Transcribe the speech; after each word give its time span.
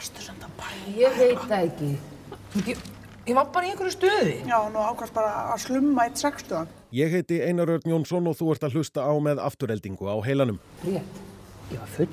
varstu 0.00 0.24
samt 0.24 0.44
að 0.46 0.52
bæja? 0.56 0.92
Ég 0.96 1.18
veit 1.18 1.42
það 1.44 1.66
ekki. 1.66 1.90
Ég, 2.70 2.84
ég 3.28 3.36
var 3.36 3.50
bara 3.52 3.68
í 3.68 3.72
einhverju 3.74 3.92
stöði. 3.92 4.36
Já, 4.48 4.56
nú 4.72 4.80
ákvæmst 4.80 5.16
bara 5.16 5.32
að 5.52 5.64
slumma 5.66 6.06
eitt 6.08 6.20
sextuðan. 6.20 6.70
Ég 6.96 7.12
heiti 7.12 7.40
Einar 7.44 7.74
Örn 7.76 7.92
Jónsson 7.92 8.30
og 8.30 8.38
þú 8.38 8.54
ert 8.54 8.64
að 8.66 8.78
hlusta 8.78 9.04
á 9.04 9.12
með 9.20 9.42
aftureldingu 9.44 10.08
á 10.08 10.16
heilanum. 10.24 10.58
Rétt. 10.86 11.20
Ég 11.70 11.76
var 11.76 11.92
full 11.98 12.08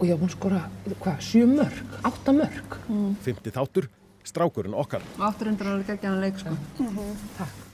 og 0.00 0.04
ég 0.08 0.14
var 0.16 0.20
búin 0.20 0.30
að 0.30 0.36
skora, 0.36 0.60
hvað, 0.90 1.24
sjö 1.24 1.46
mörg, 1.46 1.96
átta 2.08 2.36
mörg. 2.36 2.76
Fymti 3.24 3.54
þáttur, 3.54 3.90
strákurinn 4.26 4.76
okkar. 4.76 5.04
Áttur 5.20 5.52
undir 5.52 5.74
að 5.76 5.84
gegja 5.92 6.08
hann 6.08 6.22
leik, 6.24 6.40
sko. 6.40 6.56
Takk. 7.38 7.66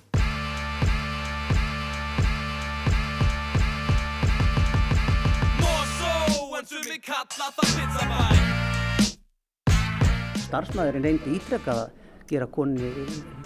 Starfsmæðurinn 10.46 11.06
reyndi 11.06 11.38
ítrekkað 11.38 11.80
að 11.82 12.04
gera 12.30 12.46
konni 12.50 12.90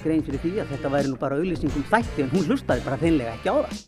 grein 0.01 0.25
fyrir 0.25 0.43
því 0.43 0.53
að 0.63 0.75
þetta 0.75 0.91
væri 0.93 1.13
nú 1.13 1.21
bara 1.21 1.39
auðlýsingum 1.41 1.87
þætti 1.91 2.25
en 2.25 2.35
hún 2.35 2.47
hlustaði 2.49 2.85
bara 2.87 3.01
hreinlega 3.01 3.37
ekki 3.39 3.53
á 3.53 3.57
það. 3.61 3.81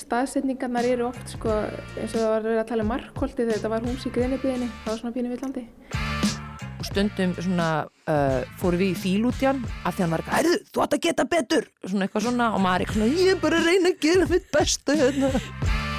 Staðsetningarnar 0.00 0.86
eru 0.86 1.08
oft 1.08 1.32
sko 1.34 1.50
eins 1.50 2.14
og 2.14 2.20
það 2.20 2.30
var 2.30 2.48
að 2.54 2.68
tala 2.70 2.86
um 2.86 2.92
markholti 2.92 3.42
þegar 3.42 3.58
þetta 3.58 3.72
var 3.72 3.88
hús 3.88 4.06
í 4.06 4.14
greinibyðinni, 4.14 4.70
það 4.84 4.92
var 4.92 5.02
svona 5.02 5.14
pínu 5.16 5.32
villandi. 5.34 5.66
Og 6.80 6.86
stundum 6.88 7.34
svona 7.36 7.68
uh, 7.84 8.40
fórum 8.62 8.80
við 8.80 8.94
í 8.94 8.98
fílútjan 9.02 9.60
af 9.82 9.98
því 9.98 10.06
hann 10.06 10.14
var 10.14 10.24
eitthvað, 10.24 10.40
erðu, 10.40 10.62
þú 10.70 10.86
átt 10.86 10.96
að 10.96 11.04
geta 11.08 11.28
betur. 11.34 11.70
Svona 11.84 12.06
eitthvað 12.06 12.26
svona 12.30 12.50
og 12.54 12.64
maður 12.64 12.78
er 12.78 12.86
eitthvað 12.86 13.02
svona, 13.02 13.20
ég 13.26 13.34
er 13.34 13.44
bara 13.44 13.60
að 13.60 13.70
reyna 13.70 13.92
að 13.92 14.02
gera 14.06 14.30
mitt 14.30 14.50
besta 14.54 14.98
hérna. 15.02 15.89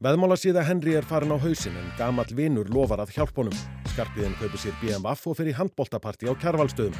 Veðmála 0.00 0.32
síða 0.40 0.62
Henry 0.64 0.94
er 0.96 1.04
farin 1.04 1.28
á 1.28 1.36
hausin 1.36 1.74
en 1.76 1.88
gamall 1.98 2.30
vinur 2.32 2.70
lofar 2.72 3.02
að 3.02 3.10
hjálp 3.18 3.36
honum. 3.36 3.56
Skarpiðin 3.92 4.32
kaupir 4.40 4.62
sér 4.62 4.72
BMF 4.80 5.26
og 5.28 5.34
fer 5.36 5.50
í 5.50 5.52
handboltaparti 5.52 6.24
á 6.24 6.32
kjarvalstöðum. 6.40 6.96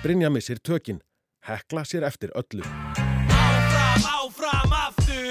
Brynja 0.00 0.30
missir 0.32 0.56
tökin. 0.64 1.02
Hekla 1.44 1.84
sér 1.84 2.06
eftir 2.08 2.32
öllu. 2.32 2.64
Áfram, 2.64 4.08
áfram, 4.08 4.72
aftur 4.72 5.28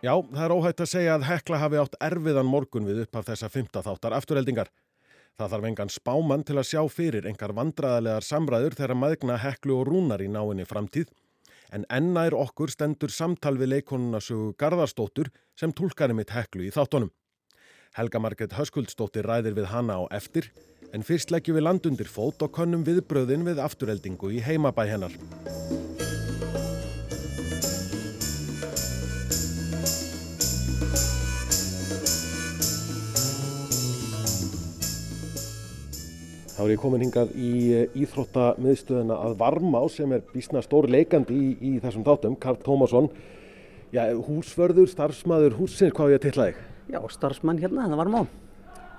Já, 0.00 0.14
það 0.32 0.44
er 0.46 0.56
óhætt 0.56 0.80
að 0.80 0.92
segja 0.96 1.18
að 1.18 1.28
Hekla 1.28 1.60
hafi 1.60 1.82
átt 1.84 2.00
erfiðan 2.08 2.48
morgun 2.48 2.88
við 2.88 3.04
upp 3.04 3.20
af 3.20 3.28
þessa 3.28 3.52
fymta 3.52 3.84
þáttar 3.84 4.16
afturheldingar. 4.16 4.72
Það 5.36 5.58
þarf 5.58 5.68
engan 5.68 5.92
spámann 5.92 6.48
til 6.48 6.56
að 6.56 6.70
sjá 6.72 6.80
fyrir 6.88 7.28
engar 7.28 7.52
vandraðalegar 7.52 8.24
samræður 8.24 8.80
þegar 8.80 8.96
maðgna 8.96 9.36
Heklu 9.44 9.76
og 9.76 9.90
Rúnar 9.92 10.24
í 10.24 10.32
náinni 10.32 10.64
framtíð 10.64 11.12
en 11.72 11.86
ennær 11.88 12.36
okkur 12.36 12.70
stendur 12.72 13.12
samtal 13.12 13.56
við 13.60 13.76
leikonuna 13.76 14.20
sögu 14.20 14.52
Garðarstóttur 14.60 15.32
sem 15.58 15.72
tólkari 15.72 16.16
mitt 16.16 16.32
Heklu 16.34 16.66
í 16.68 16.72
þáttunum. 16.74 17.10
Helga 17.96 18.20
Marget 18.24 18.54
Höskuldsdóttir 18.56 19.26
ræðir 19.28 19.56
við 19.56 19.68
hana 19.72 19.98
á 20.00 20.02
eftir 20.16 20.48
en 20.92 21.04
fyrst 21.04 21.32
leggjum 21.32 21.58
við 21.58 21.66
land 21.66 21.88
undir 21.88 22.08
fót 22.08 22.44
og 22.44 22.52
könnum 22.56 22.84
viðbröðin 22.86 23.44
við 23.48 23.60
afturheldingu 23.64 24.32
í 24.32 24.40
heimabæ 24.44 24.86
hennar. 24.92 25.16
Þá 36.52 36.60
er 36.66 36.70
ég 36.74 36.80
komin 36.82 37.00
hingað 37.00 37.30
í 37.32 37.50
Íþróttamiðstöðuna 38.02 39.16
að 39.24 39.38
Varmá 39.40 39.78
sem 39.88 40.10
er 40.12 40.24
bísna 40.34 40.60
stór 40.60 40.84
leikandi 40.92 41.32
í, 41.32 41.46
í 41.56 41.70
þessum 41.80 42.04
þáttum, 42.04 42.34
Karl 42.42 42.58
Tómasson. 42.60 43.08
Já, 43.92 44.02
húsvörður, 44.26 44.90
starfsmæður, 44.92 45.56
húsins, 45.56 45.94
hvað 45.96 46.10
er 46.10 46.12
ég 46.12 46.20
að 46.20 46.26
tilla 46.26 46.48
þig? 46.50 46.58
Já, 46.92 46.98
starfsmann 47.14 47.60
hérna, 47.62 47.86
það 47.88 48.02
var 48.02 48.10
má. 48.12 48.18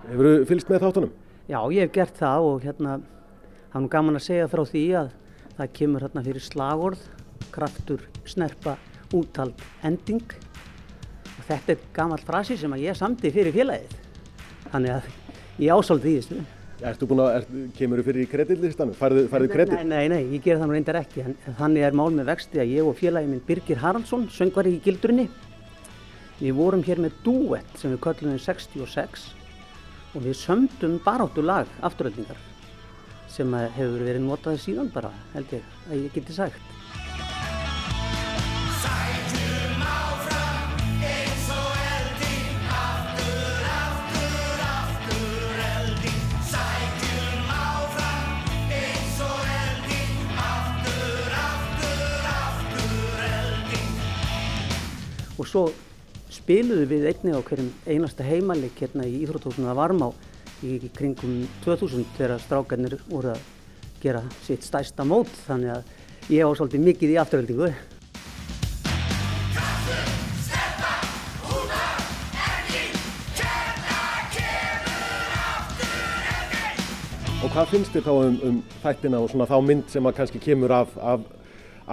Hefur 0.08 0.30
þú 0.30 0.48
fylgst 0.50 0.72
með 0.74 0.82
þáttunum? 0.88 1.12
Já, 1.46 1.60
ég 1.76 1.86
hef 1.86 1.94
gert 2.00 2.18
það 2.24 2.48
og 2.48 2.66
hérna, 2.66 2.96
það 3.70 3.78
er 3.78 3.86
nú 3.86 3.92
gaman 3.98 4.18
að 4.18 4.26
segja 4.26 4.50
frá 4.50 4.64
því 4.72 4.84
að 5.04 5.14
það 5.60 5.72
kemur 5.78 6.08
hérna 6.08 6.26
fyrir 6.26 6.48
slagorð, 6.48 7.06
kraftur, 7.54 8.10
snerpa, 8.34 8.76
úttald, 9.14 9.62
ending. 9.86 10.26
Og 11.38 11.46
þetta 11.52 11.76
er 11.78 11.86
gammal 11.94 12.22
frasi 12.26 12.58
sem 12.58 12.74
að 12.74 12.88
ég 12.88 12.98
samti 12.98 13.30
fyrir 13.36 13.54
félagið. 13.54 13.96
Þannig 14.74 14.98
að 14.98 15.14
ég 15.68 15.78
ásáldi 15.78 16.18
í 16.18 16.20
þessu. 16.20 16.42
Ertu 16.84 17.08
búin 17.08 17.22
að, 17.24 17.38
er, 17.38 17.46
kemur 17.78 18.02
þú 18.02 18.06
fyrir 18.10 18.26
í 18.26 18.30
kreditlistanum? 18.32 18.96
Færðu, 18.98 19.28
kredit? 19.52 19.76
Nei, 19.78 19.86
nei, 19.88 20.08
nei, 20.12 20.36
ég 20.36 20.44
ger 20.44 20.60
það 20.60 20.68
nú 20.68 20.76
reyndar 20.76 21.00
ekki. 21.00 21.24
En 21.24 21.56
þannig 21.60 21.86
er 21.88 21.96
mál 21.96 22.10
með 22.12 22.32
vexti 22.34 22.60
að 22.60 22.74
ég 22.76 22.90
og 22.90 22.98
félagið 23.00 23.32
minn 23.32 23.46
Birgir 23.48 23.80
Haraldsson, 23.80 24.26
söngvari 24.34 24.76
í 24.76 24.82
gildrunni, 24.84 25.30
við 26.42 26.58
vorum 26.58 26.84
hér 26.84 27.00
með 27.06 27.16
duett 27.24 27.80
sem 27.80 27.94
við 27.94 28.02
köllum 28.04 28.36
66 28.42 29.30
og 30.14 30.26
við 30.26 30.36
sömdum 30.42 31.00
baráttu 31.06 31.46
lag 31.46 31.72
afturöldingar 31.88 32.42
sem 33.32 33.56
hefur 33.78 34.04
verið 34.04 34.28
notað 34.28 34.60
síðan 34.62 34.92
bara, 34.94 35.10
held 35.34 35.56
ég, 35.56 35.74
að 35.90 36.04
ég 36.04 36.18
geti 36.20 36.36
sagt. 36.36 36.73
Svo 55.54 55.68
spiluðum 56.34 56.88
við 56.90 57.04
einnig 57.12 57.36
á 57.38 57.42
hverjum 57.46 57.68
einasta 57.86 58.26
heimalik 58.26 58.80
hérna 58.82 59.06
í 59.06 59.20
Íþrótthúsinu 59.22 59.68
að 59.70 59.78
Varmá 59.78 60.08
í 60.66 60.80
kringum 60.96 61.44
2000 61.62 62.08
þegar 62.18 62.42
strákarnir 62.42 62.96
voru 63.06 63.36
að 63.36 63.44
gera 64.02 64.24
sitt 64.48 64.66
stærsta 64.66 65.06
mót 65.06 65.30
þannig 65.46 65.76
að 65.76 66.32
ég 66.34 66.48
á 66.48 66.50
svolítið 66.58 66.88
mikið 66.88 67.14
í 67.14 67.20
afturöldingu. 67.22 67.70
Og 77.44 77.52
hvað 77.52 77.72
finnst 77.76 77.94
þér 77.94 78.06
þá 78.08 78.12
um, 78.16 78.36
um 78.48 78.60
þættina 78.82 79.22
og 79.22 79.30
svona 79.30 79.46
þá 79.52 79.56
mynd 79.68 79.90
sem 79.92 80.10
að 80.10 80.18
kannski 80.18 80.42
kemur 80.42 80.74
af, 80.74 80.98
af, 80.98 81.30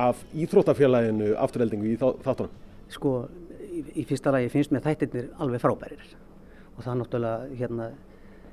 af 0.08 0.24
Íþróttafélaginu 0.32 1.34
afturheldingu 1.42 1.90
í 1.92 1.96
þá- 2.00 2.16
þáttunum? 2.24 2.56
Sko, 2.90 3.14
í, 3.80 4.04
fyrsta 4.08 4.32
lagi 4.34 4.50
finnst 4.52 4.72
mér 4.74 4.84
þættirnir 4.84 5.30
alveg 5.42 5.62
frábærir 5.62 6.02
og 6.76 6.84
það 6.84 7.00
náttúrulega 7.00 7.58
hérna, 7.60 7.88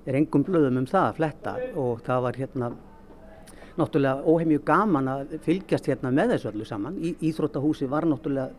er 0.07 0.19
engum 0.19 0.45
blöðum 0.47 0.81
um 0.81 0.88
það 0.89 1.09
að 1.09 1.19
fletta 1.19 1.55
og 1.79 2.01
það 2.07 2.23
var 2.27 2.39
hérna 2.41 2.71
náttúrulega 3.77 4.25
óheimju 4.25 4.63
gaman 4.65 5.11
að 5.11 5.38
fylgjast 5.45 5.91
hérna 5.91 6.11
með 6.11 6.33
þessu 6.33 6.49
öllu 6.51 6.65
saman. 6.65 6.97
Í, 6.97 7.13
Íþróttahúsi 7.29 7.89
var 7.89 8.07
náttúrulega 8.09 8.49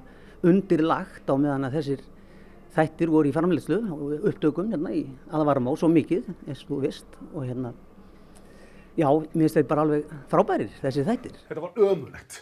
undirlagt 0.47 1.27
á 1.27 1.35
meðan 1.35 1.67
að 1.67 1.81
þessir 1.81 2.07
þættir 2.77 3.11
voru 3.11 3.31
í 3.31 3.35
framleiðslu 3.35 3.81
og 3.97 4.29
upptökum 4.31 4.71
hérna 4.71 4.95
í 4.95 5.05
aðvarmá 5.35 5.75
svo 5.77 5.91
mikið, 5.91 6.29
eins 6.47 6.63
og 6.63 6.75
þú 6.77 6.81
veist 6.85 7.21
og 7.33 7.47
hérna 7.49 7.75
Já, 8.99 9.07
mér 9.15 9.45
finnst 9.45 9.55
þetta 9.55 9.71
bara 9.71 9.83
alveg 9.87 10.15
frábærir, 10.27 10.71
þessi 10.83 11.05
þættir. 11.07 11.35
Þetta 11.47 11.63
var 11.63 11.77
ömulegt. 11.87 12.39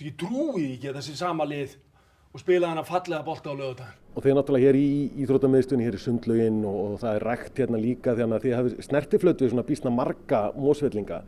Ég 0.00 0.14
trúi 0.20 0.62
ekki 0.70 0.88
að 0.88 0.96
þessi 1.00 1.16
sama 1.18 1.44
lið 1.48 1.74
og 2.36 2.42
spilaði 2.42 2.74
hana 2.74 2.84
fallega 2.84 3.24
bolta 3.24 3.48
á 3.48 3.56
lögutæðin. 3.56 4.00
Og 4.12 4.24
þið 4.24 4.30
er 4.30 4.36
náttúrulega 4.36 4.68
hér 4.68 4.76
í 4.76 4.88
Íþróttamiðstöðunni, 5.24 5.84
hér 5.86 5.96
í 5.96 6.00
Sundlaugin 6.02 6.56
og, 6.68 6.74
og 6.82 6.96
það 7.00 7.14
er 7.16 7.24
rækt 7.30 7.60
hérna 7.62 7.78
líka 7.80 8.12
þannig 8.18 8.36
að 8.36 8.44
þið 8.44 8.56
hafið 8.56 8.74
snertiflötu 8.84 9.44
við 9.44 9.52
svona 9.54 9.64
bísna 9.70 9.92
marga 9.92 10.40
mósvellinga. 10.60 11.20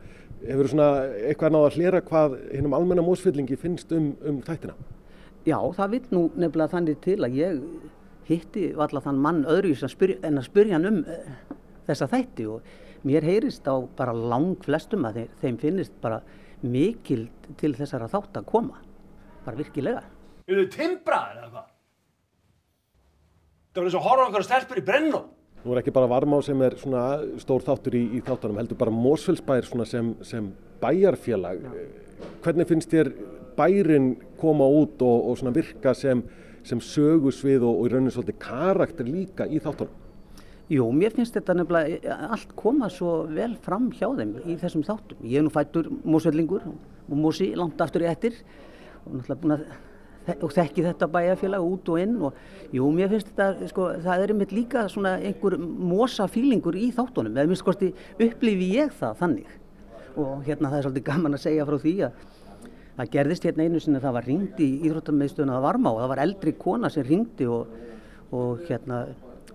Hefur 0.43 0.69
svona 0.69 0.89
eitthvað 1.31 1.55
náða 1.55 1.69
að 1.69 1.77
hlera 1.79 2.01
hvað 2.05 2.35
hinnum 2.51 2.75
almenna 2.77 3.05
mósvellingi 3.05 3.57
finnst 3.57 3.95
um, 3.97 4.11
um 4.21 4.37
þættina? 4.45 4.75
Já, 5.47 5.57
það 5.79 5.95
vil 5.95 6.01
nú 6.13 6.21
nefnilega 6.35 6.73
þannig 6.75 7.01
til 7.07 7.17
að 7.25 7.39
ég 7.39 7.57
hitti 8.29 8.67
valla 8.77 9.01
þann 9.07 9.23
mann 9.25 9.41
að 9.49 9.71
spyrja, 9.89 10.19
en 10.29 10.37
að 10.37 10.47
spyrja 10.51 10.77
hann 10.77 10.87
um 10.91 11.01
uh, 11.09 11.33
þessa 11.89 12.09
þætti 12.13 12.47
og 12.53 12.69
mér 13.09 13.25
heyrist 13.25 13.65
á 13.65 13.81
bara 13.97 14.13
lang 14.13 14.61
flestum 14.61 15.09
að 15.09 15.23
þeim 15.41 15.57
finnist 15.57 15.97
bara 16.05 16.21
mikil 16.61 17.25
til 17.57 17.73
þessara 17.73 18.11
þátt 18.11 18.43
að 18.43 18.49
koma, 18.53 18.77
bara 19.47 19.57
virkilega. 19.57 20.05
Eru 20.49 20.63
þið 20.63 20.71
timbraðir 20.73 21.41
eða 21.43 21.51
hvað? 21.53 21.67
Það 23.69 23.79
var 23.79 23.89
eins 23.89 23.97
og 23.99 24.05
horfa 24.07 24.23
okkar 24.29 24.45
stelpur 24.47 24.79
í 24.81 24.85
brennó. 24.87 25.19
Nú 25.59 25.73
er 25.75 25.81
ekki 25.81 25.93
bara 25.93 26.09
Varmá 26.09 26.39
sem 26.41 26.61
er 26.65 26.75
svona 26.79 27.03
stór 27.41 27.61
þáttur 27.67 27.97
í, 27.99 28.01
í 28.17 28.21
þáttunum, 28.25 28.57
heldur 28.61 28.79
bara 28.79 28.93
Mósfellsbær 28.95 29.67
svona 29.67 29.85
sem, 29.85 30.13
sem 30.25 30.47
bæjarfélag. 30.81 31.65
Hvernig 32.41 32.69
finnst 32.69 32.93
þér 32.95 33.11
bærin 33.59 34.13
koma 34.39 34.65
út 34.79 35.03
og, 35.05 35.29
og 35.29 35.37
svona 35.37 35.53
virka 35.53 35.93
sem, 35.93 36.23
sem 36.65 36.81
sögusvið 36.81 37.67
og, 37.67 37.81
og 37.81 37.89
í 37.89 37.91
rauninni 37.93 38.13
svolítið 38.15 38.39
karakter 38.41 39.09
líka 39.09 39.45
í 39.45 39.59
þáttunum? 39.61 40.07
Jú, 40.69 40.87
mér 40.93 41.13
finnst 41.17 41.37
þetta 41.37 41.57
nefnilega 41.59 42.17
allt 42.29 42.55
koma 42.57 42.89
svo 42.93 43.23
vel 43.29 43.51
fram 43.65 43.89
hjá 43.93 44.07
þeim 44.17 44.35
í 44.45 44.57
þessum 44.61 44.85
þáttum. 44.87 45.21
Ég 45.25 45.41
er 45.41 45.45
nú 45.45 45.53
fættur 45.53 45.91
mósvellingur 46.01 46.65
og 46.69 47.15
mósi 47.17 47.51
langt 47.57 47.81
aftur 47.81 48.05
í 48.05 48.09
ettir 48.09 48.41
og 49.05 49.19
náttúrulega 49.19 49.39
búin 49.43 49.55
að 49.55 49.63
og 50.45 50.53
þekki 50.55 50.85
þetta 50.87 51.09
bæjarfélag 51.13 51.65
út 51.65 51.91
og 51.93 52.01
inn 52.01 52.17
og 52.27 52.73
jú, 52.75 52.89
mér 52.95 53.13
finnst 53.13 53.31
þetta, 53.31 53.69
sko, 53.71 53.87
það 54.03 54.23
er 54.23 54.33
einmitt 54.33 54.55
líka 54.55 54.87
svona 54.91 55.15
einhver 55.17 55.57
mosa 55.59 56.27
fílingur 56.31 56.77
í 56.79 56.89
þáttunum, 56.95 57.37
eða 57.37 57.51
minnst 57.51 57.65
kosti 57.67 57.93
upplifi 58.17 58.73
ég 58.75 58.93
það 58.99 59.23
þannig. 59.23 59.55
Og 60.19 60.43
hérna 60.47 60.71
það 60.71 60.77
er 60.77 60.87
svolítið 60.87 61.07
gaman 61.11 61.37
að 61.37 61.45
segja 61.45 61.67
frá 61.69 61.79
því 61.79 61.95
að 62.07 62.27
það 62.99 63.11
gerðist 63.13 63.45
hérna 63.47 63.65
einu 63.65 63.79
sinni 63.79 63.99
að 63.99 64.05
það 64.07 64.15
var 64.17 64.27
ringt 64.27 64.59
í 64.59 64.69
íþróttamiðstöðuna 64.89 65.55
að 65.55 65.65
varma 65.69 65.93
og 65.93 66.01
það 66.01 66.11
var 66.11 66.21
eldri 66.25 66.53
kona 66.59 66.89
sem 66.91 67.05
ringdi 67.07 67.47
og, 67.47 67.69
og 68.35 68.65
hérna 68.67 69.03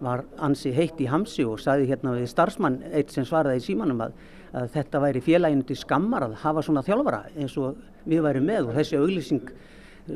var 0.02 0.24
ansi 0.42 0.72
heitt 0.74 1.00
í 1.02 1.08
hamsi 1.10 1.44
og 1.46 1.60
saði 1.62 1.88
hérna 1.90 2.14
við 2.16 2.30
starfsmann 2.32 2.80
eitt 2.92 3.12
sem 3.14 3.26
svaraði 3.28 3.60
í 3.60 3.66
símanum 3.66 4.00
að, 4.06 4.16
að 4.56 4.72
þetta 4.74 5.02
væri 5.04 5.22
félaginu 5.24 5.66
til 5.68 5.76
skammar 5.78 6.26
að 6.26 6.38
hafa 6.42 6.64
svona 6.64 6.84
þjálfara 6.86 7.22
eins 7.34 7.56
og 7.60 7.78
við 8.08 8.24
værum 8.24 8.48
með 8.48 8.70
og 8.70 8.78
þessi 8.78 9.00
auglýsing 9.00 9.52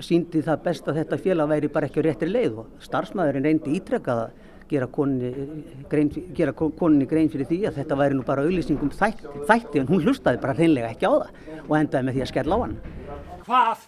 síndi 0.05 0.43
það 0.45 0.63
best 0.67 0.89
að 0.91 1.01
þetta 1.01 1.19
félag 1.23 1.51
væri 1.53 1.71
bara 1.73 1.89
ekki 1.89 2.03
á 2.05 2.07
réttri 2.07 2.29
leið 2.29 2.63
og 2.63 2.85
starfsmæðurinn 2.85 3.47
reyndi 3.49 3.77
ítrekkað 3.79 4.23
að 4.27 4.47
gera 4.69 4.89
koninni 4.93 5.31
grein, 5.89 6.11
gera 6.37 6.53
koninni 6.53 7.07
grein 7.09 7.31
fyrir 7.33 7.49
því 7.49 7.61
að 7.71 7.79
þetta 7.81 7.99
væri 7.99 8.17
nú 8.19 8.25
bara 8.27 8.45
auglýsingum 8.45 8.91
þætti, 8.93 9.31
þætti 9.49 9.81
en 9.81 9.89
hún 9.89 10.05
hlustaði 10.05 10.41
bara 10.43 10.57
hreinlega 10.59 10.91
ekki 10.93 11.09
á 11.09 11.13
það 11.15 11.63
og 11.65 11.77
endaði 11.79 12.09
með 12.09 12.19
því 12.19 12.25
að 12.25 12.33
skella 12.33 12.59
á 12.59 12.63
hann. 12.65 12.75
Hvað? 13.47 13.87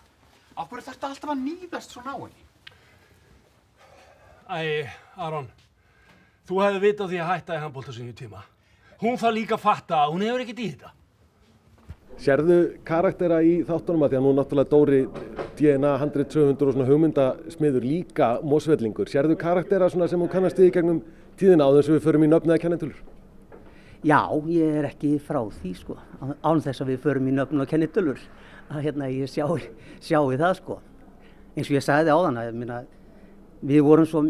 Er 0.60 0.84
þetta 0.86 1.10
alltaf 1.10 1.32
að 1.32 1.42
nýðast 1.44 1.94
svona 1.94 2.14
á 2.16 2.18
henni? 2.20 2.46
Æ, 4.50 4.88
Aron, 5.20 5.50
þú 6.48 6.62
hefði 6.64 6.80
vitað 6.86 7.12
því 7.12 7.20
að 7.22 7.30
hætta 7.30 7.58
í 7.58 7.62
handbólta 7.62 7.94
sinni 7.96 8.16
tíma. 8.16 8.40
Hún 9.00 9.20
þarf 9.20 9.36
líka 9.36 9.56
að 9.56 9.64
fatta 9.64 10.00
að 10.04 10.16
hún 10.16 10.24
hefur 10.26 10.44
ekkert 10.44 10.64
í 10.64 10.70
þetta. 10.72 10.90
Sérðu 12.20 12.56
karaktera 12.84 13.38
í 13.40 13.62
þáttunum 13.64 14.02
að 14.04 14.12
því 14.12 14.18
að 14.18 14.24
nú 14.26 14.32
náttúrulega 14.36 14.68
Dóri 14.68 14.98
DNA 15.56 15.92
100 16.02 16.26
200 16.28 16.66
og 16.66 16.74
svona 16.74 16.88
hugmyndasmiður 16.88 17.86
líka 17.86 18.28
mósvellingur. 18.44 19.08
Sérðu 19.08 19.38
karaktera 19.40 19.88
sem 19.88 20.20
hún 20.20 20.28
kannast 20.28 20.58
í 20.60 20.68
gegnum 20.68 20.98
tíðina 21.40 21.64
á 21.64 21.72
þess 21.78 21.88
að 21.88 21.96
við 21.96 22.04
förum 22.04 22.26
í 22.26 22.28
nöfn 22.28 22.52
eða 22.52 22.60
kennitölur? 22.60 22.98
Já, 24.04 24.20
ég 24.52 24.76
er 24.80 24.88
ekki 24.90 25.14
frá 25.24 25.40
því 25.62 25.70
sko, 25.76 25.96
án 26.44 26.60
þess 26.64 26.84
að 26.84 26.90
við 26.92 27.02
förum 27.06 27.28
í 27.28 27.34
nöfn 27.36 27.60
og 27.60 27.68
kennitölur, 27.68 28.20
að 28.68 28.84
hérna 28.84 29.08
ég 29.12 29.28
sjái, 29.28 29.70
sjái 30.00 30.38
það 30.40 30.54
sko. 30.58 30.76
Eins 31.56 31.68
og 31.68 31.76
ég 31.76 31.84
sagði 31.84 32.12
áðan 32.14 32.40
að 32.40 32.50
minna, 32.56 32.82
við 33.64 33.84
vorum 33.84 34.08
svo, 34.08 34.22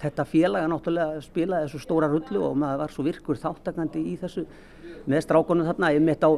þetta 0.00 0.26
félaga 0.28 0.68
náttúrulega 0.72 1.24
spilaði 1.24 1.72
svo 1.72 1.80
stóra 1.80 2.08
rullu 2.12 2.44
og 2.48 2.56
maður 2.60 2.84
var 2.84 2.94
svo 2.94 3.04
virkur 3.08 3.40
þáttakandi 3.40 4.04
í 4.12 4.14
þessu 4.20 4.44
með 5.08 5.24
strákunum 5.26 5.68
þarna, 5.68 5.92
ég 5.96 6.04
mitt 6.04 6.24
á 6.24 6.30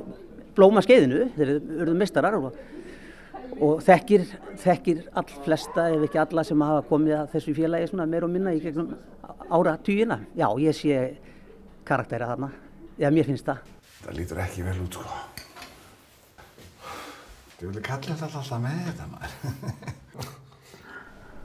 blóma 0.57 0.83
skeiðinu, 0.85 1.29
þeir 1.37 1.53
eru 1.85 1.95
mistarar 1.99 2.39
og, 2.39 2.57
og 3.59 3.83
þekkir, 3.85 4.27
þekkir 4.63 5.05
all 5.19 5.29
flesta 5.45 5.89
ef 5.95 6.07
ekki 6.09 6.23
alla 6.23 6.45
sem 6.47 6.65
hafa 6.67 6.87
komið 6.89 7.19
að 7.21 7.31
þessu 7.37 7.55
félagi 7.57 7.91
svona 7.91 8.09
meir 8.11 8.27
og 8.27 8.33
minna 8.35 8.55
í 8.55 8.63
gegnum 8.63 8.95
ára 9.51 9.77
týjina. 9.85 10.21
Já, 10.39 10.49
ég 10.63 10.77
sé 10.79 11.05
karaktera 11.87 12.31
þarna, 12.33 12.51
eða 12.99 13.15
mér 13.15 13.31
finnst 13.31 13.49
það. 13.49 13.71
Það 14.05 14.19
lítur 14.21 14.43
ekki 14.45 14.67
vel 14.67 14.79
út, 14.85 14.99
sko. 14.99 15.07
Þú 17.55 17.71
vilja 17.71 17.85
kalla 17.87 18.17
þetta 18.19 18.41
alltaf 18.41 18.61
með 18.61 18.81
þetta, 18.89 19.05
maður. 19.13 20.33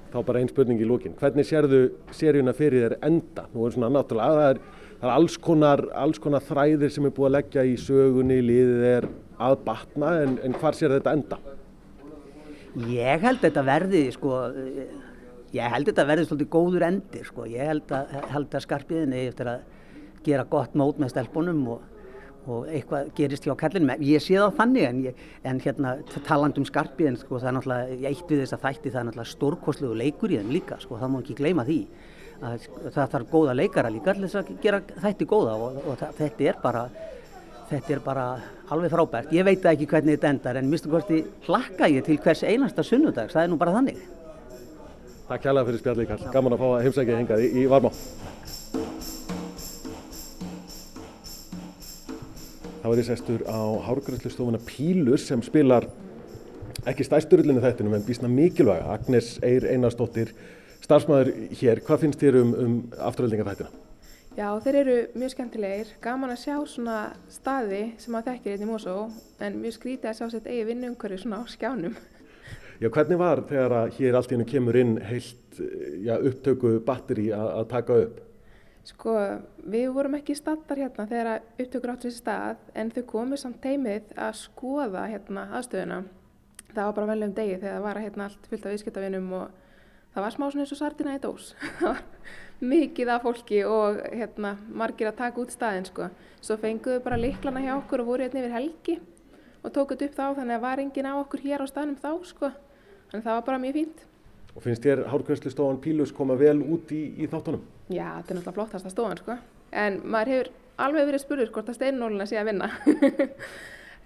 Þá 0.09 0.17
bara 0.25 0.39
einn 0.41 0.49
spurning 0.49 0.79
í 0.81 0.87
lókin. 0.89 1.13
Hvernig 1.19 1.45
sérðu 1.45 1.81
seríuna 2.17 2.55
fyrir 2.57 2.87
þér 2.87 2.95
enda? 3.05 3.45
Nú 3.53 3.67
er 3.67 3.75
svona 3.75 3.91
náttúrulega, 3.93 4.39
það 4.39 4.49
er, 4.49 4.61
það 4.99 5.07
er 5.07 5.15
alls, 5.15 5.37
konar, 5.39 5.85
alls 5.95 6.19
konar 6.21 6.43
þræðir 6.43 6.91
sem 6.93 7.07
er 7.07 7.15
búið 7.15 7.29
að 7.29 7.35
leggja 7.37 7.65
í 7.67 7.75
sögunni, 7.79 8.39
liðið 8.43 8.87
er 8.89 9.09
að 9.39 9.61
batna, 9.67 10.15
en, 10.25 10.35
en 10.43 10.57
hvar 10.59 10.75
sér 10.75 10.97
þetta 10.97 11.15
enda? 11.15 11.39
Ég 12.89 13.23
held 13.23 13.39
þetta 13.41 13.63
verði, 13.65 14.01
sko, 14.13 14.41
ég 15.55 15.71
held 15.73 15.89
þetta 15.89 16.05
verði 16.09 16.27
svolítið 16.27 16.49
góður 16.53 16.85
endir, 16.89 17.23
sko. 17.27 17.47
Ég 17.49 17.71
held 17.71 17.93
að, 17.95 18.11
held 18.33 18.59
að 18.59 18.65
skarpiðinni 18.65 19.23
eftir 19.31 19.49
að 19.49 19.63
gera 20.25 20.45
gott 20.51 20.75
mót 20.77 20.99
með 21.01 21.15
stelpunum 21.15 21.63
og, 21.73 21.87
og 22.49 22.69
eitthvað 22.69 23.09
gerist 23.17 23.47
hjá 23.47 23.55
kallinum. 23.57 23.95
Ég 24.05 24.21
sé 24.21 24.37
það 24.37 24.59
þannig 24.59 24.87
en, 24.89 25.01
ég, 25.07 25.25
en 25.47 25.63
hérna 25.63 25.95
taland 26.27 26.59
um 26.59 26.67
skarpiðin, 26.67 27.17
sko, 27.23 27.39
það 27.39 27.53
er 27.53 27.57
náttúrulega, 27.57 27.99
eitt 28.11 28.29
við 28.35 28.43
þess 28.43 28.59
að 28.59 28.65
þætti 28.67 28.93
það 28.93 29.01
er 29.01 29.09
náttúrulega 29.09 29.33
stórkoslegu 29.33 29.99
leikur 30.03 30.35
í 30.35 30.41
þeim 30.41 30.55
líka, 30.59 30.79
sko, 30.83 30.99
það 30.99 31.13
má 31.15 31.21
ekki 31.23 31.39
gleyma 31.39 31.65
því. 31.71 31.81
Að, 32.39 32.67
það 32.95 33.09
þarf 33.11 33.31
góða 33.33 33.53
leikara 33.57 33.89
líka 33.91 34.13
til 34.15 34.23
þess 34.23 34.39
að 34.39 34.51
gera 34.63 34.79
þætti 34.87 35.25
góða 35.27 35.57
og, 35.59 35.79
og 35.83 35.97
það, 35.99 36.13
þetta 36.21 36.45
er 36.47 36.59
bara, 36.63 36.83
þetta 37.71 37.93
er 37.95 38.03
bara 38.05 38.27
alveg 38.71 38.93
frábært. 38.93 39.33
Ég 39.35 39.47
veit 39.47 39.65
ekki 39.73 39.89
hvernig 39.91 40.15
þetta 40.15 40.31
endar 40.31 40.59
en 40.61 40.69
minnstu 40.71 40.91
hvorti 40.93 41.19
hlakka 41.49 41.89
ég 41.91 42.05
til 42.07 42.15
hvers 42.23 42.45
einasta 42.47 42.85
sunnudags, 42.87 43.35
það 43.35 43.43
er 43.43 43.51
nú 43.51 43.59
bara 43.59 43.75
þannig. 43.75 43.99
Takk 45.29 45.43
kærlega 45.43 45.67
fyrir 45.67 45.81
spjallið, 45.83 46.07
Karl. 46.09 46.29
Gaman 46.33 46.55
að 46.55 46.61
fá 46.63 46.67
að 46.69 46.83
heimsækja 46.87 47.17
hingað 47.19 47.43
í, 47.43 47.49
í 47.59 47.65
Varmá. 47.69 47.91
Þá 52.79 52.87
er 52.89 53.01
ég 53.01 53.09
sestur 53.09 53.43
á 53.45 53.61
hárgræslustofuna 53.85 54.61
Pílus 54.65 55.27
sem 55.27 55.43
spilar 55.45 55.85
ekki 56.87 57.03
stærsturullinni 57.05 57.61
þættinum 57.61 57.97
en 57.99 58.07
býsna 58.07 58.31
mikilvæga. 58.31 58.95
Agnes 58.95 59.35
Eir 59.45 59.67
Einarsdóttir, 59.69 60.31
starfsmæður 60.89 61.29
hér. 61.59 61.83
Hvað 61.85 62.01
finnst 62.03 62.23
þér 62.23 62.39
um, 62.41 62.55
um 62.57 62.77
afturöldingar 63.05 63.51
þættina? 63.51 63.85
Já, 64.37 64.47
þeir 64.63 64.77
eru 64.79 64.95
mjög 65.19 65.33
skemmtilegir. 65.33 65.89
Gaman 66.01 66.31
að 66.33 66.39
sjá 66.45 66.55
svona 66.69 66.99
staði 67.29 67.81
sem 68.01 68.13
maður 68.13 68.31
þekkir 68.31 68.53
hérna 68.53 68.65
í 68.65 68.69
Mosó 68.69 68.95
en 69.43 69.59
mjög 69.61 69.75
skrítið 69.75 70.09
að 70.09 70.17
sjá 70.19 70.31
sitt 70.33 70.47
eigi 70.49 70.63
vinnuumhverfi 70.69 71.19
svona 71.21 71.41
á 71.41 71.45
skjánum. 71.49 71.97
Já, 72.79 72.87
hvernig 72.87 73.19
var 73.19 73.43
þegar 73.49 73.75
að 73.81 73.93
hér 73.97 74.17
allt 74.17 74.31
í 74.31 74.37
hennu 74.37 74.47
kemur 74.47 74.79
inn 74.79 74.95
heilt 75.03 75.61
já, 75.99 76.13
upptöku 76.15 76.77
batteri 76.87 77.27
að, 77.35 77.49
að 77.59 77.69
taka 77.73 77.99
upp? 78.05 78.19
Sko, 78.87 79.15
við 79.69 79.89
vorum 79.93 80.15
ekki 80.17 80.37
stattar 80.39 80.79
hérna 80.79 81.05
þegar 81.09 81.31
upptökur 81.59 81.93
áttu 81.93 82.07
þessi 82.07 82.23
stað 82.23 82.61
en 82.79 82.93
þau 82.95 83.03
komið 83.11 83.43
samt 83.43 83.59
teimið 83.61 84.13
að 84.15 84.37
skoða 84.39 85.03
hérna 85.11 85.49
aðstöðuna. 85.59 86.03
Það 86.69 86.85
var 86.85 86.95
bara 87.01 87.11
velum 87.11 87.33
degi 87.35 87.57
þegar 87.59 87.75
það 87.75 87.89
var 87.89 88.05
hérna 88.05 88.29
allt 88.29 88.47
fullt 88.53 88.69
af 88.69 88.77
viðskiptavinum 88.77 89.33
og 89.41 89.59
það 90.13 90.25
var 90.25 90.35
smá 90.35 90.45
svona 90.47 90.65
eins 90.65 90.73
og 90.75 90.81
sardina 90.81 91.15
í 91.17 91.21
dós. 91.23 91.53
mikið 92.59 93.11
af 93.13 93.23
fólki 93.23 93.61
og 93.63 94.01
hérna 94.11 94.55
margir 94.67 95.09
að 95.09 95.19
taka 95.21 95.41
út 95.41 95.53
staðin 95.53 95.87
sko. 95.87 96.09
Svo 96.41 96.57
fenguðu 96.59 97.01
bara 97.03 97.19
liklana 97.19 97.63
hjá 97.63 97.73
okkur 97.77 98.03
og 98.03 98.11
voru 98.11 98.25
hérna 98.25 98.43
yfir 98.43 98.55
helgi 98.55 98.99
og 99.63 99.73
tókuð 99.75 100.05
upp 100.07 100.15
þá 100.15 100.25
þannig 100.39 100.55
að 100.55 100.63
var 100.63 100.83
engin 100.83 101.09
á 101.09 101.13
okkur 101.19 101.43
hér 101.43 101.63
á 101.63 101.67
staðnum 101.67 101.99
þá 101.99 102.11
sko. 102.27 102.51
Þannig 103.11 103.25
það 103.25 103.37
var 103.37 103.45
bara 103.47 103.61
mjög 103.63 103.77
fínt. 103.79 104.05
Og 104.55 104.63
finnst 104.65 104.85
þér 104.85 105.05
hárgræslustofan 105.11 105.81
Pílus 105.83 106.13
koma 106.15 106.35
vel 106.39 106.57
út 106.63 106.91
í, 106.95 107.01
í 107.19 107.27
þáttunum? 107.29 107.61
Já, 107.89 108.07
þetta 108.19 108.33
er 108.33 108.39
náttúrulega 108.39 108.55
flottasta 108.57 108.91
stofan 108.91 109.19
sko. 109.21 109.37
En 109.71 109.99
maður 110.03 110.33
hefur 110.33 110.51
alveg 110.79 111.09
verið 111.09 111.23
spurður 111.23 111.51
hvort 111.55 111.69
að 111.71 111.77
steinnóluna 111.79 112.27
sé 112.29 112.39
að 112.41 112.53
vinna. 112.53 112.71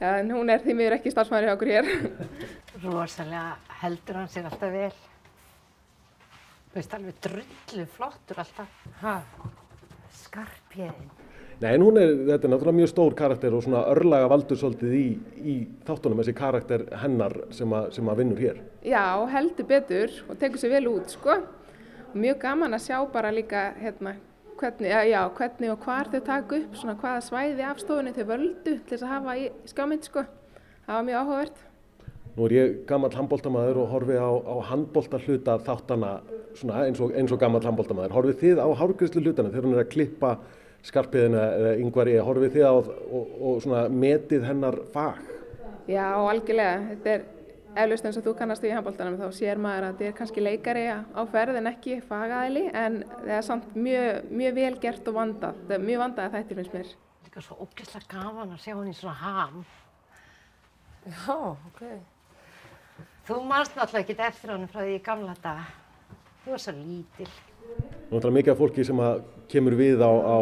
En 0.04 0.32
hún 0.34 0.50
er 0.52 0.60
því 0.60 0.74
miður 0.76 0.96
ekki 0.98 1.12
starfsmæður 1.14 1.46
hjá 1.46 1.54
okkur 1.54 1.70
hér. 1.70 1.86
Rosalega 2.84 3.44
heldur 3.84 4.18
hann 4.20 4.32
sér 4.34 4.50
alltaf 4.50 4.74
vel. 4.74 4.90
Þú 6.74 6.80
veist 6.80 6.94
alveg 6.98 7.18
drullu 7.22 7.84
flottur 7.94 8.40
alltaf. 8.42 8.78
Ha, 9.04 9.12
skarpjæðin. 10.24 11.12
Nei, 11.62 11.68
en 11.70 11.84
hún 11.86 12.00
er, 12.02 12.14
þetta 12.32 12.48
er 12.48 12.52
náttúrulega 12.52 12.80
mjög 12.80 12.90
stór 12.90 13.14
karakter 13.20 13.54
og 13.54 13.62
svona 13.62 13.84
örlaga 13.92 14.32
valdur 14.32 14.58
svolítið 14.58 14.96
í, 14.98 15.04
í 15.38 15.54
þáttunum, 15.86 16.24
þessi 16.24 16.34
karakter 16.40 16.84
hennar 17.04 17.36
sem, 17.54 17.76
að, 17.78 17.92
sem 17.94 18.10
að 18.10 18.24
vinnur 18.24 18.42
hér. 18.42 18.58
Já, 18.90 19.06
heldur 19.36 19.68
betur 19.70 20.16
og 20.26 20.40
tekur 20.42 20.64
sér 20.64 20.74
vel 20.74 20.90
út 20.96 21.14
sko. 21.14 21.36
Og 22.10 22.18
mjög 22.26 22.40
gaman 22.42 22.74
að 22.74 22.88
sjá 22.88 22.98
bara 23.14 23.32
líka 23.38 23.68
hérna 23.78 24.16
hvernig, 24.58 24.90
já, 24.90 25.04
já, 25.14 25.20
hvernig 25.38 25.76
og 25.76 25.86
hvar 25.86 26.10
þau 26.10 26.24
taka 26.26 26.58
upp, 26.58 26.80
svona 26.82 26.98
hvaða 27.06 27.22
svæði 27.28 27.68
af 27.70 27.86
stofunni 27.86 28.16
þau 28.18 28.26
völdu 28.34 28.58
til 28.66 28.80
þess 28.96 29.06
að 29.06 29.14
hafa 29.14 29.38
í 29.38 29.46
skjámynd 29.70 30.10
sko. 30.10 30.26
Það 30.88 30.98
var 30.98 31.08
mjög 31.12 31.22
áhugavert. 31.22 31.64
Nú 32.34 32.48
er 32.48 32.54
ég 32.56 32.78
gammal 32.90 33.12
handbóltamaður 33.14 33.84
og 33.84 33.92
horfi 33.92 34.16
á, 34.18 34.26
á 34.26 34.56
handbólta 34.72 35.20
hluta 35.22 35.60
þáttana 35.62 36.16
svona 36.58 36.86
eins 36.88 37.02
og, 37.04 37.12
eins 37.14 37.32
og 37.34 37.38
gammal 37.42 37.62
handbóltamaður. 37.62 38.16
Horfið 38.16 38.40
þið 38.42 38.62
á 38.66 38.68
hárgræslu 38.80 39.22
hlutana 39.22 39.52
þegar 39.54 39.68
hún 39.68 39.76
er 39.76 39.82
að 39.84 39.92
klippa 39.92 40.32
skarpiðina 40.84 41.44
eða 41.60 41.76
yngvari, 41.84 42.16
horfið 42.26 42.56
þið 42.56 42.66
á 42.66 42.74
og, 42.74 42.90
og 43.38 43.62
svona 43.64 43.84
metið 43.90 44.48
hennar 44.50 44.80
fag? 44.96 45.22
Já, 45.86 46.08
algjörlega. 46.18 46.80
Þetta 46.90 47.14
er 47.14 47.28
eflaust 47.84 48.08
eins 48.10 48.18
og 48.18 48.26
þú 48.26 48.34
kannast 48.40 48.66
við 48.66 48.72
í 48.72 48.76
handbóltanum 48.78 49.20
þá 49.22 49.38
sér 49.38 49.62
maður 49.62 49.88
að 49.88 49.94
þetta 49.94 50.10
er 50.10 50.18
kannski 50.18 50.44
leikari 50.44 50.84
á 50.90 51.22
ferð 51.30 51.60
en 51.60 51.70
ekki 51.70 52.00
fagaðili 52.08 52.64
en 52.70 52.98
það 53.12 53.36
er 53.38 53.46
samt 53.46 53.78
mjög, 53.78 54.26
mjög 54.42 54.58
vel 54.58 54.74
gert 54.82 55.12
og 55.12 55.20
vandað. 55.20 55.62
Þetta 55.62 55.78
er 55.78 55.86
mjög 55.86 56.04
vandað 56.08 56.26
að 56.26 56.40
þetta 56.40 56.58
finnst 56.60 56.76
mér. 56.80 56.90
Líka 57.28 57.46
svo 57.46 57.60
ógeðslega 57.62 58.10
gaman 58.18 58.58
að 58.58 58.66
sjá 58.66 58.74
hann 58.74 58.90
í 58.90 58.98
svona 58.98 59.16
ham. 59.22 59.64
Já, 61.04 61.38
ok. 61.38 61.86
Þú 63.24 63.40
manst 63.48 63.78
náttúrulega 63.78 64.04
ekki 64.04 64.20
eftir 64.20 64.52
honum 64.52 64.68
frá 64.68 64.82
því 64.82 64.98
í 64.98 65.02
gamla 65.04 65.34
daga. 65.40 65.64
Þú 66.44 66.52
var 66.52 66.60
svo 66.60 66.74
lítil. 66.76 67.28
Náttúrulega 68.10 68.36
mikið 68.36 68.52
af 68.52 68.60
fólki 68.60 68.84
sem 68.84 69.00
að 69.00 69.22
kemur 69.54 69.76
við 69.80 70.04
á, 70.04 70.12
á 70.12 70.38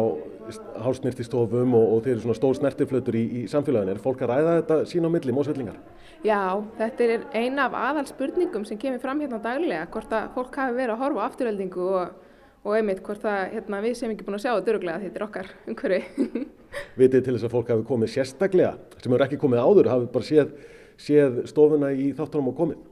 hálsnirtistofum 0.82 1.76
og, 1.78 1.84
og 1.94 2.02
þeir 2.02 2.16
eru 2.16 2.24
svona 2.24 2.38
stór 2.40 2.58
snertiflötur 2.58 3.18
í, 3.20 3.22
í 3.38 3.42
samfélaginu. 3.52 3.94
Er 3.94 4.02
fólk 4.02 4.24
að 4.26 4.32
ræða 4.32 4.56
þetta 4.56 4.80
sín 4.90 5.06
á 5.06 5.10
milli, 5.14 5.36
mósvellingar? 5.36 5.78
Já, 6.26 6.42
þetta 6.80 7.06
er 7.06 7.24
eina 7.38 7.68
af 7.68 7.78
aðal 7.84 8.04
spurningum 8.10 8.66
sem 8.66 8.82
kemur 8.82 9.02
fram 9.02 9.22
hérna 9.22 9.38
daglega, 9.46 9.86
hvort 9.94 10.18
að 10.18 10.28
fólk 10.34 10.60
hafi 10.64 10.76
verið 10.80 10.96
að 10.96 11.02
horfa 11.04 11.22
á 11.22 11.26
afturöldingu 11.28 11.88
og, 12.00 12.36
og 12.66 12.76
einmitt 12.80 13.06
hvort 13.06 13.30
að 13.30 13.40
hérna, 13.54 13.82
við 13.86 13.98
sem 14.02 14.10
ekki 14.10 14.26
búin 14.26 14.40
að 14.40 14.44
sjá 14.48 14.52
þetta 14.56 14.74
öruglega 14.74 15.06
þetta 15.06 15.22
er 15.22 15.28
okkar 15.30 15.54
umhverfi. 15.70 16.44
Vitið 17.00 17.26
til 17.26 17.38
þess 17.38 17.46
að 17.46 17.54
fólk 17.54 17.74
hafi 17.76 17.90
komið 17.94 18.14
sérstaklega, 18.18 18.76
sem 18.98 19.14
eru 19.14 19.30
ekki 19.30 19.42
komið 19.42 19.66
áður, 19.66 19.94
hafi 19.94 20.14
bara 20.14 20.32
séð, 20.32 20.54
séð 21.00 21.44
stofuna 21.50 21.92
í 21.92 22.10
þáttunum 22.16 22.52
og 22.52 22.58
komið. 22.58 22.82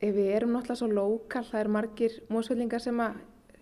Við 0.00 0.30
erum 0.32 0.54
náttúrulega 0.54 0.80
svo 0.80 0.88
lokal, 0.88 1.44
það 1.44 1.60
eru 1.60 1.72
margir 1.74 2.14
mósvellingar 2.32 2.80
sem 2.80 3.00
að 3.04 3.18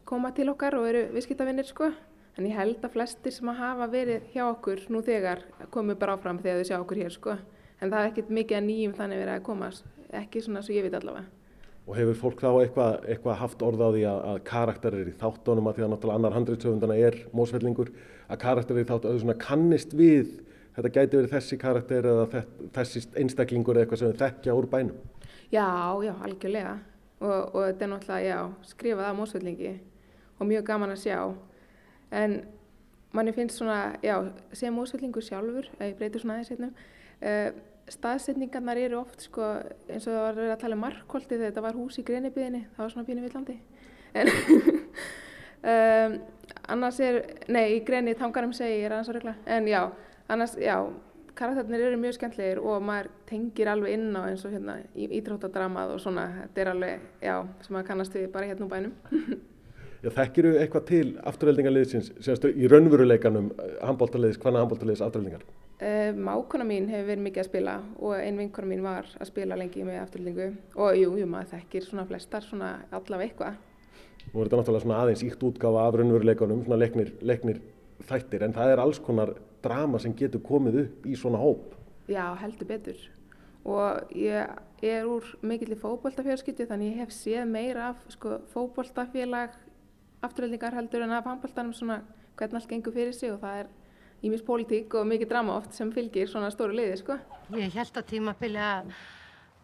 koma 0.08 0.30
til 0.32 0.48
okkar 0.52 0.78
og 0.78 0.86
eru 0.88 1.08
viðskiptavinnir 1.16 1.66
sko. 1.68 1.90
En 2.38 2.46
ég 2.46 2.54
held 2.54 2.84
að 2.86 2.94
flestir 2.94 3.34
sem 3.34 3.48
að 3.50 3.58
hafa 3.58 3.88
verið 3.90 4.28
hjá 4.30 4.44
okkur 4.46 4.84
nú 4.94 5.00
þegar 5.02 5.42
komu 5.74 5.96
bara 5.98 6.14
áfram 6.14 6.38
þegar 6.38 6.60
þau 6.60 6.68
sjá 6.68 6.76
okkur 6.78 7.00
hér 7.02 7.16
sko. 7.16 7.34
En 7.82 7.90
það 7.90 7.98
er 7.98 8.12
ekkert 8.12 8.30
mikið 8.38 8.58
að 8.60 8.68
nýjum 8.68 8.94
þannig 8.94 9.20
verið 9.24 9.34
að 9.34 9.42
komast, 9.48 9.90
ekki 10.14 10.44
svona 10.44 10.62
svo 10.62 10.76
ég 10.76 10.86
veit 10.86 10.94
allavega. 10.94 11.26
Og 11.88 11.96
hefur 11.96 12.18
fólk 12.20 12.42
þá 12.44 12.48
eitthvað, 12.52 12.96
eitthvað 13.08 13.38
haft 13.40 13.64
orð 13.64 13.82
á 13.82 13.88
því 13.88 14.02
að, 14.10 14.18
að 14.30 14.40
karakterir 14.48 15.10
í 15.10 15.14
þáttunum, 15.18 15.68
að 15.70 15.78
því 15.78 15.84
að 15.84 15.92
náttúrulega 15.94 16.20
annar 16.20 16.36
handritsöfundana 16.36 16.98
er 17.08 17.18
mósvellingur, 17.34 17.92
að 18.28 18.40
karakterir 18.42 18.84
í 18.84 18.88
þáttunum 18.90 19.22
svona 19.22 19.38
kannist 19.40 19.94
við, 19.98 20.34
þetta 20.78 20.92
gæti 20.94 21.18
verið 21.18 21.32
þessi 21.34 21.58
karakter 21.60 22.06
eða 22.12 22.26
þess- 22.32 22.68
þessi 22.76 23.04
einstaklingur 23.22 23.76
eða 23.76 23.86
eitthvað 23.86 24.02
sem 24.04 24.18
þekkja 24.22 24.54
úr 24.54 24.68
bænum. 24.70 24.98
Já, 25.50 25.66
já, 26.04 26.14
algjörlega. 26.22 26.78
Og, 27.18 27.54
og 27.54 27.62
þetta 27.66 27.84
er 27.84 27.90
náttúrulega, 27.90 28.28
já, 28.28 28.38
skrifað 28.70 29.08
af 29.08 29.16
mósvellingi 29.18 29.72
og 30.38 30.46
mjög 30.46 30.64
gaman 30.68 30.92
að 30.94 31.00
sjá. 31.02 31.16
En 32.14 32.36
manni 33.12 33.32
finnst 33.34 33.58
svona, 33.58 33.96
já, 34.04 34.14
sem 34.54 34.74
mósvellingur 34.74 35.24
sjálfur, 35.24 35.66
ef 35.80 35.82
ég 35.88 35.96
breytir 35.98 36.22
svona 36.22 36.36
aðeins 36.38 36.52
hérna, 36.52 36.70
uh, 37.24 37.50
staðsetningarnar 37.88 38.78
eru 38.84 39.00
oft, 39.00 39.24
sko, 39.24 39.48
eins 39.88 40.06
og 40.06 40.12
það 40.12 40.22
var 40.26 40.36
verið 40.38 40.52
að 40.54 40.60
tala 40.62 40.76
um 40.76 40.82
markholti 40.84 41.34
þegar 41.34 41.50
þetta 41.50 41.64
var 41.64 41.78
hús 41.80 41.98
í 41.98 42.04
greinibyðinni, 42.06 42.62
það 42.76 42.84
var 42.84 42.92
svona 42.94 43.08
pínu 43.08 43.24
villandi. 43.24 43.56
En 44.14 44.30
um, 45.72 46.18
annars 46.68 47.00
er, 47.02 47.18
nei, 47.48 47.64
í 47.78 47.80
greini 47.88 48.14
tangarum 48.18 48.52
segi 48.56 48.78
ég 48.82 48.86
er 48.90 48.94
annars 48.98 49.10
að 49.10 49.18
regla, 49.18 49.34
en 49.56 49.66
já, 49.72 49.82
annars, 50.28 50.56
já, 50.60 50.76
karakterarnir 51.38 51.84
eru 51.88 52.00
mjög 52.00 52.16
skemmtlegir 52.18 52.60
og 52.62 52.82
maður 52.84 53.12
tengir 53.28 53.70
alveg 53.70 53.94
inn 53.98 54.16
á 54.16 54.22
eins 54.26 54.42
og 54.46 54.54
hérna 54.54 54.80
í 54.94 55.06
íþróttadramað 55.20 55.94
og 55.94 56.02
svona, 56.02 56.26
þetta 56.42 56.64
er 56.64 56.72
alveg, 56.72 57.06
já, 57.22 57.36
sem 57.64 57.76
maður 57.76 57.88
kannast 57.92 58.18
við 58.18 58.26
bara 58.34 58.50
hérna 58.50 58.66
úr 58.66 58.74
bænum. 58.74 58.98
Já, 59.98 60.12
þekkiru 60.14 60.52
eitthvað 60.60 60.84
til 60.86 61.06
afturheldingarliðsins, 61.26 62.12
sérstu 62.22 62.52
í 62.54 62.68
raunveruleikanum 62.70 63.48
handbóltaliðs, 63.82 64.36
hvaðna 64.38 64.60
handbóltaliðs 64.62 65.00
afturheldingar? 65.02 65.42
Uh, 65.82 66.12
mákona 66.14 66.62
mín 66.66 66.86
hefur 66.90 67.08
verið 67.08 67.24
mikið 67.24 67.42
að 67.42 67.48
spila 67.48 67.74
og 67.98 68.14
ein 68.14 68.38
vinkona 68.38 68.70
mín 68.70 68.84
var 68.86 69.08
að 69.18 69.30
spila 69.32 69.58
lengi 69.58 69.82
með 69.86 69.98
afturlendingu 70.04 70.46
og 70.78 71.00
jú, 71.00 71.16
jú, 71.18 71.26
maður 71.26 71.50
þekkir 71.56 71.88
svona 71.88 72.06
flestar 72.06 72.46
svona 72.46 72.70
allavega 72.94 73.26
eitthvað. 73.26 73.58
Nú 74.28 74.38
er 74.38 74.46
þetta 74.46 74.60
náttúrulega 74.60 74.84
svona 74.86 75.02
aðeins 75.02 75.26
ítt 75.26 75.44
útgáfa 75.50 75.84
af 75.88 75.98
raunveruleikanum, 75.98 76.62
svona 76.68 76.78
leiknir, 76.84 77.12
leiknir 77.18 77.60
þættir, 78.06 78.46
en 78.46 78.54
það 78.54 78.76
er 78.76 78.84
alls 78.84 79.02
konar 79.02 79.34
drama 79.64 80.00
sem 80.02 80.14
getur 80.16 80.42
komið 80.44 80.82
upp 80.84 81.06
í 81.06 81.16
svona 81.18 81.40
hóp. 81.42 81.74
Já, 82.08 82.24
heldur 82.40 82.68
betur. 82.68 83.00
Og 83.68 84.12
ég 84.16 84.86
er 84.88 85.08
úr 85.08 85.26
mikill 85.44 85.74
í 85.74 85.80
fótboltafjörskipti 85.80 86.68
þannig 86.68 86.94
ég 86.94 87.02
hef 87.02 87.12
séð 87.12 87.48
meira 87.50 87.90
af 87.92 88.04
sko, 88.14 88.38
fótboltafélag 88.52 89.56
afturheldingar 90.24 90.74
heldur 90.78 91.04
en 91.04 91.12
af 91.14 91.26
handboltanum 91.28 91.74
svona 91.76 92.00
hvernig 92.38 92.60
allt 92.60 92.70
gengur 92.70 92.94
fyrir 92.94 93.14
sig 93.14 93.32
og 93.32 93.42
það 93.42 93.64
er 93.64 93.68
ímis 94.24 94.42
pólitík 94.46 94.94
og 94.98 95.06
mikið 95.06 95.30
drama 95.30 95.58
oft 95.58 95.74
sem 95.76 95.90
fylgir 95.94 96.30
svona 96.30 96.50
stóru 96.54 96.74
liði, 96.74 96.96
sko. 97.02 97.18
Ég 97.54 97.74
held 97.74 98.00
að 98.00 98.08
tímabili 98.12 98.62
að 98.62 98.90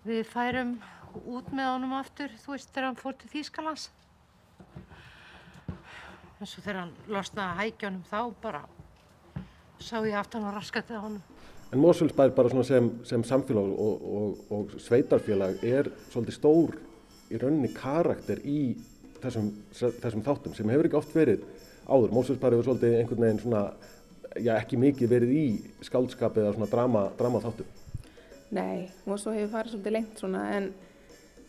við 0.06 0.22
færum 0.30 0.76
út 1.24 1.50
með 1.54 1.70
honum 1.72 1.96
aftur, 1.98 2.32
þú 2.42 2.54
veist, 2.54 2.70
þegar 2.74 2.90
hann 2.90 3.00
fór 3.00 3.18
til 3.18 3.30
Þýskalands. 3.32 3.88
En 6.38 6.50
svo 6.50 6.62
þegar 6.62 6.80
hann 6.82 6.94
losnaði 7.10 7.60
hækjónum 7.62 8.06
þá 8.10 8.18
bara 8.42 8.64
sá 9.80 9.98
ég 10.04 10.16
aftan 10.18 10.46
og 10.48 10.54
raskatið 10.56 10.98
á 10.98 11.02
honum. 11.02 11.22
En 11.74 11.80
Mosfellsbær 11.82 12.30
bara 12.36 12.50
svona 12.52 12.64
sem, 12.66 12.88
sem 13.08 13.22
samfélag 13.26 13.70
og, 13.82 14.02
og, 14.16 14.42
og 14.54 14.74
sveitarfélag 14.78 15.62
er 15.66 15.88
svolítið 16.12 16.36
stór 16.36 16.76
í 17.32 17.40
rauninni 17.40 17.72
karakter 17.74 18.38
í 18.46 18.76
þessum, 19.22 19.48
þessum 19.74 20.22
þáttum 20.22 20.54
sem 20.54 20.70
hefur 20.70 20.88
ekki 20.88 21.00
oft 21.00 21.16
verið 21.16 21.42
áður. 21.88 22.14
Mosfellsbær 22.14 22.54
hefur 22.54 22.68
svolítið 22.68 22.98
einhvern 23.00 23.26
veginn 23.26 23.42
svona, 23.42 23.62
já 24.38 24.52
ekki 24.54 24.78
mikið 24.84 25.14
verið 25.16 25.34
í 25.34 25.46
skáldskap 25.88 26.38
eða 26.38 26.52
svona 26.54 26.70
drama, 26.70 27.06
drama 27.18 27.42
þáttum. 27.42 27.72
Nei, 28.54 28.90
og 29.08 29.18
svo 29.18 29.34
hefur 29.34 29.56
farið 29.56 29.74
svolítið 29.74 29.96
lengt 29.96 30.22
svona 30.22 30.44
en 30.54 30.68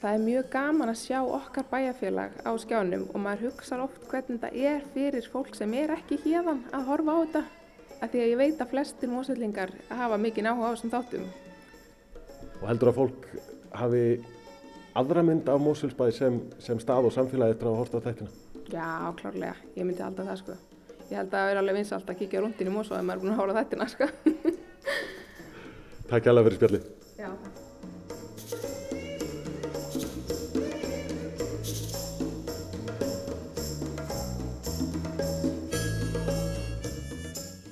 það 0.02 0.16
er 0.16 0.24
mjög 0.24 0.50
gaman 0.56 0.92
að 0.92 0.98
sjá 1.04 1.20
okkar 1.22 1.68
bæjarfélag 1.70 2.42
á 2.42 2.52
skjánum 2.62 3.06
og 3.12 3.22
maður 3.22 3.52
hugsa 3.52 3.78
oft 3.84 4.10
hvernig 4.10 4.42
þetta 4.42 4.66
er 4.74 4.90
fyrir 4.96 5.30
fólk 5.34 5.54
sem 5.58 5.78
er 5.78 5.94
ekki 5.96 6.18
hérðan 6.26 6.66
að 6.74 6.90
horfa 6.90 7.14
á 7.14 7.18
þetta 7.22 7.44
af 8.06 8.14
því 8.14 8.22
að 8.22 8.32
ég 8.32 8.40
veit 8.40 8.62
að 8.62 8.72
flestir 8.72 9.12
mósvellingar 9.12 9.74
hafa 9.90 10.22
mikið 10.22 10.50
áhuga 10.52 10.70
á 10.70 10.74
þessum 10.76 10.94
þáttum. 10.94 11.26
Og 12.62 12.66
heldur 12.70 12.92
að 12.92 13.00
fólk 13.00 13.28
hafi 13.76 14.04
aðra 14.96 15.26
mynd 15.28 15.50
af 15.52 15.60
Mosfellsbær 15.64 16.14
sem, 16.16 16.40
sem 16.64 16.80
stað 16.82 17.10
og 17.10 17.16
samfélagi 17.16 17.58
eftir 17.58 17.72
að 17.72 17.82
horft 17.82 17.98
á 17.98 18.06
þættina? 18.06 18.32
Já, 18.72 18.88
klárlega, 19.20 19.58
ég 19.76 19.88
myndi 19.88 20.06
alltaf 20.06 20.30
það 20.30 20.42
sko. 20.44 20.58
Ég 21.10 21.20
held 21.20 21.28
að 21.28 21.36
það 21.36 21.52
er 21.52 21.62
alveg 21.62 21.78
vinsalt 21.82 22.10
að 22.10 22.22
kíkja 22.22 22.42
rúndin 22.42 22.72
í 22.72 22.74
Mosó 22.74 22.98
ef 22.98 23.06
maður 23.06 23.20
er 23.20 23.26
búin 23.26 23.36
að 23.36 23.44
hóra 23.44 23.60
þættina 23.60 23.92
sko. 23.92 24.10
Takk 26.10 26.32
alveg 26.32 26.50
fyrir 26.50 26.60
spjallið. 26.62 27.55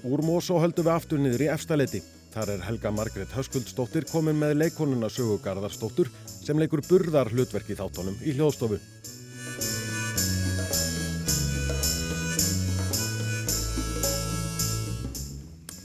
Úr 0.03 0.19
Mosó 0.19 0.57
höldum 0.59 0.83
við 0.83 0.91
aftur 0.91 1.21
niður 1.23 1.45
í 1.45 1.47
efstaleiti. 1.53 2.01
Þar 2.33 2.49
er 2.57 2.63
Helga 2.65 2.89
Margrét 2.91 3.31
Höskuldsdóttir 3.37 4.03
komin 4.09 4.35
með 4.35 4.57
leikonuna 4.57 5.07
sögugarðarsdóttur 5.07 6.09
sem 6.27 6.59
leikur 6.59 6.81
burðar 6.83 7.31
hlutverki 7.31 7.77
þáttunum 7.79 8.17
í 8.19 8.33
hljóðstofu. 8.35 8.81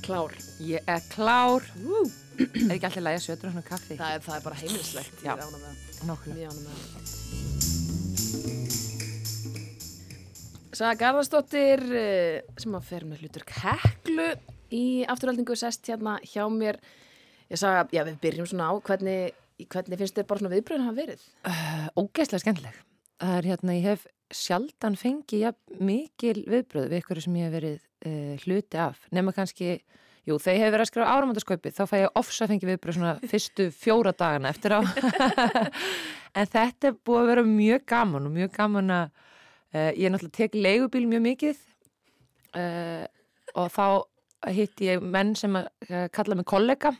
Klár. 0.09 0.35
Ég 0.67 0.83
er 0.89 1.05
klár. 1.13 1.69
Ú. 1.85 2.03
Er 2.41 2.75
ekki 2.75 2.91
allir 2.91 3.07
lægja 3.07 3.23
sjötur 3.29 3.53
og 3.53 3.55
svona 3.55 3.69
kaffi? 3.71 4.01
Það 4.01 4.17
er, 4.17 4.27
það 4.27 4.41
er 4.41 4.45
bara 4.49 4.61
heimilislegt, 4.65 5.23
Já. 5.23 5.35
ég 5.39 7.18
Saga 10.79 10.95
Garðarsdóttir 10.95 11.81
eh, 11.91 12.45
sem 12.61 12.75
að 12.77 12.85
fer 12.87 13.03
með 13.09 13.25
hlutur 13.25 13.43
Heklu 13.51 14.27
í 14.71 15.03
afturhaldingu 15.11 15.57
sest 15.59 15.89
hérna 15.91 16.21
hjá 16.23 16.45
mér. 16.55 16.79
Ég 17.51 17.59
sagði 17.59 17.81
að 17.81 17.95
já, 17.97 18.03
við 18.07 18.21
byrjum 18.23 18.47
svona 18.47 18.69
á 18.71 18.73
hvernig, 18.87 19.35
hvernig 19.75 19.99
finnst 19.99 20.21
þér 20.21 20.29
bara 20.29 20.43
svona 20.45 20.53
viðbröðin 20.53 20.87
hafa 20.87 20.99
verið? 21.01 21.25
Uh, 21.51 21.89
ógeðslega 21.99 22.45
skemmtileg. 22.45 22.79
Það 23.19 23.35
er 23.41 23.51
hérna, 23.51 23.75
ég 23.75 23.89
hef 23.89 24.07
sjaldan 24.39 24.99
fengið 25.01 25.45
ja, 25.49 25.55
mikil 25.83 26.37
viðbröð 26.47 26.91
við 26.93 27.03
ykkur 27.03 27.25
sem 27.27 27.39
ég 27.41 27.49
hef 27.49 27.57
verið 27.59 27.79
uh, 27.83 28.35
hluti 28.45 28.83
af. 28.87 29.05
Nefna 29.11 29.35
kannski, 29.35 29.75
jú, 30.31 30.39
þegar 30.39 30.61
ég 30.61 30.67
hef 30.69 30.75
verið 30.77 30.87
að 30.87 30.91
skrifa 30.93 31.15
áramöndaskaupið, 31.17 31.79
þá 31.81 31.85
fæ 31.91 31.97
ég 32.05 32.21
ofsa 32.23 32.53
fengið 32.53 32.77
viðbröð 32.77 33.01
svona 33.01 33.17
fyrstu 33.33 33.73
fjóra 33.75 34.15
dagana 34.15 34.55
eftir 34.55 34.79
á. 34.79 34.81
en 36.39 36.53
þetta 36.55 36.93
er 36.93 37.01
búið 37.03 37.25
að 37.25 37.33
vera 37.33 37.51
mjög 37.51 37.89
gaman 37.97 38.31
og 38.31 38.39
mjög 38.39 38.55
gaman 38.61 39.01
að 39.01 39.27
uh, 39.75 39.91
ég 39.93 40.07
er 40.07 40.15
náttúrulega 40.15 40.37
tek 40.39 40.57
leigubíl 40.57 41.07
mjög 41.11 41.25
mikið 41.27 41.61
uh, 42.59 43.05
og 43.59 43.73
þá 43.75 43.87
hitt 44.55 44.85
ég 44.85 45.03
menn 45.03 45.35
sem 45.39 45.57
að 45.59 45.69
uh, 45.89 46.07
kalla 46.15 46.39
mig 46.39 46.49
kollega 46.49 46.95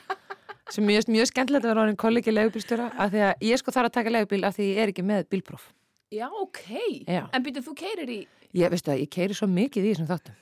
sem 0.74 0.86
mjög, 0.86 1.08
mjög 1.12 1.30
skemmtilegt 1.30 1.64
að 1.64 1.72
vera 1.72 1.84
orðin 1.86 2.00
kollegi 2.00 2.34
leigubílstjóra 2.34 2.90
af 2.94 3.12
því 3.14 3.24
að 3.30 3.46
ég 3.48 3.62
sko 3.62 3.74
þarf 3.74 3.90
að 3.90 3.96
taka 3.98 4.14
leigubíl 4.14 4.42
af 4.46 4.58
því 4.58 4.70
ég 4.72 4.82
er 4.82 4.92
ekki 4.92 5.06
með 5.06 5.28
bílpróf. 5.32 5.70
Já, 6.14 6.26
ok. 6.30 6.66
Já. 7.06 7.24
En 7.34 7.42
býtu, 7.42 7.62
þú 7.66 7.74
keirir 7.78 8.10
í... 8.12 8.20
Ég 8.56 8.70
veistu 8.70 8.92
að 8.92 9.02
ég 9.02 9.10
keiri 9.10 9.34
svo 9.34 9.48
mikið 9.50 9.88
í 9.88 9.94
þessum 9.94 10.10
þáttum. 10.10 10.36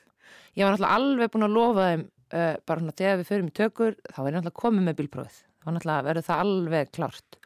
Ég 0.55 0.67
var 0.67 0.75
náttúrulega 0.75 0.99
alveg 0.99 1.33
búin 1.33 1.47
að 1.47 1.57
lofa 1.57 1.87
þeim 1.89 2.05
bara 2.35 2.81
svona 2.81 2.97
þegar 2.99 3.19
við 3.21 3.29
förum 3.29 3.49
í 3.49 3.55
tökur 3.55 3.97
þá 4.11 4.19
er 4.19 4.27
ég 4.27 4.35
náttúrulega 4.35 4.61
komið 4.61 4.87
með 4.89 4.97
bílprófið. 5.01 5.39
Þá 5.65 5.69
náttúrulega 5.71 6.07
verður 6.09 6.27
það 6.29 6.43
alveg 6.45 6.93
klárt. 6.95 7.39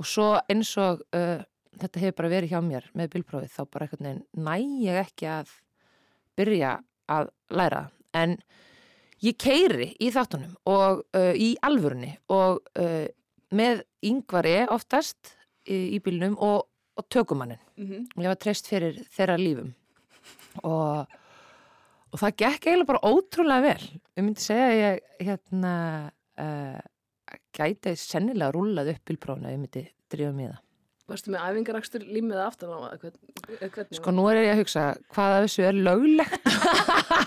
Og 0.00 0.08
svo 0.08 0.28
eins 0.50 0.70
og 0.80 1.02
uh, 1.16 1.42
þetta 1.78 2.00
hefur 2.02 2.16
bara 2.18 2.32
verið 2.34 2.50
hjá 2.54 2.60
mér 2.64 2.88
með 2.98 3.10
bílprófið 3.14 3.52
þá 3.54 3.62
bara 3.70 3.86
veginn 3.92 4.24
næ 4.34 4.56
ég 4.84 4.98
ekki 5.04 5.28
að 5.30 5.52
byrja 6.40 6.72
að 7.10 7.30
læra. 7.50 7.82
En 8.16 8.36
ég 9.22 9.36
keiri 9.38 9.90
í 10.00 10.10
þáttunum 10.14 10.54
og 10.70 11.02
uh, 11.14 11.32
í 11.36 11.52
alvörunni 11.62 12.14
og 12.32 12.60
uh, 12.80 13.06
með 13.54 13.82
yngvari 14.06 14.56
oftast 14.70 15.34
í, 15.68 15.96
í 15.96 15.98
bílnum 16.02 16.36
og, 16.38 16.66
á 16.98 17.02
tökumannin 17.10 17.60
Mhm. 17.80 18.06
og 18.16 18.22
ég 18.24 18.28
var 18.28 18.36
treyst 18.36 18.66
fyrir 18.68 18.98
þeirra 19.14 19.36
lífum 19.40 19.70
og, 20.68 21.06
og 22.12 22.18
það 22.20 22.34
gekk 22.42 22.66
eiginlega 22.66 22.88
bara 22.90 23.08
ótrúlega 23.08 23.62
vel 23.64 23.84
ég 24.18 24.24
myndi 24.26 24.42
segja 24.44 24.66
að 24.66 24.80
ég 24.80 25.24
hérna 25.28 25.72
uh, 26.36 26.80
gæti 27.56 27.94
sennilega 27.96 28.52
rúlað 28.52 28.92
upp 28.94 29.04
bílprófuna 29.08 29.48
ef 29.48 29.56
ég 29.56 29.62
myndi 29.62 29.84
drífa 30.12 30.34
það 30.36 30.58
Varstu 31.10 31.32
með 31.34 31.46
æfingarakstur 31.48 32.04
límið 32.06 32.40
aftan 32.44 32.70
á 32.70 32.78
hvernig? 33.02 33.96
Sko 33.98 34.12
nú 34.14 34.26
er 34.30 34.40
ég 34.44 34.52
að 34.52 34.60
hugsa 34.62 34.84
hvað 35.10 35.36
af 35.36 35.46
þessu 35.46 35.64
er 35.66 35.78
löglegt 35.78 36.48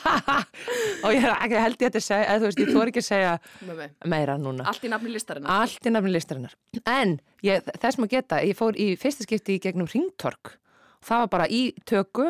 og 1.04 1.12
ég 1.12 1.26
er 1.28 1.34
ekki 1.34 1.60
held 1.66 1.84
ég 1.84 1.90
að 1.90 2.06
segja, 2.06 2.24
eða 2.30 2.40
þú 2.40 2.48
veist, 2.48 2.62
ég 2.64 2.72
þóri 2.72 2.94
ekki 2.94 3.04
að 3.04 3.08
segja 3.10 3.34
mig. 3.68 3.94
meira 4.14 4.38
núna. 4.40 4.68
Allt 4.72 4.88
í 4.88 4.92
nafni 4.94 5.12
listarinnar. 5.12 5.62
Allt 5.64 5.90
í 5.90 5.94
nafni 5.94 6.14
listarinnar. 6.16 6.56
En 6.88 7.18
ég, 7.44 7.70
þess 7.84 8.00
maður 8.00 8.14
geta, 8.16 8.42
ég 8.48 8.60
fór 8.60 8.80
í 8.80 8.90
fyrsta 9.00 9.28
skipti 9.28 9.58
í 9.58 9.64
gegnum 9.64 9.90
ringtork. 9.92 10.56
Það 11.04 11.26
var 11.26 11.34
bara 11.36 11.50
í 11.52 11.64
tökku 11.90 12.30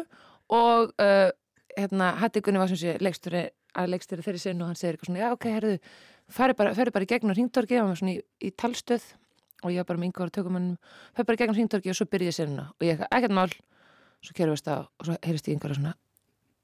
og 0.54 0.94
uh, 0.98 1.30
hérna, 1.78 2.14
Hattikunni 2.22 2.62
var 2.62 2.72
sem 2.72 2.82
sé 2.82 2.98
leiksturi 3.04 3.48
að 3.78 3.94
leiksturi 3.94 4.26
þeirri 4.26 4.42
sinn 4.42 4.62
og 4.62 4.70
hann 4.70 4.78
segir 4.80 4.96
eitthvað 4.98 5.10
svona, 5.10 5.22
já 5.24 5.34
ok, 5.34 5.50
herðu, 5.54 5.76
færi 6.34 6.56
bara, 6.58 6.74
bara 6.94 7.06
í 7.06 7.10
gegnum 7.10 7.38
ringtorki, 7.38 7.78
það 7.78 7.90
var 7.90 8.02
svona 8.02 8.16
í, 8.16 8.20
í 8.42 8.52
talstöð 8.58 9.06
og 9.64 9.72
ég 9.72 9.82
var 9.84 9.90
bara 9.92 10.00
með 10.02 10.10
yngvar 10.12 10.32
tökumannum, 10.36 10.78
færi 11.16 11.26
bara 11.28 11.36
í 11.38 11.42
gegnum 11.44 11.58
ringtorki 11.58 11.90
og 11.94 11.96
svo 11.98 12.06
byrja 12.12 12.32
ég 12.32 12.38
sinna 12.38 12.66
og 12.76 12.86
ég 12.88 13.04
ekkert 13.10 13.36
mál, 13.36 13.52
svo 14.24 14.34
kerur 14.38 14.54
við 14.56 14.62
stað 14.64 14.88
og 15.00 15.06
svo 15.08 15.18
heyrist 15.24 15.48
ég 15.48 15.56
yngvar 15.58 15.76
svona, 15.78 15.94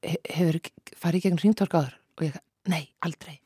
"He- 0.02 0.22
hefur 0.30 0.60
farið 0.96 1.22
gegnum 1.22 1.42
ringtork 1.44 1.72
áður? 1.74 1.94
Og 2.20 2.24
ég, 2.26 2.36
nei, 2.68 2.88
aldrei. 3.02 3.40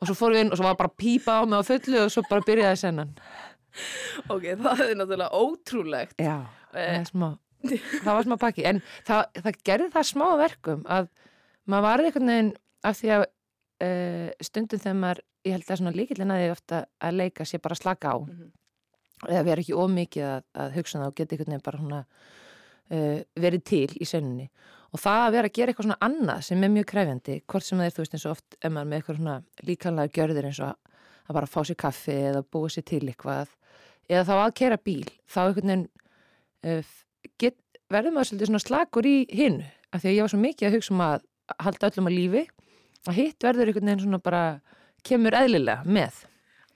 Og 0.00 0.08
svo 0.08 0.14
fór 0.14 0.32
við 0.34 0.40
inn 0.44 0.50
og 0.52 0.58
svo 0.58 0.64
var 0.64 0.74
bara 0.76 0.90
að 0.90 0.96
pípa 0.96 1.40
á 1.40 1.42
mig 1.46 1.58
á 1.58 1.62
fullu 1.64 2.04
og 2.04 2.10
svo 2.10 2.22
bara 2.28 2.40
byrjaði 2.42 2.76
sennan. 2.78 3.14
Ok, 4.30 4.42
það 4.42 4.80
er 4.80 4.94
náttúrulega 4.96 5.32
ótrúlegt. 5.32 6.14
Já, 6.18 6.46
Eh, 6.74 6.98
það 6.98 7.10
smá 7.10 7.38
það 8.04 8.04
var 8.14 8.22
smá 8.24 8.36
pakki, 8.38 8.64
en 8.66 8.82
það, 9.06 9.24
það 9.42 9.54
gerði 9.64 9.90
það 9.92 10.04
smá 10.12 10.26
verkum 10.38 10.82
að 10.84 11.08
maður 11.66 11.82
varði 11.86 12.04
einhvern 12.06 12.26
veginn 12.26 12.56
af 12.84 12.96
því 13.00 13.08
að 13.16 13.24
uh, 13.84 14.30
stundum 14.44 14.82
þegar 14.82 14.98
maður, 15.00 15.22
ég 15.46 15.56
held 15.56 15.68
að 15.70 15.80
svona 15.82 15.96
líkillin 15.96 16.32
að 16.34 16.42
því 16.42 16.54
ofta 16.54 16.80
að 17.00 17.18
leika 17.20 17.46
sé 17.48 17.60
bara 17.62 17.78
slaka 17.78 18.14
á. 18.14 18.16
Eða 19.26 19.44
vera 19.46 19.62
ekki 19.62 19.76
ómikið 19.76 20.26
að, 20.28 20.48
að 20.60 20.74
hugsa 20.76 20.98
um 20.98 21.04
það 21.04 21.12
og 21.12 21.18
geta 21.18 21.34
einhvern 21.34 21.52
veginn 21.54 21.66
bara 21.66 21.82
svona 21.82 22.00
uh, 22.02 23.20
verið 23.46 23.68
til 23.72 23.88
í 23.96 24.08
senunni 24.08 24.50
og 24.94 25.02
það 25.02 25.22
að 25.22 25.34
vera 25.34 25.50
að 25.50 25.56
gera 25.56 25.72
eitthvað 25.72 25.86
svona 25.88 26.06
annað 26.06 26.42
sem 26.46 26.62
er 26.62 26.72
mjög 26.72 26.88
kræfjandi, 26.92 27.36
hvort 27.50 27.66
sem 27.66 27.80
það 27.80 27.88
er 27.88 27.94
þú 27.94 28.02
veist 28.02 28.16
eins 28.16 28.26
og 28.26 28.34
oft 28.36 28.56
ef 28.60 28.72
maður 28.72 28.90
með 28.90 29.00
eitthvað 29.00 29.18
svona 29.18 29.36
líkanlega 29.68 30.14
gjörðir 30.16 30.48
eins 30.50 30.60
og 30.62 30.68
að, 30.70 31.00
bara 31.36 31.50
fá 31.50 31.58
sér 31.66 31.78
kaffi 31.82 32.16
eða 32.30 32.42
búa 32.54 32.70
sér 32.72 32.86
til 32.86 33.02
eitthvað 33.02 33.54
eða 34.06 34.26
þá 34.28 34.34
að 34.36 34.54
kera 34.60 34.78
bíl, 34.78 35.08
þá 35.26 35.40
einhvern 35.42 35.72
veginn 35.72 35.86
uh, 36.70 36.94
verður 37.92 38.14
maður 38.14 38.30
svolítið 38.30 38.50
svona 38.50 38.64
slakur 38.64 39.08
í 39.08 39.16
hinn 39.30 39.60
af 39.92 40.02
því 40.02 40.10
að 40.10 40.16
ég 40.16 40.24
var 40.24 40.32
svo 40.32 40.42
mikið 40.42 40.68
að 40.68 40.76
hugsa 40.76 40.94
um 40.94 41.02
að 41.06 41.26
halda 41.62 41.90
öllum 41.90 42.10
að 42.10 42.16
lífi 42.16 42.44
að 43.12 43.20
hitt 43.20 43.46
verður 43.46 43.70
einhvern 43.72 43.90
veginn 43.90 44.04
svona 44.06 44.22
bara 44.22 44.42
kemur 45.06 45.36
eðlilega 45.38 45.84
með 45.86 46.24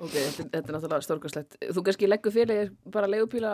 Ok, 0.01 0.15
þetta, 0.17 0.47
þetta 0.49 0.61
er 0.61 0.75
náttúrulega 0.75 1.05
stórkastlegt. 1.05 1.57
Þú 1.77 1.83
kannski 1.85 2.09
leggur 2.09 2.33
fyrir 2.33 2.71
bara 2.89 3.09
leigubíla 3.11 3.53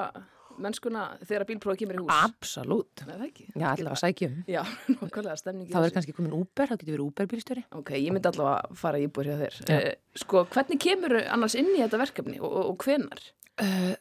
mennskuna 0.63 1.07
þegar 1.25 1.45
bílprófið 1.49 1.81
kemur 1.83 1.99
í 1.99 2.03
hús. 2.05 2.13
Absolutt. 2.23 3.03
Nei, 3.03 3.13
það 3.13 3.25
ekki. 3.27 3.47
Já, 3.51 3.67
allavega 3.73 3.99
sækjum. 4.01 4.37
Já, 4.51 4.61
nokkulega 5.01 5.37
stemningi. 5.41 5.73
Það 5.73 5.87
verður 5.87 5.97
kannski 5.97 6.15
komin 6.17 6.37
Uber, 6.37 6.71
það 6.71 6.81
getur 6.83 6.95
verið 6.95 7.07
Uber 7.09 7.31
bílstjóri. 7.33 7.65
Ok, 7.81 7.93
ég 7.99 8.15
myndi 8.15 8.31
allavega 8.31 8.79
fara 8.83 9.01
í 9.01 9.09
íbúr 9.09 9.31
hjá 9.31 9.37
þér. 9.43 9.59
Já. 9.67 9.77
Eh, 9.77 10.21
sko, 10.23 10.45
hvernig 10.55 10.83
kemur 10.87 11.17
annars 11.25 11.59
inn 11.59 11.73
í 11.75 11.83
þetta 11.83 12.03
verkefni 12.05 12.39
og, 12.41 12.49
og, 12.49 12.71
og 12.73 12.87
hvenar? 12.87 13.25
Uh, 13.57 13.93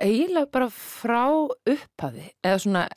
eiginlega 0.00 0.50
bara 0.56 0.70
frá 0.72 1.24
upphafi 1.50 2.30
eða 2.40 2.64
svona 2.64 2.86
eh, 2.88 2.96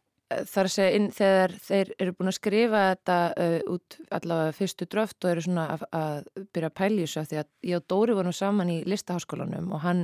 þar 0.50 0.68
að 0.68 0.74
segja 0.74 0.98
inn 0.98 1.08
þegar 1.14 1.54
þeir 1.68 1.94
eru 1.98 2.16
búin 2.18 2.32
að 2.32 2.38
skrifa 2.38 2.82
þetta 2.94 3.18
uh, 3.46 3.60
út 3.74 3.98
allavega 4.18 4.58
fyrstu 4.58 4.88
dröft 4.90 5.26
og 5.26 5.32
eru 5.32 5.46
svona 5.46 5.68
að, 5.76 5.86
að 6.00 6.46
byrja 6.56 6.72
að 6.72 6.78
pæla 6.80 6.98
í 6.98 7.06
þessu 7.06 7.22
af 7.22 7.30
því 7.30 7.40
að 7.42 7.50
ég 7.70 7.80
og 7.80 7.88
Dóri 7.94 8.18
vorum 8.18 8.36
saman 8.36 8.74
í 8.74 8.80
listaháskólanum 8.90 9.72
og 9.74 9.84
hann 9.86 10.04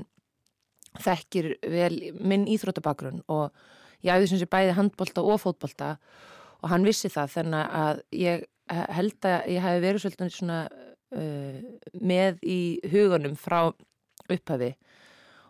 þekkir 0.99 1.51
vel 1.69 1.93
minn 2.19 2.47
íþróttabakrun 2.49 3.23
og 3.29 3.49
ég 4.05 4.15
æði 4.15 4.31
sem 4.31 4.41
sé 4.41 4.49
bæði 4.49 4.77
handbolta 4.77 5.23
og 5.23 5.41
fótbolta 5.43 5.95
og 6.59 6.71
hann 6.73 6.87
vissi 6.87 7.11
það 7.13 7.35
þannig 7.35 7.75
að 7.81 8.01
ég 8.19 8.47
held 8.69 9.27
að 9.27 9.49
ég 9.53 9.63
hef 9.65 9.81
verið 9.83 10.03
svolítið 10.03 10.33
svona 10.35 10.59
uh, 10.69 11.59
með 11.99 12.41
í 12.45 12.59
hugunum 12.91 13.37
frá 13.39 13.61
upphafi 14.29 14.73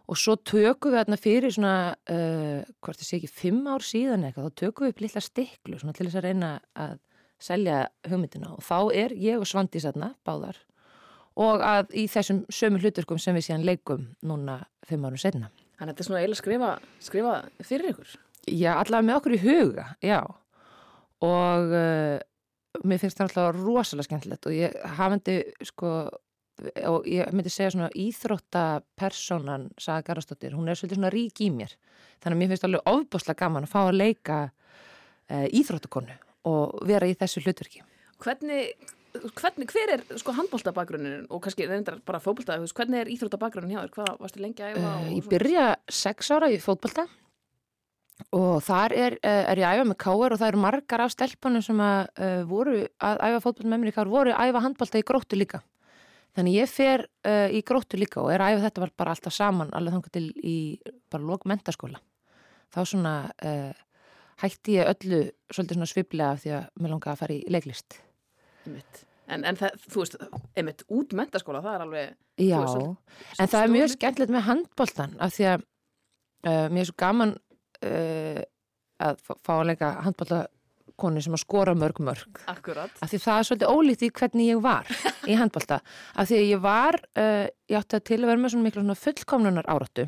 og 0.09 0.17
svo 0.17 0.35
tökum 0.41 0.93
við 0.93 1.03
þarna 1.03 1.19
fyrir 1.21 1.53
svona, 1.53 1.75
uh, 2.09 2.63
hvort 2.81 2.97
það 2.97 3.05
sé 3.07 3.19
ekki, 3.19 3.29
fimm 3.43 3.67
ár 3.69 3.85
síðan 3.85 4.25
eitthvað, 4.25 4.49
þá 4.49 4.63
tökum 4.63 4.87
við 4.87 4.95
upp 4.95 5.03
lilla 5.05 5.23
stiklu 5.23 5.81
svona 5.81 5.95
til 5.97 6.07
þess 6.07 6.19
að 6.19 6.25
reyna 6.25 6.55
að 6.73 6.97
selja 7.39 7.83
hugmyndina 8.09 8.55
og 8.55 8.65
þá 8.65 8.79
er 8.99 9.15
ég 9.15 9.39
og 9.39 9.47
Svandís 9.47 9.85
þarna, 9.87 10.13
báðar 10.27 10.57
og 11.39 11.63
að 11.63 11.93
í 11.95 12.05
þessum 12.11 12.43
sömu 12.51 12.81
hluturkum 12.81 13.19
sem 13.21 13.37
við 13.37 13.47
síðan 13.47 13.67
leikum 13.67 14.07
núna 14.25 14.59
fimm 14.87 15.05
árum 15.07 15.19
setna. 15.21 15.51
Þannig 15.79 15.85
að 15.85 15.91
þetta 15.93 16.03
er 16.03 16.07
svona 16.07 16.21
eiginlega 16.21 16.41
skrifa, 16.41 16.71
skrifa 17.05 17.35
fyrir 17.63 17.91
ykkur. 17.93 18.15
Já, 18.49 18.71
allavega 18.73 19.07
með 19.07 19.19
okkur 19.19 19.35
í 19.35 19.41
huga, 19.43 19.85
já. 20.03 20.19
Og 21.23 21.75
uh, 21.79 22.17
mér 22.83 23.01
finnst 23.01 23.19
það 23.19 23.29
alltaf 23.29 23.61
rosalega 23.61 24.07
skemmtilegt 24.09 24.49
og 24.49 24.57
ég 24.57 24.75
hafandi, 24.97 25.37
sko, 25.69 25.93
og 26.89 27.07
ég 27.07 27.29
myndi 27.35 27.51
segja 27.53 27.73
svona 27.73 27.89
íþróttapersonan, 27.95 29.69
Saga 29.79 30.05
Garðarsdóttir, 30.09 30.55
hún 30.57 30.69
er 30.69 30.79
svolítið 30.79 30.99
svona 30.99 31.11
rík 31.13 31.41
í 31.45 31.49
mér. 31.53 31.75
Þannig 32.19 32.35
að 32.35 32.41
mér 32.41 32.51
finnst 32.53 32.67
alveg 32.67 32.89
ofbáslega 32.93 33.39
gaman 33.43 33.67
að 33.67 33.73
fá 33.73 33.79
að 33.85 33.99
leika 33.99 34.39
uh, 34.49 35.47
íþróttakonu 35.55 36.17
og 36.49 36.79
vera 36.87 37.07
í 37.07 37.15
þessu 37.19 37.43
hlutverki. 37.45 37.83
Hvernig, 38.19 38.73
hvernig, 39.39 39.71
hver 39.71 39.95
er 39.95 40.03
sko 40.19 40.35
handbóltabakgrunnin 40.35 41.29
og 41.29 41.43
kannski 41.45 41.67
reyndar 41.69 42.01
bara 42.05 42.19
veist, 42.19 42.75
hvernig 42.75 43.05
er 43.05 43.13
íþróttabakgrunnin 43.15 43.77
hjá 43.77 43.81
þér? 43.85 43.95
Hvað 43.95 44.11
varstu 44.19 44.43
lengi 44.43 44.65
að 44.65 44.75
æfa? 44.75 44.91
Uh, 44.91 45.09
ég 45.15 45.31
byrja 45.31 45.71
sex 45.87 46.31
ára 46.35 46.51
í 46.51 46.59
fótbolta 46.63 47.07
og 48.35 48.59
þar 48.65 48.93
er, 48.99 49.17
uh, 49.23 49.43
er 49.53 49.63
ég 49.63 49.69
að 49.69 49.79
æfa 49.79 49.89
með 49.93 49.99
káar 50.03 50.35
og 50.35 50.41
það 50.41 50.51
eru 50.51 50.63
margar 50.65 51.05
af 51.05 51.15
stelpunum 51.15 51.63
sem 51.63 51.79
að 51.83 52.01
uh, 52.19 52.41
voru 52.49 52.79
að 52.83 53.21
æfa 53.29 53.43
fótbolta 53.45 53.71
með 53.71 53.83
mér 53.83 53.93
í 53.93 53.95
káar 53.95 54.11
voru 54.11 54.35
að 54.35 54.51
æfa 54.51 54.65
handbolta 54.67 54.99
í 54.99 55.07
gróttu 55.07 55.39
líka. 55.39 55.63
Þannig 56.39 56.55
ég 56.55 56.69
fer 56.71 57.01
uh, 57.27 57.49
í 57.51 57.59
gróttu 57.67 57.99
líka 57.99 58.21
og 58.23 58.29
er 58.31 58.39
æfa 58.45 58.61
þetta 58.63 58.83
var 58.85 58.91
bara 59.01 59.11
alltaf 59.15 59.33
saman 59.35 59.73
alveg 59.75 59.97
þangar 59.97 60.13
til 60.15 60.25
í 60.39 60.55
bara 61.11 61.25
lók 61.27 61.43
mentaskóla. 61.51 61.99
Þá 62.71 62.79
svona 62.87 63.13
uh, 63.43 63.73
hætti 64.39 64.77
ég 64.77 64.87
öllu 64.93 65.19
svolítið 65.51 65.75
svona 65.81 65.89
sviplega 65.91 66.37
því 66.39 66.53
að 66.55 66.67
mér 66.79 66.93
langaði 66.95 67.11
að 67.17 67.21
fara 67.25 67.35
í 67.35 67.41
leiklist. 67.51 67.97
Einmitt. 68.63 69.01
En, 69.29 69.43
en 69.45 69.59
það, 69.59 69.75
þú 69.91 69.99
veist, 70.01 70.15
einmitt 70.57 70.85
út 70.89 71.11
mentaskóla, 71.19 71.59
það 71.65 71.75
er 71.75 71.83
alveg... 71.85 72.15
Já, 72.39 72.55
veist, 72.63 72.71
svolítið- 72.79 73.35
en 73.43 73.51
það 73.51 73.65
er 73.65 73.73
mjög 73.75 73.91
skemmtilegt 73.93 74.31
með 74.33 74.45
handboltan 74.47 75.11
af 75.21 75.35
því 75.35 75.49
að 75.51 75.65
uh, 75.67 76.65
mér 76.71 76.81
er 76.85 76.89
svo 76.89 76.95
gaman 77.03 77.35
að 78.99 79.19
fá- 79.23 79.53
að 79.59 79.67
leika 79.69 79.89
handboltakonu 80.99 81.21
sem 81.23 81.33
að 81.35 81.43
skora 81.43 81.73
mörg 81.75 81.99
mörg. 82.03 82.39
Akkurat. 82.47 82.91
af 83.01 83.09
því 83.09 83.19
það 83.23 83.39
er 83.39 83.47
svolítið 83.47 83.73
ólíkt 83.73 84.03
í 84.03 84.09
hvernig 84.11 84.49
ég 84.49 84.61
var 84.61 84.85
í 85.27 85.33
handbolta. 85.39 85.79
Af 86.15 86.27
því 86.29 86.39
ég 86.51 86.61
var 86.61 86.95
uh, 87.17 87.47
ég 87.69 87.77
átti 87.79 87.95
að 87.99 88.03
til 88.09 88.19
að 88.19 88.27
vera 88.29 88.39
með 88.41 88.53
svona 88.53 88.67
miklu 88.67 88.83
svona 88.83 88.99
fullkomnunar 88.99 89.65
áratu 89.69 90.07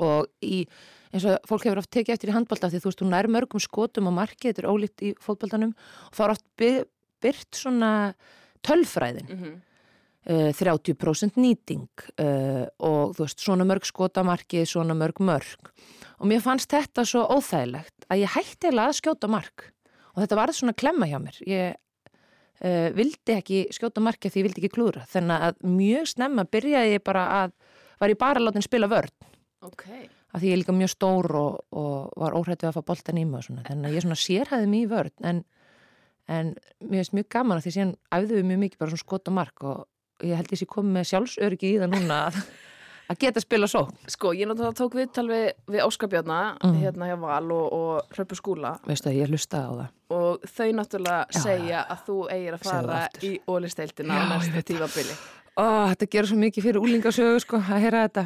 og 0.00 0.26
í 0.42 0.66
eins 1.12 1.24
og 1.26 1.40
fólk 1.48 1.64
hefur 1.66 1.80
oft 1.82 1.90
tekið 1.90 2.14
eftir 2.14 2.30
í 2.30 2.34
handbolta 2.36 2.68
af 2.68 2.72
því 2.72 2.80
þú 2.84 2.90
veist, 2.90 3.02
hún 3.02 3.16
er 3.18 3.26
mörgum 3.28 3.60
skotum 3.60 4.06
og 4.08 4.14
markið, 4.14 4.52
þetta 4.54 4.62
er 4.62 4.70
ólíkt 4.70 5.02
í 5.02 5.10
fótboltanum 5.20 5.72
og 5.74 6.14
þá 6.14 6.22
er 6.24 6.30
oft 6.36 6.46
by- 6.56 6.84
byrt 7.20 7.58
svona 7.58 7.90
tölfræðin. 8.62 9.28
Mhm. 9.28 9.58
uh, 10.30 10.52
30% 10.52 11.36
nýting 11.40 11.88
uh, 12.20 12.66
og 12.78 13.16
þú 13.16 13.24
veist, 13.26 13.40
svona 13.40 13.64
mörg 13.66 13.84
skotamarki, 13.88 14.62
svona 14.68 14.94
mörg 14.94 15.18
mörg. 15.20 15.72
Og 16.20 16.28
mér 16.28 16.42
fannst 16.44 16.68
þetta 16.70 17.04
svo 17.08 17.24
óþægilegt 17.32 18.04
að 18.12 18.20
ég 18.22 18.34
hætti 18.36 18.68
eiginlega 18.68 18.92
að 18.92 18.98
skjóta 19.00 19.28
mark 19.32 19.70
og 20.14 20.22
þetta 20.22 20.38
var 20.38 20.52
svona 20.56 20.76
klemma 20.76 21.08
hjá 21.10 21.18
mér. 21.22 21.40
Ég 21.46 21.76
uh, 21.76 22.88
vildi 22.96 23.36
ekki 23.36 23.64
skjóta 23.74 24.02
marki 24.04 24.28
af 24.28 24.34
því 24.34 24.42
ég 24.42 24.48
vildi 24.48 24.64
ekki 24.64 24.74
klúra 24.76 25.04
þannig 25.10 25.46
að 25.48 25.60
mjög 25.76 26.10
snemma 26.14 26.46
byrjaði 26.48 26.96
ég 26.96 27.04
bara 27.06 27.26
að 27.42 27.54
var 28.00 28.12
ég 28.12 28.20
bara 28.20 28.42
látin 28.42 28.64
spila 28.64 28.88
vörn. 28.90 29.12
Ok. 29.60 29.84
af 30.32 30.40
því 30.40 30.46
ég 30.46 30.54
er 30.54 30.60
líka 30.62 30.72
mjög 30.72 30.92
stór 30.94 31.26
og, 31.36 31.56
og 31.74 32.12
var 32.16 32.36
óhrætt 32.38 32.62
við 32.62 32.70
að 32.70 32.76
fá 32.78 32.86
boltan 32.86 33.18
í 33.18 33.24
mig 33.26 33.48
þannig 33.50 33.88
að 33.88 33.96
ég 33.96 34.04
svona 34.04 34.18
sérhæði 34.20 34.78
í 34.78 34.84
vörn. 34.88 35.14
En, 35.26 35.40
en 36.30 36.52
mér 36.80 37.02
finnst 37.02 37.16
mjög 37.18 37.28
gaman 37.34 37.58
að 37.58 37.66
því 37.66 37.72
síðan 37.74 37.94
æfðu 38.14 38.36
við 38.38 38.46
mjög 38.48 38.60
mikið 38.62 38.80
bara 38.80 38.92
svona 38.92 39.04
skot 39.04 39.30
og 39.30 39.36
mark 39.36 39.66
og 39.66 39.80
ég 40.26 40.38
held 40.38 40.54
ég 40.54 40.60
sé 40.60 40.68
komið 40.70 40.96
með 40.96 41.08
sjálfsörgi 41.10 41.72
í 41.74 41.80
það 41.82 41.92
núna 41.96 42.20
að, 42.28 42.38
að 43.10 43.18
geta 43.24 43.40
að 43.40 43.46
spila 43.46 43.68
svo 43.70 43.82
Sko, 44.10 44.32
ég 44.38 44.46
náttúrulega 44.48 44.78
tók 44.80 44.94
viðtal 44.98 45.26
við, 45.30 45.44
við 45.74 45.84
Óskarbjörna, 45.86 46.38
Mhm. 46.62 46.80
hérna 46.84 47.08
hjá 47.10 47.16
Val 47.20 47.52
og, 47.52 47.72
og 47.72 48.14
Hröpu 48.14 48.38
skúla 48.38 48.72
veistu 48.86 49.10
að 49.10 49.18
ég 49.20 49.28
hlustaði 49.32 49.66
á 49.66 49.72
það 49.80 49.88
og 50.16 50.40
þau 50.56 50.70
náttúrulega 50.78 51.20
Já, 51.30 51.40
segja 51.42 51.84
að 51.90 52.00
þú 52.06 52.16
eigir 52.30 52.54
að 52.54 52.62
það 52.64 52.70
fara 52.70 53.08
í 53.22 53.32
ólisteildina 53.46 54.14
á 54.14 54.18
Já, 54.20 54.28
næsta 54.34 54.56
það. 54.56 54.64
tífabili. 54.70 55.14
Ó, 55.60 55.64
þetta 55.92 56.06
gerur 56.10 56.28
svo 56.30 56.36
mikið 56.40 56.62
fyrir 56.66 56.80
úlingasögu 56.80 57.40
sko 57.42 57.56
að 57.58 57.80
heyra 57.84 58.04
þetta 58.08 58.24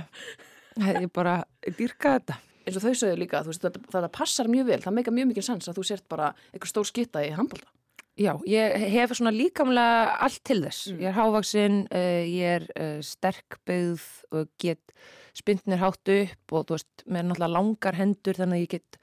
ég 1.03 1.13
bara 1.13 1.45
dýrka 1.79 2.19
þetta 2.19 2.37
eins 2.65 2.77
og 2.79 2.83
þau 2.87 2.95
sögðu 2.97 3.19
líka, 3.21 3.43
þú 3.45 3.51
veist, 3.53 3.61
þetta, 3.67 3.81
þetta 3.93 4.09
passar 4.13 4.47
mjög 4.49 4.67
vel, 4.71 4.79
það 4.81 4.95
meika 4.97 5.13
mjög 5.13 5.27
mikið 5.35 5.45
sens 5.45 5.69
að 5.69 5.77
þú 5.77 5.83
sért 5.85 6.05
bara 6.09 6.31
eitthvað 6.55 6.71
stór 6.73 6.87
skitta 6.89 7.21
í 7.21 7.29
handbólta. 7.37 7.67
Já, 8.15 8.37
ég 8.47 8.77
hef 8.95 9.17
svona 9.19 9.33
líkamlega 9.35 10.15
allt 10.23 10.43
til 10.47 10.61
þess. 10.63 10.93
Ég 10.93 11.09
er 11.11 11.17
hávaksinn, 11.17 11.81
uh, 11.91 12.23
ég 12.23 12.61
er 12.61 12.67
uh, 12.79 13.01
sterkbyggð 13.03 14.05
og 14.39 14.53
get 14.63 14.95
spyndnir 15.35 15.83
hátt 15.83 16.13
upp 16.15 16.55
og 16.55 16.69
þú 16.69 16.77
veist, 16.77 17.05
með 17.11 17.27
náttúrulega 17.33 17.57
langar 17.57 17.99
hendur 17.99 18.39
þannig 18.39 18.61
að 18.61 18.65
ég 18.65 18.73
get 18.77 19.01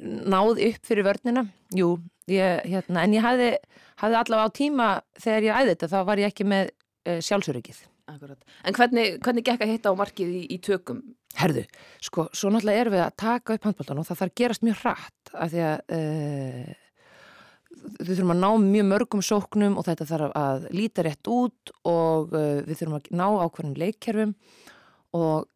náð 0.00 0.62
upp 0.70 0.88
fyrir 0.88 1.04
vörnina. 1.04 1.44
Jú, 1.76 1.92
ég, 2.32 2.64
hérna, 2.64 3.04
en 3.04 3.18
ég 3.18 3.24
hafði, 3.24 3.52
hafði 4.00 4.20
allavega 4.22 4.48
á 4.48 4.56
tíma 4.56 4.90
þegar 5.20 5.48
ég 5.50 5.60
æði 5.60 5.72
þetta, 5.74 5.92
þá 5.92 6.00
var 6.08 6.24
ég 6.24 6.32
ekki 6.32 6.48
með 6.48 6.72
uh, 6.72 7.20
sjálfsöryggið. 7.28 7.86
Akkurat. 8.10 8.52
En 8.66 8.74
hvernig, 8.74 9.18
hvernig 9.22 9.46
gekk 9.46 9.64
að 9.66 9.74
hitta 9.74 9.92
á 9.92 10.00
markið 10.00 10.36
í, 10.40 10.44
í 10.56 10.62
tökum? 10.64 11.04
Herðu, 11.38 11.68
sko, 12.02 12.30
svo 12.34 12.50
náttúrulega 12.50 12.86
erum 12.86 12.96
við 12.96 13.04
að 13.04 13.18
taka 13.20 13.54
upp 13.54 13.68
handbóltan 13.68 14.00
og 14.00 14.08
það 14.08 14.22
þarf 14.24 14.38
gerast 14.40 14.64
mjög 14.66 14.80
hratt 14.80 15.34
af 15.36 15.52
því 15.52 15.66
að 15.68 15.98
uh, 15.98 16.72
við 17.98 18.12
þurfum 18.12 18.34
að 18.34 18.42
ná 18.42 18.50
mjög 18.64 18.86
mörgum 18.90 19.22
sóknum 19.24 19.78
og 19.80 19.86
þetta 19.88 20.06
þarf 20.08 20.34
að 20.38 20.66
líta 20.76 21.04
rétt 21.06 21.30
út 21.30 21.72
og 21.88 22.34
uh, 22.34 22.60
við 22.66 22.80
þurfum 22.80 22.98
að 22.98 23.08
ná 23.20 23.26
ákveðnum 23.44 23.78
leikkerfum 23.80 24.34
og 25.18 25.48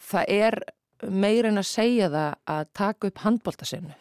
það 0.00 0.32
er 0.34 0.58
meira 1.04 1.50
en 1.50 1.60
að 1.60 1.68
segja 1.68 2.10
það 2.12 2.36
að 2.54 2.70
taka 2.80 3.10
upp 3.10 3.24
handbóltasefnu. 3.24 3.96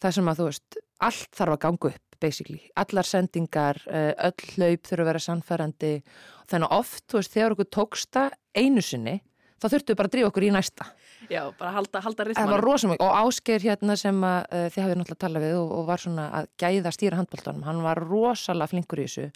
Það 0.00 0.14
sem 0.16 0.30
að 0.30 0.38
þú 0.38 0.46
veist, 0.48 0.78
allt 1.08 1.36
þarf 1.36 1.56
að 1.56 1.62
ganga 1.66 1.90
upp 1.92 2.20
basically. 2.20 2.60
Allar 2.80 3.08
sendingar, 3.08 3.80
uh, 3.88 4.12
öll 4.28 4.54
hlaup 4.54 4.86
þurfa 4.88 5.04
að 5.04 5.10
vera 5.10 5.24
sannfærandi 5.24 5.92
þannig 6.50 6.74
oft, 6.76 7.04
þú 7.08 7.20
veist, 7.20 7.34
þegar 7.36 7.56
okkur 7.56 7.70
tóksta 7.76 8.24
einu 8.56 8.84
sinni, 8.84 9.20
þá 9.60 9.68
þurftu 9.74 9.96
bara 9.96 10.10
að 10.10 10.16
drífa 10.16 10.32
okkur 10.32 10.48
í 10.48 10.54
næsta. 10.54 10.90
Já, 11.30 11.44
bara 11.58 11.70
halda, 11.76 12.00
halda 12.02 12.24
Það 12.24 12.28
ritmanum. 12.32 12.52
var 12.56 12.64
rosamæg 12.66 13.02
og 13.04 13.12
Ásgeir 13.20 13.62
hérna 13.62 13.94
sem 14.00 14.16
að 14.26 14.40
uh, 14.50 14.64
þið 14.74 14.82
hafið 14.84 14.98
náttúrulega 15.00 15.22
talað 15.24 15.44
við 15.46 15.58
og, 15.60 15.70
og 15.78 15.84
var 15.90 16.02
svona 16.02 16.24
að 16.40 16.48
gæða 16.58 16.92
stýra 16.96 17.20
handbóltanum, 17.20 17.62
hann 17.68 17.84
var 17.86 18.02
rosalega 18.02 18.72
flinkur 18.72 19.02
í 19.02 19.06
þessu 19.06 19.28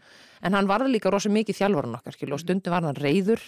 en 0.44 0.58
hann 0.58 0.70
varði 0.70 0.96
líka 0.96 1.12
rosa 1.14 1.30
mikið 1.30 1.60
þjálfarinn 1.62 1.96
okkar 2.00 2.16
skil 2.18 2.34
og 2.34 2.42
stundum 2.42 2.74
var 2.74 2.88
hann 2.88 2.98
reyður 2.98 3.46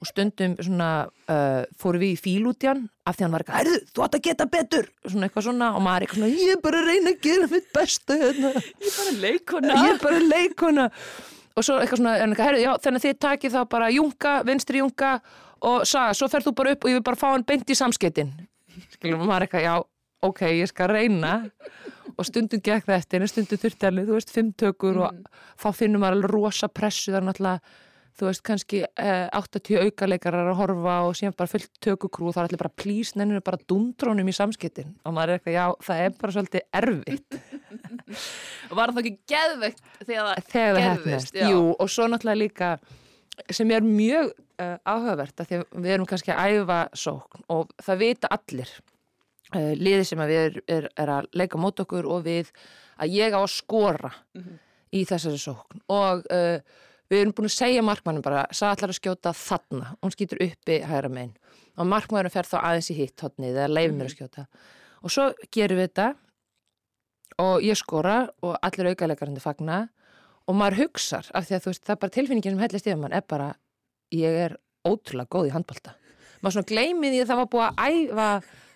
og 0.00 0.08
stundum 0.08 0.54
svona 0.60 0.90
uh, 1.08 1.64
fóru 1.80 2.00
við 2.00 2.14
í 2.14 2.20
fíl 2.20 2.46
út 2.48 2.64
í 2.64 2.70
hann 2.70 2.86
af 3.08 3.16
því 3.18 3.26
hann 3.26 3.34
var 3.34 3.42
eitthvað, 3.44 3.58
herðu, 3.60 3.80
þú 3.96 4.04
átt 4.06 4.16
að 4.16 4.22
geta 4.28 4.46
betur 4.54 4.86
svona 5.04 5.26
eitthvað 5.28 5.48
svona 5.48 5.72
og 5.76 5.82
maður 5.84 6.06
eitthvað 6.06 6.22
svona 6.22 6.38
ég 6.40 6.54
er 6.54 6.62
bara 6.64 6.80
að 6.80 6.88
reyna 6.88 7.12
að 7.12 7.20
gera 7.26 7.50
mitt 7.52 7.68
besta 7.76 8.16
hérna. 8.22 8.52
Ég 8.84 8.88
er 8.88 8.96
bara 8.96 9.18
leikona. 9.24 9.76
ég 9.76 9.92
er 9.92 10.00
bara 10.04 10.22
leikona 10.24 10.86
og 11.56 11.66
svo 11.66 11.76
eitthvað 11.82 12.00
svona, 12.00 12.14
eitthvað, 12.24 12.46
herðu, 12.48 12.62
já, 12.64 12.72
þannig 12.86 13.02
að 13.02 13.06
þið 13.08 13.20
takið 13.26 13.54
þá 13.56 13.60
bara 13.76 13.90
junga, 13.92 14.34
vinstri 14.48 14.80
junga 14.80 15.12
og 15.60 15.84
saga, 15.88 16.14
svo 16.16 16.28
ferð 16.32 16.50
þú 16.50 16.56
bara 16.60 16.76
upp 16.76 16.84
og 16.86 16.92
ég 16.92 17.00
vil 17.00 17.06
bara 17.10 17.20
fá 17.20 17.28
hann 17.32 17.46
beint 17.46 17.70
í 17.70 17.76
samskettin 17.78 18.32
skilum 19.00 19.26
maður 19.26 19.46
eitthvað, 19.46 19.66
já, 19.66 19.74
ok, 20.28 20.40
ég 20.60 20.70
skal 20.70 20.90
reyna. 20.92 21.34
Og 22.16 22.26
stundum 22.28 22.60
gekk 22.60 22.88
það 22.88 22.98
eftir 22.98 23.22
en 23.22 23.30
stundum 23.30 23.60
þurfti 23.62 23.86
alveg, 23.88 24.08
þú 24.08 24.16
veist, 24.18 24.32
fimm 24.34 24.50
tökur 24.60 25.04
og 25.06 25.38
þá 25.60 25.70
finnum 25.76 26.02
maður 26.04 26.18
alveg 26.18 26.34
rosa 26.34 26.68
pressu 26.68 27.12
það 27.14 27.20
er 27.20 27.26
náttúrulega, 27.28 27.76
þú 28.20 28.26
veist, 28.26 28.42
kannski 28.44 28.80
eh, 28.84 29.28
80 29.38 29.86
aukaleikarar 29.86 30.50
að 30.50 30.58
horfa 30.58 30.96
og 31.06 31.14
síðan 31.16 31.36
bara 31.38 31.52
fullt 31.54 31.70
tökukrú 31.80 32.28
og 32.28 32.34
það 32.36 32.42
er 32.42 32.50
allir 32.50 32.62
bara 32.64 32.74
plís 32.82 33.14
nennir 33.16 33.44
bara 33.46 33.60
dundrónum 33.70 34.28
í 34.28 34.34
samskettin 34.36 34.90
og 35.06 35.14
maður 35.16 35.36
er 35.36 35.40
eitthvað, 35.40 35.56
já, 35.56 35.86
það 35.86 36.02
er 36.04 36.16
bara 36.20 36.36
svolítið 36.36 36.66
erfitt. 36.82 37.40
Var 38.80 38.92
það 38.92 39.02
ekki 39.04 39.14
geðveikt 39.30 39.84
þegar 40.04 40.90
það 40.90 41.30
Já. 41.30 41.46
jú, 41.46 41.62
og 41.72 41.94
svo 41.94 42.10
náttúrulega 42.10 42.42
líka 42.42 42.74
sem 43.54 43.70
er 43.72 43.86
mjög 43.86 44.34
uh, 44.60 44.76
áhugavert 44.84 45.42
að 45.42 45.50
því 45.50 45.58
að 45.58 45.76
við 45.80 45.94
erum 45.96 46.08
kannski 46.10 46.34
að 46.34 46.56
æfa 46.60 46.80
sókn 47.02 47.46
og 47.56 47.72
það 47.82 48.02
vita 48.04 48.30
allir 48.36 48.72
uh, 49.56 49.72
liði 49.80 50.04
sem 50.08 50.22
að 50.22 50.32
við 50.32 50.42
er, 50.42 50.60
er, 50.76 50.88
er 51.04 51.14
að 51.16 51.30
leika 51.40 51.60
mót 51.60 51.82
okkur 51.82 52.08
og 52.10 52.26
við 52.28 52.52
að 53.00 53.16
ég 53.16 53.34
á 53.34 53.40
að 53.40 53.50
skora 53.54 54.12
í 54.94 55.04
þessari 55.08 55.40
sókn. 55.40 55.82
Og 55.92 56.24
uh, 56.30 56.86
við 57.10 57.22
erum 57.22 57.34
búin 57.36 57.50
að 57.50 57.56
segja 57.56 57.84
markmannum 57.86 58.24
bara, 58.24 58.46
sað 58.54 58.76
allar 58.76 58.94
að 58.94 59.00
skjóta 59.00 59.34
þarna, 59.36 59.94
hún 60.02 60.14
skýtur 60.14 60.42
uppi 60.46 60.80
hægra 60.86 61.12
megin. 61.12 61.36
Og 61.80 61.88
markmannum 61.88 62.32
fer 62.32 62.48
þá 62.48 62.58
aðeins 62.60 62.90
í 62.92 62.98
hitt 62.98 63.24
hotnið 63.24 63.56
eða 63.56 63.70
leifir 63.70 63.96
mér 63.96 64.10
að 64.10 64.16
skjóta. 64.16 64.44
Og 65.00 65.14
svo 65.14 65.30
gerum 65.54 65.80
við 65.80 65.88
þetta 65.88 66.08
og 67.40 67.64
ég 67.64 67.78
skora 67.78 68.18
og 68.44 68.58
allir 68.66 68.92
aukalegarandi 68.92 69.42
fagna. 69.42 69.86
Og 70.48 70.56
maður 70.58 70.84
hugsar 70.84 71.28
af 71.36 71.46
því 71.46 71.56
að 71.56 71.66
veist, 71.70 71.84
það 71.86 71.94
er 71.94 72.00
bara 72.04 72.14
tilfinningin 72.16 72.56
sem 72.56 72.62
hellist 72.64 72.88
yfir 72.88 73.00
mann 73.00 73.14
er 73.16 73.24
bara, 73.28 73.52
ég 74.12 74.38
er 74.46 74.56
ótrúlega 74.86 75.28
góð 75.30 75.50
í 75.50 75.54
handbolta. 75.54 75.94
Maður 76.40 76.56
svona 76.56 76.70
gleymið 76.72 77.12
því 77.14 77.20
að 77.22 77.30
það 77.30 77.40
var 77.42 77.50
búið 77.52 77.66
að 77.68 77.80
æfa 77.90 78.28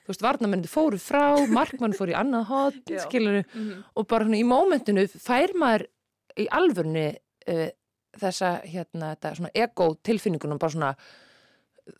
þú 0.05 0.12
veist, 0.12 0.20
varnamenni 0.27 0.68
fóru 0.68 0.99
frá, 1.01 1.23
markmann 1.49 1.94
fór 1.97 2.11
í 2.12 2.16
annað 2.18 2.44
hot, 2.51 2.75
Já. 2.92 2.99
skilur 3.07 3.44
Mhm. 3.55 3.85
og 3.97 4.07
bara 4.07 4.25
svona 4.27 4.37
í 4.37 4.44
mómentinu 4.44 5.07
fær 5.09 5.55
maður 5.57 5.87
í 6.37 6.47
alvörni 6.53 7.07
uh, 7.49 7.68
þessa, 8.20 8.51
hérna, 8.68 9.14
þetta 9.16 9.37
svona 9.38 9.51
ego 9.55 9.94
tilfinningunum, 10.05 10.59
bara 10.59 10.70
svona 10.73 10.90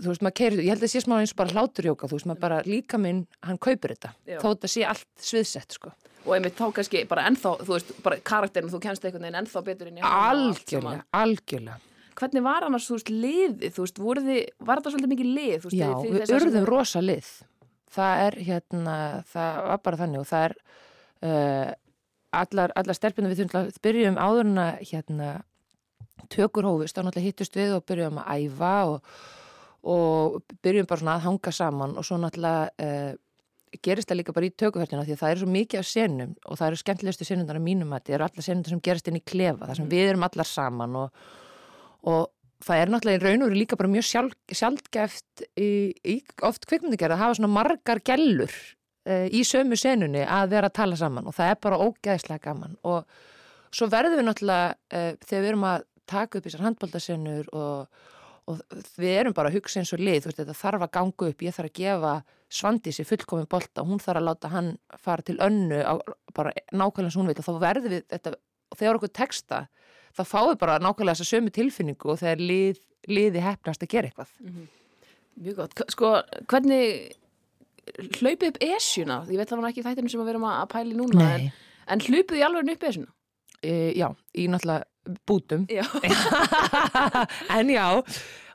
þú 0.01 0.11
veist, 0.12 0.23
maður 0.25 0.37
keirir, 0.40 0.61
ég 0.64 0.68
held 0.73 0.83
að 0.83 0.87
það 0.87 0.92
sé 0.94 1.01
smá 1.05 1.14
eins 1.20 1.33
og 1.33 1.37
bara 1.40 1.55
hláturjóka, 1.57 2.09
þú 2.09 2.16
veist, 2.18 2.27
maður 2.29 2.40
bara 2.44 2.61
líka 2.68 2.99
minn 3.01 3.27
hann 3.42 3.59
kaupir 3.59 3.94
þetta, 3.97 4.12
Já. 4.27 4.38
þó 4.40 4.47
þetta 4.55 4.68
sé 4.75 4.85
allt 4.88 5.09
sviðsett, 5.20 5.73
sko. 5.73 5.92
Og 6.25 6.33
einmitt 6.37 6.57
þá 6.57 6.73
kannski 6.73 7.03
bara 7.09 7.25
ennþá, 7.29 7.59
þú 7.64 7.73
veist, 7.73 7.90
bara 8.03 8.16
karakterin, 8.20 8.70
þú 8.73 8.81
kennst 8.81 9.05
einhvern 9.05 9.27
veginn 9.27 9.40
ennþá 9.42 9.64
betur 9.64 9.88
inn 9.90 9.99
í 9.99 10.05
hann 10.05 10.37
Algjörlega, 10.37 11.05
algjörlega. 11.12 11.81
Hvernig 12.18 12.44
var 12.46 12.66
annars, 12.66 12.87
þú 12.88 12.98
veist, 12.98 13.11
liðið, 13.11 13.72
þú 13.74 13.85
veist, 13.87 13.98
þið, 13.98 14.40
var 14.68 14.81
þetta 14.81 14.92
svolítið 14.94 15.12
mikið 15.14 15.31
lið, 15.38 15.55
þú 15.64 15.70
veist, 15.70 15.79
Já, 15.81 15.88
þið- 15.94 16.12
við 16.14 16.27
sem 16.31 16.37
urðum 16.38 16.61
eru- 16.61 16.70
rosa 16.74 17.03
lið. 17.03 17.31
Það 17.94 18.22
er 18.27 18.37
hérna, 18.48 18.94
það 19.31 19.59
var 19.70 19.81
bara 19.85 20.00
þannig 20.03 20.20
og 20.20 20.29
það 20.31 20.44
er 20.48 20.55
uh, 21.24 21.72
allar, 22.35 22.72
allar 22.77 22.98
stelpunum 22.98 23.31
við 23.31 23.42
þurfum 23.44 23.61
að 23.61 23.77
byrjum 23.87 24.16
áður 24.18 24.48
en 24.50 24.62
að 24.64 24.81
hérna 24.90 25.29
tökur 26.33 26.66
hófust, 26.66 26.96
þá 26.96 27.03
náttúrulega 27.07 27.29
hittust 27.29 27.59
við 27.59 27.74
og 27.77 27.85
byrjum 27.87 28.18
að 28.22 28.46
æfa 28.48 28.72
og, 28.90 29.12
og 29.94 30.40
byrjum 30.64 30.88
bara 30.90 31.03
svona 31.03 31.14
að 31.18 31.27
hanga 31.29 31.53
saman 31.55 31.94
og 32.00 32.07
svo 32.09 32.18
náttúrulega 32.22 32.70
uh, 32.83 33.12
gerist 33.85 34.09
það 34.11 34.20
líka 34.20 34.35
bara 34.37 34.46
í 34.48 34.53
tökuferðina 34.55 35.05
því 35.07 35.14
að 35.16 35.22
það 35.22 35.33
eru 35.35 35.42
svo 35.44 35.53
mikið 35.55 35.81
af 35.83 35.88
senum 35.90 36.35
og 36.46 36.59
það 36.61 36.66
eru 36.68 36.81
skemmtilegustu 36.83 37.27
senundar 37.27 37.59
að 37.59 37.64
mínum 37.66 37.94
að 37.96 38.05
það 38.07 38.14
eru 38.18 38.27
allar 38.29 38.46
senundar 38.46 38.74
sem 38.74 38.83
gerast 38.87 39.11
inn 39.11 39.18
í 39.18 39.24
klefa, 39.27 39.66
þar 39.66 39.81
sem 39.81 39.88
við 39.90 40.11
erum 40.12 40.27
allar 40.29 40.46
saman 40.50 40.98
og, 41.00 41.24
og 42.05 42.31
það 42.64 42.81
er 42.81 42.93
náttúrulega 42.93 43.21
í 43.21 43.25
raun 43.25 43.45
og 43.45 43.51
veru 43.51 43.61
líka 43.61 43.79
bara 43.81 43.93
mjög 43.93 44.07
sjálf, 44.09 44.38
sjálfgeft 44.53 45.45
í, 45.61 45.71
í 45.93 46.17
oft 46.47 46.67
kvikmyndagerð 46.69 47.17
að 47.17 47.23
hafa 47.25 47.38
svona 47.38 47.53
margar 47.53 48.01
gellur 48.07 48.55
uh, 48.55 49.27
í 49.29 49.45
sömu 49.47 49.79
senunni 49.81 50.25
að 50.25 50.55
vera 50.55 50.71
að 50.71 50.79
tala 50.81 50.99
saman 51.01 51.29
og 51.29 51.37
það 51.37 51.53
er 51.53 51.61
bara 51.67 51.81
ógeðslega 51.85 52.45
gaman. 52.49 52.79
Og 52.88 53.05
svo 53.75 53.88
verðum 53.93 54.21
við 54.21 54.29
náttúrulega 54.29 54.75
uh, 54.75 55.11
þegar 55.25 55.45
við 55.45 55.53
erum 55.53 55.69
að 55.71 55.88
taka 56.11 56.38
upp 56.38 56.47
þessar 56.47 56.64
handbóltasenur 56.67 57.51
og, 57.57 58.01
og 58.51 58.62
við 59.01 59.19
erum 59.19 59.37
bara 59.37 59.51
að 59.51 59.59
hugsa 59.59 59.81
eins 59.81 59.93
og 59.97 60.03
lið, 60.05 60.29
veist, 60.29 60.40
þetta 60.40 60.57
þarf 60.59 60.87
að 60.87 60.95
ganga 60.99 61.29
upp, 61.31 61.45
ég 61.45 61.57
þarf 61.57 61.73
að 61.73 61.79
gefa 61.81 62.14
Svandísi 62.55 63.03
fullkomin 63.09 63.49
bolta, 63.51 63.83
hún 63.83 63.99
þarf 63.99 64.21
að 64.21 64.27
láta 64.29 64.51
hann 64.53 64.75
fara 65.01 65.25
til 65.27 65.40
önnu 65.43 65.81
á 65.83 65.99
bara 66.37 66.53
nákvæmlega 66.71 67.11
sem 67.11 67.23
hún 67.23 67.31
veit 67.33 67.40
og 67.40 67.49
þá 67.49 67.57
verður 67.64 67.95
við 67.97 68.05
þetta, 68.12 68.35
og 68.71 68.79
þegar 68.79 68.99
okkur 69.01 69.12
texta, 69.17 69.61
fáum 70.22 70.53
við 70.53 70.61
bara 70.62 70.79
nákvæmlega 70.83 71.18
þessa 71.18 71.35
sömu 71.35 71.53
tilfinningu 71.55 72.12
og 72.12 72.20
þegar 72.22 72.46
lið, 72.53 72.81
liði 73.11 73.44
hefnast 73.44 73.83
að 73.83 73.92
gera 73.96 74.11
eitthvað. 74.11 74.33
Mjög 75.35 75.59
gott. 75.59 75.85
Sko, 75.90 76.14
hvernig 76.50 77.12
hlaupið 78.20 78.53
upp 78.53 78.62
esjuna? 78.64 79.20
Ég 79.29 79.40
veit 79.40 79.50
það 79.50 79.61
var 79.61 79.72
ekki 79.72 79.85
þættinu 79.85 80.12
sem 80.12 80.22
að 80.22 80.31
vera 80.31 80.55
að 80.55 80.70
pæli 80.72 80.96
núna, 80.98 81.29
en, 81.35 81.50
en 81.90 82.05
hlaupið 82.07 82.40
í 82.40 82.46
alveg 82.46 82.72
upp 82.77 82.88
esjuna? 82.90 83.11
E, 83.64 83.74
já, 83.96 84.09
í 84.37 84.46
náttúrulega 84.53 85.18
bútum. 85.29 85.66
Já. 85.72 85.85
en 87.59 87.72
já, 87.72 87.87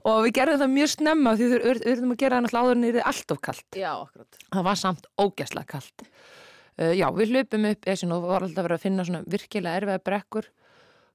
og 0.08 0.22
við 0.26 0.36
gerðum 0.40 0.62
það 0.64 0.74
mjög 0.76 0.92
snemma 0.94 1.34
því 1.38 1.50
við 1.50 1.66
við 1.66 1.90
urðum 1.94 2.14
að 2.14 2.22
gera 2.22 2.38
það 2.38 2.46
náttúrulega 2.46 2.70
áður 2.70 2.78
en 2.78 2.86
það 2.86 3.02
er 3.02 3.10
alltof 3.12 3.42
kallt. 3.50 3.68
Já, 3.78 3.92
akkurat. 3.98 4.40
Það 4.48 4.70
var 4.70 4.80
samt 4.84 5.10
ógæslega 5.20 5.74
kallt. 5.76 6.06
Uh, 6.80 6.94
já, 6.96 7.08
við 7.16 7.34
hlupum 7.34 7.68
upp 7.70 7.90
essin 7.92 8.16
og 8.16 8.30
var 8.30 8.46
alltaf 8.46 8.66
verið 8.66 8.80
að 8.80 8.86
finna 8.86 9.06
svona 9.08 9.24
virkilega 9.30 9.82
erfiða 9.82 10.04
brekkur. 10.10 10.50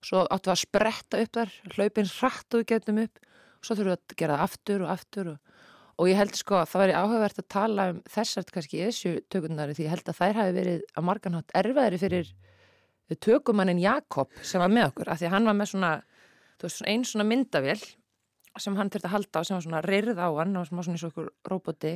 Svo 0.04 0.24
áttum 0.28 0.50
við 0.50 0.54
að 0.54 0.60
spretta 0.60 1.20
upp 1.24 1.36
þar, 1.38 1.52
hlaupin 1.74 2.10
hratt 2.12 2.54
og 2.54 2.60
við 2.60 2.70
getum 2.74 3.02
upp. 3.04 3.20
Svo 3.64 3.76
þurfum 3.78 3.90
við 3.90 3.96
að 3.96 4.16
gera 4.20 4.40
aftur 4.44 4.84
og 4.84 4.90
aftur 4.92 5.30
og, 5.32 5.60
og 5.96 6.10
ég 6.10 6.18
held 6.20 6.36
sko 6.36 6.58
að 6.60 6.70
það 6.72 6.82
væri 6.84 6.96
áhugavert 6.98 7.40
að 7.40 7.50
tala 7.54 7.86
um 7.94 8.00
þessart 8.16 8.52
kannski 8.52 8.82
essu 8.84 9.14
tökundari 9.32 9.76
því 9.76 9.86
ég 9.86 9.94
held 9.94 10.10
að 10.10 10.18
þær 10.20 10.40
hafi 10.40 10.56
verið 10.58 10.82
að 10.92 11.06
marganhátt 11.08 11.54
erfiðari 11.56 12.00
fyrir 12.02 12.34
tökumannin 13.20 13.80
Jakob 13.82 14.32
sem 14.42 14.62
var 14.62 14.72
með 14.72 14.90
okkur 14.90 15.12
af 15.12 15.20
því 15.20 15.28
að 15.28 15.34
hann 15.36 15.48
var 15.48 15.56
með 15.58 15.70
svona, 15.72 15.92
veist, 16.62 16.78
svona 16.78 16.92
einn 16.92 17.04
svona 17.08 17.26
myndavél 17.28 17.80
sem 18.60 18.76
hann 18.78 18.90
þurfti 18.92 19.08
að 19.08 19.14
halda 19.16 19.40
á 19.40 19.42
sem 19.44 19.56
var 19.56 19.64
svona 19.66 19.82
reyrð 19.84 20.20
á 20.20 20.28
hann 20.38 20.56
og 20.56 20.68
sem 20.68 20.78
var 20.78 20.86
svona 20.86 20.98
eins 20.98 21.06
og 21.06 21.12
okkur 21.12 21.32
roboti 21.50 21.94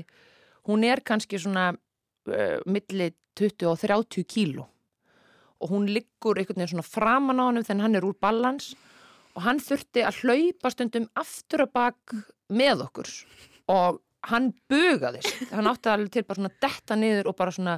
hún 0.68 0.85
er 0.85 1.03
kannski 1.07 1.40
svona 1.40 1.71
uh, 1.73 2.59
milli 2.66 3.12
20 3.38 3.71
og 3.71 3.81
30 3.81 4.29
kíló 4.29 4.66
og 5.59 5.73
hún 5.73 5.88
liggur 5.90 6.38
einhvern 6.38 6.61
veginn 6.61 6.75
svona 6.77 6.87
framan 6.87 7.42
á 7.42 7.44
hann 7.49 7.62
þegar 7.64 7.85
hann 7.87 7.99
er 7.99 8.07
úr 8.07 8.18
balans 8.21 8.73
og 9.35 9.44
hann 9.47 9.62
þurfti 9.62 10.05
að 10.07 10.23
hlaupa 10.25 10.73
stundum 10.75 11.09
aftur 11.18 11.64
að 11.66 11.75
bak 11.79 12.16
með 12.49 12.85
okkur 12.88 13.12
og 13.75 14.01
hann 14.29 14.51
bugaðist 14.71 15.53
hann 15.53 15.71
átti 15.71 15.92
alveg 15.92 16.14
til 16.14 16.25
bara 16.27 16.40
svona 16.40 16.55
detta 16.64 16.99
niður 16.99 17.31
og 17.31 17.38
bara 17.38 17.55
svona 17.55 17.77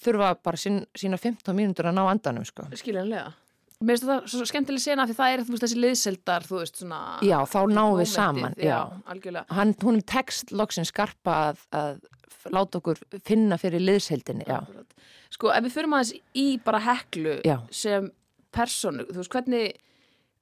þurfa 0.00 0.32
bara 0.42 0.60
sín, 0.60 0.82
sína 0.96 1.18
15 1.20 1.54
mínútur 1.56 1.90
að 1.90 1.96
ná 1.98 2.04
andanum 2.08 2.46
sko. 2.48 2.66
skiljanlega 2.74 3.30
Mér 3.80 3.96
finnst 3.96 4.04
það 4.10 4.24
svo 4.28 4.44
skemmtileg 4.44 4.82
sena 4.82 5.06
því 5.08 5.14
það 5.16 5.34
er 5.34 5.42
veist 5.48 5.62
þessi 5.64 5.76
liðseldar, 5.80 6.44
þú 6.44 6.58
veist 6.58 6.80
svona 6.82 6.98
já, 7.24 7.38
þá 7.48 7.60
náum 7.72 7.94
við 7.96 8.10
saman 8.12 8.56
já, 8.58 8.66
já. 8.74 8.80
algjörlega 9.14 9.56
hann, 9.56 9.72
hún 9.80 10.02
tekst 10.04 10.52
loksin 10.52 10.88
skarpa 10.88 11.36
að, 11.46 11.62
að 11.72 12.50
láta 12.52 12.80
okkur 12.80 13.00
finna 13.24 13.56
fyrir 13.60 13.80
liðseldinni 13.80 14.44
já. 14.44 14.58
Sko, 15.40 15.52
ef 15.56 15.64
við 15.64 15.72
förum 15.72 15.94
aðeins 15.96 16.10
í 16.36 16.46
bara 16.60 16.82
heklu 16.84 17.38
Já. 17.48 17.56
sem 17.72 18.10
personu, 18.52 19.06
þú 19.08 19.22
veist, 19.22 19.32
hvernig 19.32 19.70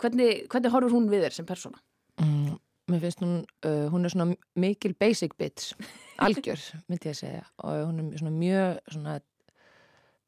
hvernig, 0.02 0.46
hvernig 0.50 0.74
horfur 0.74 0.94
hún 0.96 1.08
við 1.10 1.26
þér 1.26 1.36
sem 1.36 1.46
persona? 1.46 1.78
Mm, 2.22 2.56
mér 2.90 3.02
finnst 3.04 3.22
hún, 3.22 3.34
uh, 3.68 3.86
hún 3.92 4.06
er 4.06 4.14
svona 4.14 4.34
mikil 4.58 4.94
basic 4.98 5.36
bitch, 5.38 5.72
algjör, 6.26 6.62
myndi 6.90 7.10
ég 7.10 7.14
að 7.14 7.20
segja 7.20 7.44
og 7.62 7.82
hún 7.92 8.08
er 8.08 8.22
svona 8.22 8.34
mjög 8.34 8.80
svona, 8.94 9.18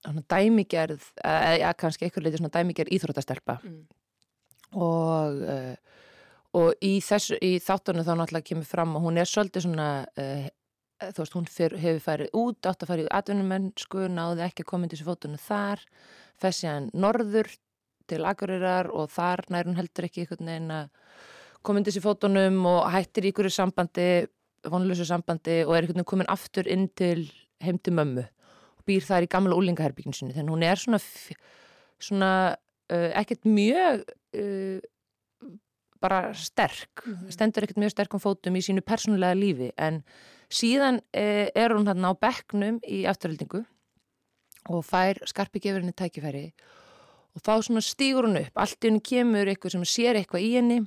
svona 0.07 0.25
dæmigerð, 0.35 1.09
eða 1.25 1.57
ja, 1.65 1.73
kannski 1.83 2.07
eitthvað 2.07 2.29
leiti 2.29 2.43
svona 2.43 2.55
dæmigerð 2.61 2.95
íþróttastelpa 2.99 3.59
Mm. 3.67 3.83
og 4.79 5.41
uh, 5.51 5.75
og 6.55 6.83
í 6.83 6.97
þessu, 7.03 7.37
í 7.43 7.57
þáttunum 7.63 8.07
þá 8.07 8.13
náttúrulega 8.19 8.47
kemur 8.47 8.67
fram 8.67 8.97
og 8.99 9.03
hún 9.03 9.19
er 9.19 9.27
svolítið 9.27 9.65
svona 9.67 9.91
uh, 10.19 10.47
þú 11.01 11.23
veist, 11.23 11.37
hún 11.37 11.49
fyr, 11.49 11.77
hefur 11.81 12.05
farið 12.05 12.35
út 12.37 12.69
átt 12.69 12.85
að 12.85 12.93
farið 12.93 13.09
í 13.09 13.13
atvinnumennsku, 13.19 14.07
náði 14.13 14.45
ekki 14.47 14.65
að 14.65 14.71
koma 14.73 14.89
til 14.89 14.99
þessu 14.99 15.09
fótunum 15.09 15.43
þar, 15.43 15.85
fessi 16.41 16.69
hann 16.69 16.91
norður 16.93 17.51
til 18.11 18.25
Akureyrar 18.27 18.91
og 18.93 19.11
þar 19.15 19.45
nær 19.55 19.71
hún 19.71 19.79
heldur 19.79 20.09
ekki 20.09 20.25
einhvern 20.25 20.51
veginn 20.51 20.75
að 20.75 20.91
koma 21.67 21.83
til 21.83 21.93
þessu 21.93 22.05
fótunum 22.05 22.61
og 22.69 22.83
hættir 22.93 23.29
í 23.29 23.33
ykkur 23.33 23.51
sambandi, 23.55 24.11
vonlösu 24.69 25.07
sambandi 25.09 25.63
og 25.65 25.75
er 25.75 25.85
einhvern 25.85 26.01
veginn 26.01 26.13
komin 26.13 26.33
aftur 26.33 26.69
inn 26.69 26.89
til 26.99 27.29
heim 27.65 27.81
til 27.81 27.97
mömmu 27.97 28.25
og 28.25 28.87
býr 28.89 29.05
þar 29.05 29.25
í 29.25 29.31
gamla 29.31 29.57
úlingaherbygginu 29.57 30.17
sinni, 30.17 30.37
þannig 30.37 30.57
hún 30.57 30.67
er 30.67 30.81
svona 30.81 31.01
svona 32.01 32.33
uh, 32.93 33.11
ekkert 33.21 33.47
mjög 33.49 34.05
uh, 34.41 34.81
bara 36.01 36.33
sterk, 36.37 37.05
stendur 37.33 37.67
ekkert 37.67 37.81
mjög 37.83 37.95
sterkum 37.95 38.23
fótum 38.23 38.57
í 38.57 38.65
sínu 38.65 38.85
persónulega 38.85 39.37
lífi 39.37 39.69
en 39.77 40.01
síðan 40.51 41.01
eh, 41.17 41.49
er 41.55 41.75
hún 41.75 41.87
þarna 41.89 42.13
á 42.13 42.21
bekknum 42.21 42.81
í 42.87 43.05
afturhaldingu 43.11 43.63
og 44.71 44.85
fær 44.85 45.21
skarpi 45.31 45.63
gefur 45.63 45.81
henni 45.81 45.97
tækifæri 45.97 46.51
og 47.35 47.45
þá 47.47 47.53
svona 47.63 47.83
stígur 47.85 48.27
hún 48.29 48.41
upp. 48.43 48.57
Allt 48.59 48.83
í 48.83 48.91
henni 48.91 49.05
kemur 49.05 49.51
eitthvað 49.51 49.77
sem 49.77 49.87
sér 49.89 50.19
eitthvað 50.19 50.47
í 50.47 50.51
henni 50.57 50.81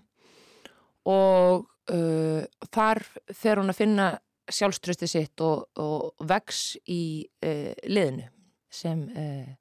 og 1.10 1.66
uh, 1.92 2.44
þar 2.72 3.04
fer 3.32 3.60
hún 3.60 3.72
að 3.72 3.80
finna 3.80 4.12
sjálfströsti 4.52 5.08
sitt 5.08 5.44
og, 5.44 5.70
og 5.80 6.28
vex 6.28 6.76
í 6.92 7.24
uh, 7.46 7.72
liðinu 7.88 8.28
sem 8.74 9.04
uh, 9.16 9.52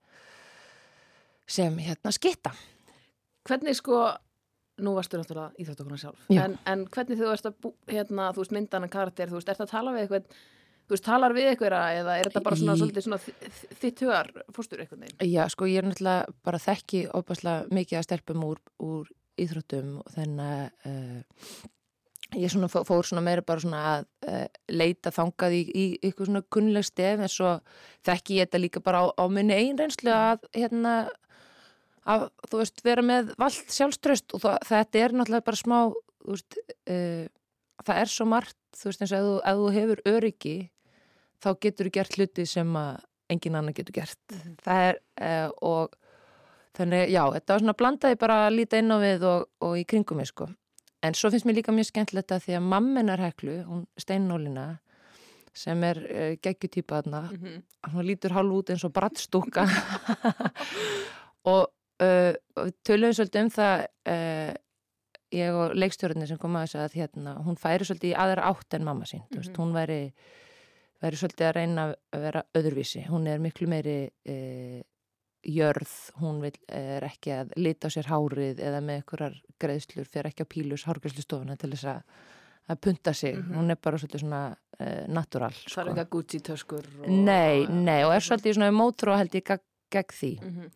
sem 1.52 1.78
hérna 1.82 2.12
skitta. 2.14 2.52
Hvernig 3.46 3.76
sko, 3.76 4.04
nú 4.82 4.94
varstu 4.96 5.20
náttúrulega 5.20 5.52
íþjóttakona 5.62 5.98
sjálf, 6.02 6.24
Já. 6.32 6.42
en, 6.46 6.58
en 6.66 6.86
hvernig 6.92 7.20
þú 7.20 7.30
ert 7.32 7.48
að 7.50 7.70
hérna, 7.92 8.30
þú 8.34 8.42
veist, 8.44 8.54
myndana 8.56 8.88
karakter, 8.92 9.30
þú 9.30 9.38
veist, 9.40 9.52
ert 9.54 9.64
að 9.64 9.70
tala 9.72 9.94
við 9.94 10.04
eitthvað, 10.06 10.30
þú 10.82 10.96
veist, 10.96 11.04
talar 11.06 11.36
við 11.36 11.50
eitthvað 11.52 11.76
eða 12.02 12.16
er 12.18 12.28
þetta 12.30 12.42
bara 12.48 12.58
svona 12.62 12.74
Í- 12.76 13.04
svona 13.06 13.18
þi- 13.22 13.76
þitt 13.82 14.02
hugar 14.06 14.32
fórstur 14.56 14.82
eitthvað 14.82 15.04
neginn? 15.04 15.28
Já, 15.32 15.44
sko 15.54 15.68
ég 15.70 15.78
er 15.82 15.86
náttúrulega 15.90 16.34
bara 16.44 16.62
þekki 16.66 17.04
opaslega 17.14 17.68
mikið 17.78 18.00
að 18.00 18.08
stelpum 18.08 18.42
úr, 18.50 18.58
úr 18.82 19.12
íþróttum 19.40 19.94
og 20.02 20.10
þannig 20.12 20.50
að 20.50 20.90
uh, 20.90 21.70
ég 22.36 22.48
svona 22.52 22.68
fó- 22.72 22.84
fór 22.88 23.04
svona 23.04 23.22
meira 23.24 23.42
bara 23.44 23.60
svona 23.60 23.80
að 23.94 24.04
uh, 24.28 24.44
leita 24.72 25.10
þangað 25.12 25.54
í, 25.56 25.62
í 25.72 25.84
ykkur 26.08 26.28
svona 26.30 26.42
kunnileg 26.52 26.84
stef 26.88 27.20
en 27.24 27.28
svo 27.32 27.54
þekki 28.08 28.38
ég 28.40 28.48
þetta 28.48 28.60
líka 28.62 28.82
bara 28.84 29.02
á, 29.04 29.06
á 29.20 29.24
minni 29.32 29.56
einn 29.56 29.76
reynslu 29.80 30.12
að 30.12 30.44
hérna 30.56 30.94
að 32.08 32.26
þú 32.50 32.58
veist 32.62 32.82
vera 32.84 33.02
með 33.06 33.30
vald 33.38 33.70
sjálfströst 33.70 34.34
og 34.34 34.42
það, 34.42 34.58
þetta 34.70 34.98
er 35.04 35.14
náttúrulega 35.16 35.46
bara 35.46 35.60
smá 35.60 35.76
veist 36.26 36.58
uh, 36.90 37.26
það 37.82 38.00
er 38.02 38.10
svo 38.10 38.26
margt 38.30 38.58
þú 38.78 38.88
veist 38.90 39.02
eins 39.04 39.12
og 39.14 39.18
ef 39.18 39.26
þú, 39.28 39.34
ef 39.46 39.60
þú 39.62 39.72
hefur 39.76 40.02
öryggi 40.12 40.56
þá 41.42 41.48
getur 41.62 41.88
þú 41.90 41.94
gert 41.98 42.18
hluti 42.18 42.46
sem 42.46 42.76
að 42.78 43.00
engin 43.32 43.54
annar 43.56 43.72
getur 43.72 43.94
gert. 43.96 44.34
Það 44.62 44.82
er 44.90 44.98
uh, 45.24 45.50
og 45.64 45.94
þannig 46.76 47.08
já, 47.12 47.22
þetta 47.36 47.54
var 47.54 47.62
svona 47.64 47.76
blandaði 47.80 48.18
bara 48.20 48.36
að 48.46 48.54
líta 48.58 48.78
inn 48.82 48.92
á 48.92 48.98
við 49.00 49.24
og, 49.28 49.46
og 49.64 49.78
í 49.80 49.84
kringum 49.88 50.20
mig 50.20 50.28
sko. 50.30 50.46
En 51.02 51.16
svo 51.18 51.30
finnst 51.32 51.46
mér 51.48 51.58
líka 51.58 51.72
mjög 51.74 51.88
skemmtilegt 51.90 52.30
að 52.34 52.44
því 52.44 52.56
að 52.58 52.66
mammenar 52.70 53.22
heklu, 53.24 53.56
hún 53.66 53.82
steinnólina 53.98 54.66
sem 55.56 55.82
er 55.84 55.98
uh, 56.06 56.32
geggjutýpa 56.44 57.00
þarna 57.02 57.22
Mhm. 57.32 57.62
hann 57.92 58.06
lítur 58.06 58.32
hálf 58.36 58.54
út 58.60 58.70
eins 58.72 58.84
og 58.86 58.92
brattstúka 58.94 59.66
og 61.52 61.66
uh, 62.02 62.34
við 62.58 62.76
töluðum 62.88 63.16
svolítið 63.18 63.44
um 63.46 63.50
það 63.56 63.86
uh, 64.12 64.52
ég 65.32 65.56
og 65.56 65.74
leikstjórnir 65.78 66.28
sem 66.28 66.40
kom 66.40 66.56
að 66.58 66.66
þess 66.68 66.80
að 66.82 66.96
hérna, 67.00 67.34
hún 67.46 67.56
færi 67.60 67.86
svolítið 67.88 68.12
í 68.12 68.16
aðra 68.26 68.48
átt 68.52 68.76
en 68.76 68.84
mamma 68.88 69.08
sín, 69.08 69.22
mm 69.30 69.40
veist, 69.40 69.56
hún 69.60 69.72
væri 69.76 70.00
væri 71.02 71.18
svolítið 71.18 71.48
að 71.48 71.56
reyna 71.56 71.86
að 72.14 72.20
vera 72.26 72.42
öðruvísi, 72.60 73.06
hún 73.08 73.26
er 73.26 73.40
miklu 73.42 73.66
meiri 73.72 73.96
uh, 74.06 74.82
jörð, 75.42 75.94
hún 76.22 76.36
vil, 76.44 76.52
er 76.70 77.02
ekki 77.08 77.32
að 77.34 77.56
lita 77.58 77.88
á 77.90 77.94
sér 77.94 78.06
hárið 78.12 78.60
eða 78.62 78.82
með 78.84 79.00
einhverjar 79.00 79.40
greiðslur, 79.58 80.06
fer 80.06 80.28
ekki 80.30 80.46
á 80.46 80.52
pílus 80.52 80.84
hárgreiðslustofuna 80.86 81.56
til 81.58 81.72
þess 81.74 81.88
að 81.96 82.04
að 82.70 82.78
punta 82.78 83.12
sig, 83.12 83.34
Mhm. 83.34 83.54
hún 83.58 83.70
er 83.70 83.76
bara 83.82 83.98
svolítið 83.98 84.20
svona 84.22 84.42
uh, 84.54 85.06
natural 85.08 85.50
Það 85.50 85.78
er 85.82 85.88
eitthvað 85.90 86.10
Gucci 86.14 86.38
töskur 86.40 86.84
og... 87.02 87.08
Nei, 87.08 87.66
nei, 87.66 88.04
og 88.06 88.12
er 88.14 88.22
svolítið 88.22 88.54
svona 88.54 88.70
mótrú 88.70 89.16
held 89.18 89.34
ég 89.34 89.48
gegn, 89.90 90.14
því. 90.14 90.30
Mhm. 90.40 90.68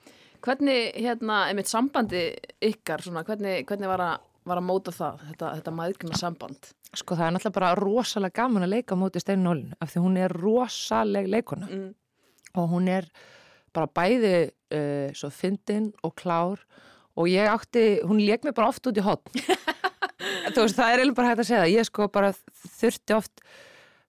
Hvernig, 0.47 0.93
hérna, 1.03 1.41
einmitt 1.51 1.67
sambandi 1.71 2.21
ykkar, 2.63 3.03
svona, 3.03 3.25
hvernig, 3.27 3.65
hvernig 3.67 3.89
var, 3.91 4.03
að, 4.07 4.27
var 4.47 4.61
að 4.61 4.67
móta 4.69 4.93
það, 4.95 5.23
þetta, 5.33 5.53
þetta 5.59 5.75
maðurkna 5.75 6.21
samband? 6.21 6.69
Sko 6.97 7.17
það 7.19 7.27
er 7.27 7.35
náttúrulega 7.35 7.57
bara 7.59 7.71
rosalega 7.81 8.39
gaman 8.45 8.65
að 8.65 8.73
leika 8.77 8.97
móti 8.97 9.21
Steinu 9.21 9.43
Nólin 9.49 9.73
af 9.83 9.91
því 9.93 10.05
hún 10.07 10.21
er 10.23 10.33
rosaleg 10.39 11.27
leikona 11.33 11.67
Mm. 11.69 11.89
og 12.57 12.69
hún 12.73 12.87
er 12.89 13.09
bara 13.75 13.91
bæði 13.93 14.35
uh, 14.47 15.11
svo 15.19 15.29
fyndin 15.35 15.91
og 16.07 16.15
klár 16.17 16.63
og 17.17 17.27
ég 17.29 17.51
átti, 17.51 17.83
hún 18.07 18.23
leik 18.23 18.45
mig 18.47 18.55
bara 18.57 18.69
oft 18.71 18.87
út 18.87 18.97
í 18.97 19.05
hotn. 19.05 19.43
Þú 20.55 20.63
veist, 20.63 20.77
það 20.79 20.91
er 20.93 21.01
eiginlega 21.03 21.17
bara 21.19 21.29
hægt 21.33 21.43
að 21.43 21.49
segja 21.49 21.61
það. 21.65 21.73
Ég 21.75 21.87
sko 21.89 22.07
bara 22.13 22.31
þurfti 22.77 23.15
oft, 23.17 23.43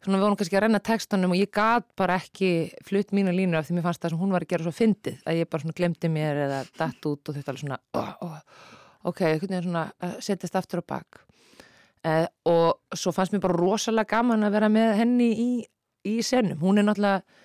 svona 0.04 0.20
við 0.20 0.26
vorum 0.26 0.38
kannski 0.40 0.58
að 0.58 0.64
renna 0.66 0.82
textanum 0.84 1.34
og 1.34 1.40
ég 1.40 1.52
gat 1.54 1.88
bara 1.98 2.18
ekki 2.22 2.50
flutt 2.86 3.14
mínu 3.16 3.34
línur 3.36 3.60
af 3.60 3.68
því 3.68 3.78
mér 3.78 3.88
fannst 3.88 4.04
það 4.04 4.14
sem 4.14 4.22
hún 4.22 4.36
var 4.36 4.46
að 4.46 4.52
gera 4.54 4.68
svo 4.68 4.74
fyndið 4.76 5.24
að 5.26 5.40
ég 5.40 5.50
bara 5.50 5.64
svona 5.64 5.78
glemdi 5.78 6.12
mér 6.14 6.42
eða 6.46 6.60
datt 6.78 7.08
út 7.10 7.32
og 7.32 7.38
þetta 7.38 7.54
alveg 7.54 7.64
svona, 7.64 7.80
oh, 7.98 8.12
oh, 8.28 8.68
ok, 9.12 9.24
einhvern 9.32 9.56
veginn 9.56 9.70
svona 9.70 9.88
að 10.04 10.20
setjast 10.28 10.60
aftur 10.60 10.84
á 10.86 10.90
bak. 10.94 11.24
Uh, 12.06 12.28
og 12.48 12.98
svo 12.98 13.12
fannst 13.16 13.34
mér 13.34 13.44
bara 13.44 13.58
rosalega 13.58 14.14
gaman 14.14 14.46
að 14.46 14.54
vera 14.60 14.70
með 14.72 14.94
henni 15.02 15.32
í, 15.34 15.50
í 16.08 16.16
senum. 16.24 16.62
Hún 16.62 16.80
er 16.80 16.86
náttúrulega, 16.88 17.42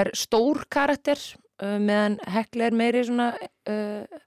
er 0.00 0.10
stór 0.16 0.64
karakter 0.72 1.20
uh, 1.20 1.76
meðan 1.76 2.16
Hekla 2.32 2.70
er 2.70 2.78
meiri 2.80 3.04
svona 3.06 3.34
uh, 3.36 4.20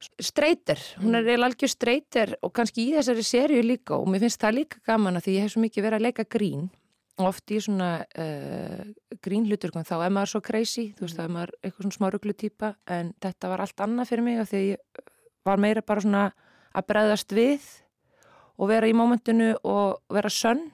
streytir. 0.00 0.80
Hún 1.00 1.14
er 1.14 1.24
eiginlega 1.26 1.50
algjör 1.50 1.72
streytir 1.72 2.34
og 2.40 2.52
kannski 2.56 2.88
í 2.88 2.94
þessari 2.96 3.24
serju 3.26 3.64
líka 3.64 3.96
og 3.98 4.08
mér 4.08 4.24
finnst 4.24 4.40
það 4.40 4.56
líka 4.60 4.80
gaman 4.88 5.18
að 5.18 5.26
því 5.26 5.34
ég 5.36 5.46
hef 5.46 5.54
svo 5.54 5.64
mikið 5.64 5.86
verið 5.86 6.00
að 6.00 6.06
leika 6.06 6.26
grín 6.36 6.68
og 7.20 7.26
oft 7.28 7.52
í 7.52 7.58
svona 7.60 7.90
uh, 8.00 8.84
grínhlutur 9.20 9.74
þá 9.76 9.96
er 9.98 10.14
maður 10.14 10.32
svo 10.32 10.40
crazy, 10.44 10.86
þú 10.96 11.04
veist, 11.04 11.18
það 11.18 11.26
er 11.26 11.34
maður 11.34 11.52
eitthvað 11.60 11.84
svona 11.84 11.98
smá 11.98 12.08
rugglu 12.14 12.34
típa 12.38 12.72
en 12.88 13.12
þetta 13.20 13.50
var 13.52 13.64
allt 13.64 13.84
annað 13.84 14.10
fyrir 14.12 14.24
mig 14.24 14.40
af 14.40 14.50
því 14.50 14.62
ég 14.70 15.04
var 15.44 15.60
meira 15.60 15.84
bara 15.84 16.04
svona 16.04 16.24
að 16.72 16.88
bregðast 16.88 17.36
við 17.36 17.68
og 18.56 18.70
vera 18.70 18.88
í 18.88 18.96
mómentinu 18.96 19.52
og 19.68 20.00
vera 20.12 20.32
sönn 20.32 20.70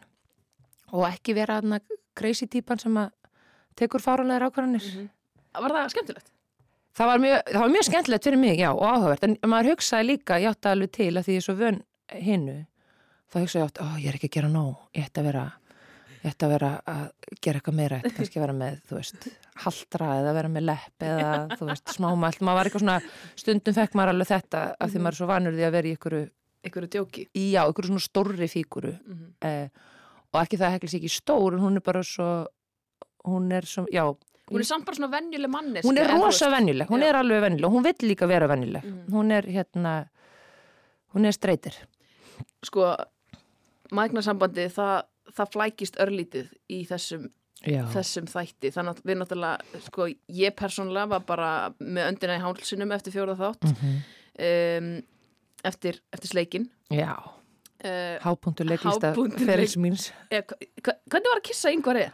og 0.94 1.06
ekki 1.08 1.34
vera 1.34 1.60
crazy 2.16 2.46
típan 2.46 2.78
sem 2.78 2.94
að 2.96 3.12
tekur 3.76 4.00
fáranlegar 4.00 4.48
ákvarðanir. 4.48 5.10
Var 5.56 5.74
það 5.74 5.92
skemmtilegt? 5.92 6.35
Það 6.96 7.10
var, 7.10 7.20
mjög, 7.20 7.40
það 7.52 7.60
var 7.60 7.72
mjög 7.74 7.84
skemmtilegt 7.90 8.24
fyrir 8.26 8.40
mig, 8.40 8.56
já, 8.62 8.70
og 8.72 8.86
áhugavert, 8.88 9.24
en 9.26 9.36
maður 9.52 9.74
hugsaði 9.74 10.06
líka, 10.08 10.38
ég 10.40 10.48
átti 10.54 10.70
alveg 10.70 10.92
til 10.96 11.10
að 11.12 11.26
því 11.26 11.34
ég 11.36 11.42
er 11.42 11.44
svo 11.44 11.54
vön 11.58 11.78
hinnu, 12.24 12.54
þá 13.28 13.36
hugsaði 13.42 13.60
ég 13.62 13.68
átti, 13.68 13.84
ó, 13.84 13.88
ég 14.00 14.08
er 14.12 14.16
ekki 14.18 14.30
að 14.30 14.36
gera 14.38 14.48
nóg, 14.54 14.78
ég 14.96 15.08
ætti 15.10 15.20
að 15.20 15.28
vera, 15.28 15.42
ég 16.22 16.30
ætti 16.32 16.46
að 16.46 16.54
vera 16.54 16.70
að 16.94 17.02
gera 17.44 17.60
eitthvað 17.60 17.76
meira, 17.82 17.98
ég 18.00 18.06
ætti 18.08 18.16
kannski 18.16 18.40
að 18.40 18.44
vera 18.46 18.56
með, 18.62 18.78
þú 18.88 18.96
veist, 18.96 19.28
haldra 19.66 20.08
eða 20.22 20.32
vera 20.38 20.52
með 20.56 20.66
lepp 20.70 21.06
eða, 21.10 21.34
þú 21.60 21.68
veist, 21.68 21.92
smámælt, 21.98 22.40
maður 22.48 22.60
var 22.62 22.70
eitthvað 22.70 22.84
svona, 22.86 22.96
stundum 23.44 23.76
fekk 23.76 23.98
maður 24.00 24.14
alveg 24.14 24.30
þetta 24.32 24.64
af 24.80 24.90
því 24.94 25.02
maður 25.04 25.12
er 25.12 25.20
svo 25.20 25.28
vanur 25.34 25.56
því 25.58 25.66
að 25.68 25.76
vera 25.76 25.92
í 25.92 25.96
ykkur, 25.98 26.18
Ykkur 26.66 26.88
djóki? 26.90 27.28
já, 27.36 27.60
ykkur 27.70 27.86
svona 27.92 28.02
stórri 28.02 28.48
fíguru 28.50 28.96
Mhm. 29.04 29.26
eh, 29.44 29.68
og 30.32 30.40
ekki 30.40 30.58
það 30.58 30.72
heklis 30.78 30.96
ekki 30.98 31.12
stór, 31.12 31.60
hún 31.60 31.76
er 31.76 31.84
bara 31.84 32.00
svo, 32.02 32.46
hún 33.28 33.52
er 33.54 33.62
svo, 33.68 33.84
já, 33.92 34.02
Hún 34.50 34.60
er 34.62 34.64
samt 34.68 34.84
bara 34.86 34.94
svona 34.96 35.10
venjuleg 35.10 35.50
manneski. 35.50 35.88
hún 35.88 35.98
er 35.98 36.06
rosa 36.10 36.48
venjuleg, 36.50 36.86
hún 36.88 37.00
Já. 37.02 37.08
er 37.08 37.14
alveg 37.16 37.40
venjuleg 37.42 37.64
og 37.66 37.72
hún 37.72 37.82
vill 37.84 38.08
líka 38.08 38.26
vera 38.28 38.46
venjuleg 38.46 38.84
Mhm. 38.84 39.10
hún 39.10 39.32
er 39.32 39.42
hérna 39.42 40.08
hún 41.14 41.26
er 41.26 41.32
streytir 41.32 41.74
Sko, 42.62 42.94
mægnarsambandi 43.92 44.68
það, 44.72 45.02
það 45.36 45.50
flækist 45.54 45.98
örlítið 46.02 46.48
í 46.70 46.86
þessum 46.88 47.28
þessum 47.66 48.26
þætti 48.30 48.70
þannig 48.70 48.94
að 48.94 49.02
við 49.08 49.16
náttúrulega, 49.18 49.80
sko, 49.88 50.06
ég 50.30 50.54
persónulega 50.54 51.08
var 51.08 51.20
bara 51.26 51.48
með 51.80 52.12
öndina 52.12 52.36
í 52.38 52.42
hálsinum 52.44 52.92
eftir 52.94 53.12
fjóra 53.16 53.34
þátt 53.34 53.64
Mhm. 53.66 53.96
um, 54.38 55.02
eftir, 55.64 55.98
eftir 56.12 56.28
sleikin 56.30 56.68
Já, 56.92 57.16
uh, 57.16 58.18
hápunktur 58.22 58.66
leiklista 58.68 59.10
Hápunktur 59.14 59.46
ferils 59.46 59.74
leik- 59.76 59.82
míns. 59.82 60.12
eh, 60.30 60.42
hvernig 60.42 61.30
var 61.32 61.40
að 61.40 61.42
kissa 61.42 61.72
yngvari? 61.72 62.12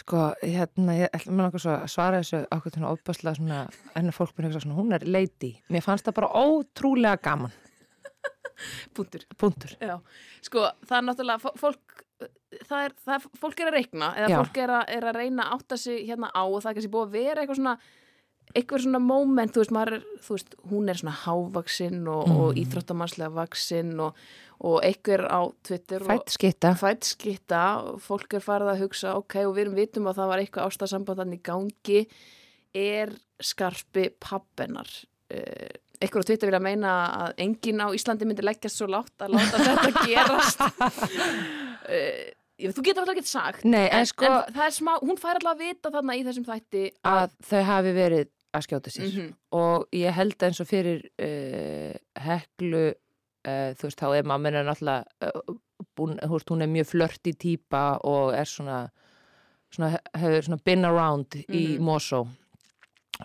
Sko, 0.00 0.20
hérna, 0.40 0.94
ég 0.96 1.10
ætla 1.12 1.34
mér 1.36 1.56
svo 1.60 1.72
að 1.76 1.88
svara 1.92 2.20
þessu 2.22 2.38
ákveð 2.54 2.76
svona 2.78 2.92
ofbáslega 2.94 3.36
svona, 3.36 3.58
enn 3.98 4.12
fólk 4.16 4.32
mér 4.38 4.48
hugsa 4.48 4.62
svona, 4.64 4.78
hún 4.78 4.94
er 4.96 5.04
lady. 5.04 5.50
Mér 5.68 5.84
fannst 5.84 6.06
það 6.08 6.16
bara 6.20 6.30
ótrúlega 6.40 7.20
gaman. 7.26 7.52
Punktur. 8.96 9.24
Punktur. 9.40 9.74
Já, 9.80 9.98
sko, 10.44 10.66
það 10.88 10.96
er 10.98 11.06
náttúrulega 11.08 11.42
fó- 11.42 11.56
fólk, 11.60 12.04
það 12.68 12.84
er, 12.88 12.94
það 13.06 13.14
er, 13.18 13.26
fólk 13.44 13.60
er 13.64 13.70
að 13.70 13.76
reikna 13.78 14.10
eða 14.18 14.28
Já. 14.32 14.36
fólk 14.42 14.60
er 14.64 14.72
að, 14.78 14.84
er 14.96 15.08
að 15.10 15.18
reyna 15.20 15.46
að 15.46 15.56
átta 15.58 15.78
sig 15.80 16.02
hérna 16.08 16.30
á 16.32 16.42
og 16.44 16.58
það 16.60 16.70
er 16.72 16.78
kannski 16.78 16.92
búið 16.96 17.08
að 17.08 17.16
vera 17.18 17.42
eitthvað 17.44 17.60
svona 17.62 17.76
eitthvað 18.50 18.82
svona 18.82 18.98
moment, 18.98 19.52
þú 19.54 19.60
veist, 19.62 19.72
maður 19.76 19.96
þú 20.26 20.34
veist, 20.34 20.54
hún 20.72 20.88
er 20.90 20.98
svona 20.98 21.12
hávaksinn 21.22 22.00
og, 22.10 22.24
Mm. 22.26 22.38
og 22.42 22.56
íþróttamannslega 22.58 23.30
vaksinn 23.36 23.92
og, 24.02 24.16
og 24.60 24.80
einhver 24.84 25.22
á 25.28 25.40
Twitter 25.64 26.02
og- 26.04 26.10
Fætt 26.10 26.34
skitta. 26.36 26.74
fætt 26.76 27.04
skitta 27.14 27.62
og 27.80 28.00
fólk 28.04 28.34
er 28.36 28.44
farið 28.44 28.72
að 28.74 28.82
hugsa 28.84 29.14
ok, 29.16 29.36
og 29.48 29.54
við 29.56 29.62
erum 29.66 29.78
vitum 29.78 30.08
að 30.10 30.18
það 30.20 30.28
var 30.34 30.42
eitthvað 30.42 30.66
ástasambandan 30.70 31.32
í 31.36 31.40
gangi 31.42 32.02
er 32.76 33.14
skarpi 33.40 34.10
pappennar 34.20 34.90
uh, 35.32 35.70
einhver 36.00 36.22
á 36.22 36.26
Twitter 36.28 36.46
vilja 36.50 36.60
meina 36.62 36.92
að 37.26 37.40
enginn 37.46 37.80
á 37.80 37.88
Íslandi 37.96 38.28
myndi 38.28 38.44
leggjast 38.44 38.76
svo 38.80 38.86
látt 38.92 39.24
að 39.24 39.34
láta 39.36 39.58
þetta 39.64 39.90
gerast 40.06 40.60
uh, 40.60 42.28
þú 42.60 42.84
getur 42.84 43.02
alltaf 43.02 43.14
ekki 43.16 43.26
sagt 43.30 43.64
Nei, 43.68 43.86
en 43.88 44.06
sko- 44.08 44.28
en 44.28 44.52
það 44.54 44.66
er 44.68 44.74
smá, 44.76 44.92
hún 45.00 45.18
fær 45.20 45.38
alltaf 45.40 45.54
að 45.56 45.64
vita 45.64 45.92
þarna 45.94 46.16
í 46.20 46.24
þessum 46.26 46.46
þætti 46.48 46.84
Að 47.08 47.34
þau 47.48 47.62
hafi 47.72 47.94
verið 47.96 48.28
að 48.50 48.64
skjóta 48.66 48.90
sér. 48.90 49.06
Mhm. 49.06 49.26
Og 49.54 49.84
ég 49.94 50.10
held 50.16 50.42
eins 50.42 50.58
og 50.58 50.66
fyrir 50.66 51.04
uh, 51.22 51.92
heklu, 52.18 52.80
uh, 53.46 53.70
þú 53.78 53.88
veist, 53.88 54.00
þá 54.00 54.08
er 54.18 54.28
mamma 54.28 54.48
hennar 54.50 54.66
náttúrulega, 54.68 55.04
uh, 55.26 55.54
búin, 55.96 56.18
þú 56.22 56.32
veist, 56.36 56.50
hún 56.52 56.62
er 56.66 56.72
mjög 56.72 56.90
flörti 56.92 57.32
típa 57.40 57.84
og 58.04 58.34
er 58.36 58.44
svona, 58.50 58.80
svona 59.72 59.92
hefur 60.18 60.42
svona 60.48 60.60
been 60.64 60.84
around 60.84 61.36
í 61.48 61.76
Mhm. 61.78 61.84
Mosó. 61.84 62.26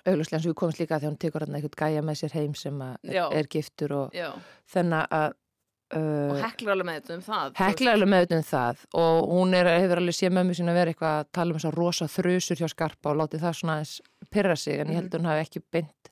Eins 0.06 0.28
og 0.34 0.41
við 0.51 0.54
komumst 0.60 0.80
líka 0.82 0.97
að 0.99 1.06
hún 1.08 1.17
tekur 1.17 1.45
hann 1.45 1.56
eitthvað 1.56 1.80
gæja 1.80 2.01
með 2.04 2.17
sér 2.19 2.34
heim 2.36 2.54
sem 2.56 2.80
Já. 3.08 3.30
er 3.32 3.47
giftur 3.47 3.91
og 3.95 4.12
Já. 4.13 4.34
þennan 4.67 5.08
að 5.10 5.34
uh, 5.95 6.32
og 6.34 6.41
heklar 6.41 6.73
alveg 6.75 6.86
með 6.89 6.97
þetta 6.99 7.13
um 7.15 7.21
það 7.21 7.54
þú 7.54 7.62
Hekla 7.63 7.89
er 7.91 7.95
alveg 7.95 8.10
meðut 8.12 8.34
um 8.36 8.43
það 8.43 8.82
og 8.99 9.30
hún 9.30 9.54
er, 9.56 9.69
hefur 9.80 10.01
alveg 10.01 10.17
séð 10.17 10.34
mömmu 10.36 10.56
sín 10.58 10.67
að 10.73 10.80
vera 10.82 10.91
eitthvað 10.91 11.15
að 11.21 11.30
tala 11.38 11.54
um 11.54 11.60
þess 11.60 11.69
að 11.69 11.78
rosa 11.80 12.08
þrusur 12.12 12.60
hjá 12.60 12.67
skarpa 12.73 13.10
og 13.13 13.19
látið 13.21 13.45
það 13.45 13.56
svona 13.62 13.78
aðeins 13.78 13.93
pyrra 14.36 14.56
sig 14.60 14.80
en 14.82 14.88
ég 14.91 14.95
held 14.99 15.13
að 15.13 15.19
hún 15.21 15.30
hafi 15.32 15.45
ekki 15.45 15.63
beint 15.71 16.12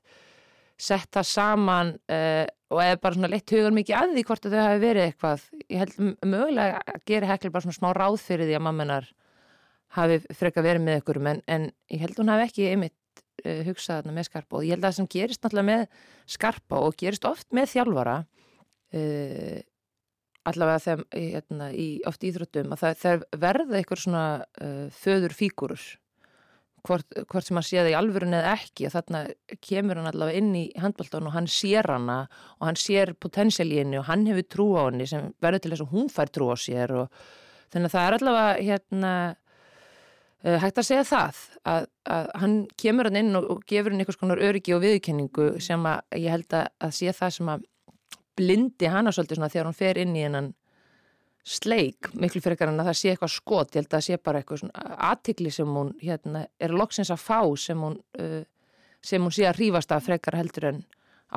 sett 0.78 1.10
það 1.12 1.28
saman 1.34 1.92
uh, 2.08 2.46
og 2.74 2.80
eða 2.82 3.00
bara 3.02 3.16
svona 3.16 3.30
leitt 3.32 3.54
hugan 3.54 3.76
mikið 3.76 3.98
að 3.98 4.14
því 4.16 4.24
hvort 4.28 4.48
að 4.48 4.56
þau 4.56 4.64
hafi 4.64 4.80
verið 4.82 5.06
eitthvað. 5.08 5.44
Ég 5.70 5.82
held 5.82 5.94
mögulega 6.34 6.80
að 6.94 7.04
gera 7.10 7.30
hekla 7.30 7.52
bara 7.54 7.66
svona 7.66 7.78
smá 7.78 7.88
ráð 7.96 8.18
fyrir 8.24 8.50
því 8.50 8.58
að 8.58 8.64
mammenar 8.66 9.10
hafi 9.94 10.20
freka 10.34 10.64
verið 10.64 10.86
með 10.88 11.00
ykkur 11.00 11.20
en, 11.22 11.42
en 11.46 11.68
ég 11.94 12.02
held 12.02 12.18
hún 12.18 12.32
hafi 12.34 12.48
ekki 12.48 12.70
einmitt 12.72 13.22
uh, 13.44 13.60
hugsað 13.68 14.10
með 14.10 14.28
skarpa. 14.28 14.58
Og 14.58 14.66
ég 14.66 14.74
held 14.74 14.82
að 14.82 14.90
það 14.90 14.98
sem 14.98 15.10
gerist 15.14 15.44
náttúrulega 15.44 15.70
með 15.70 15.86
skarpa 16.36 16.82
og 16.82 16.98
gerist 17.00 17.28
oft 17.30 17.48
með 17.54 17.70
þjálfara 17.76 18.16
uh, 18.98 19.60
allavega 20.44 20.82
þeim, 20.84 21.04
hérna, 21.14 21.68
í 21.72 21.88
oft 22.08 22.24
íþróttum 22.26 22.74
að 22.74 22.86
það, 23.00 23.28
verða 23.40 23.78
einhver 23.78 24.00
svona 24.00 24.24
uh, 24.60 24.88
föður 24.92 25.36
fígurur 25.36 25.84
hvort, 26.84 27.16
hvort 27.30 27.46
sem 27.46 27.58
hann 27.58 27.66
sé 27.66 27.78
það 27.80 27.92
í 27.92 27.96
alvörun 27.98 28.36
eða 28.36 28.56
ekki 28.58 28.88
að 28.88 28.96
þarna 28.98 29.20
kemur 29.64 30.00
hann 30.00 30.10
allavega 30.10 30.40
inn 30.40 30.50
í 30.58 30.64
handbóltan 30.80 31.28
og 31.28 31.36
hann 31.36 31.48
sér 31.50 31.88
hana 31.88 32.18
og 32.58 32.66
hann 32.68 32.80
sér 32.80 33.14
potensial 33.20 33.70
í 33.70 33.80
henni 33.80 34.00
og 34.00 34.08
hann 34.10 34.26
hefur 34.28 34.48
trú 34.52 34.66
á 34.76 34.82
henni 34.88 35.08
sem 35.08 35.30
verður 35.44 35.64
til 35.64 35.72
þess 35.74 35.86
að 35.86 35.94
hún 35.94 36.10
fær 36.12 36.32
trú 36.34 36.50
á 36.52 36.56
sér 36.60 36.94
og 37.02 37.24
þannig 37.72 37.88
að 37.88 37.96
það 37.96 38.08
er 38.08 38.16
allavega 38.18 38.66
hérna 38.68 39.12
uh, 40.44 40.58
hægt 40.64 40.80
að 40.82 40.88
segja 40.90 41.06
það 41.08 41.44
að, 41.74 41.86
að 42.16 42.32
hann 42.42 42.58
kemur 42.84 43.10
hann 43.10 43.20
inn 43.22 43.38
og, 43.40 43.48
og 43.54 43.64
gefur 43.70 43.94
hann 43.94 44.04
einhvers 44.04 44.20
konar 44.20 44.42
öryggi 44.50 44.76
og 44.76 44.84
viðurkenningu 44.84 45.54
sem 45.64 45.88
að 45.88 46.20
ég 46.20 46.36
held 46.36 46.58
að, 46.60 46.68
að 46.84 46.98
sé 46.98 47.16
það 47.16 47.38
sem 47.38 47.54
að 47.54 47.70
blindi 48.34 48.90
hana 48.90 49.14
svolítið 49.14 49.40
svona 49.40 49.52
þegar 49.52 49.70
hún 49.70 49.78
fer 49.78 50.00
inn 50.02 50.16
í 50.18 50.26
hennan 50.26 50.52
sleik 51.44 52.08
miklu 52.16 52.40
frekar 52.40 52.72
en 52.72 52.80
að 52.80 52.88
það 52.90 52.98
sé 52.98 53.12
eitthvað 53.12 53.34
skot. 53.34 53.74
Ég 53.74 53.82
held 53.82 53.90
að 53.90 53.96
það 53.98 54.06
sé 54.06 54.18
bara 54.24 54.40
eitthvað 54.40 54.62
svona 54.62 54.96
aðtikli 55.10 55.52
sem 55.52 55.76
hún 55.76 55.92
hérna, 56.00 56.46
er 56.56 56.74
loksins 56.74 57.12
að 57.12 57.20
fá 57.20 57.40
sem 57.60 57.84
hún, 57.84 57.98
uh, 58.20 58.40
sem 59.04 59.22
hún 59.22 59.34
sé 59.34 59.46
að 59.48 59.60
rífast 59.60 59.92
af 59.92 60.08
frekar 60.08 60.38
heldur 60.40 60.70
en 60.70 60.82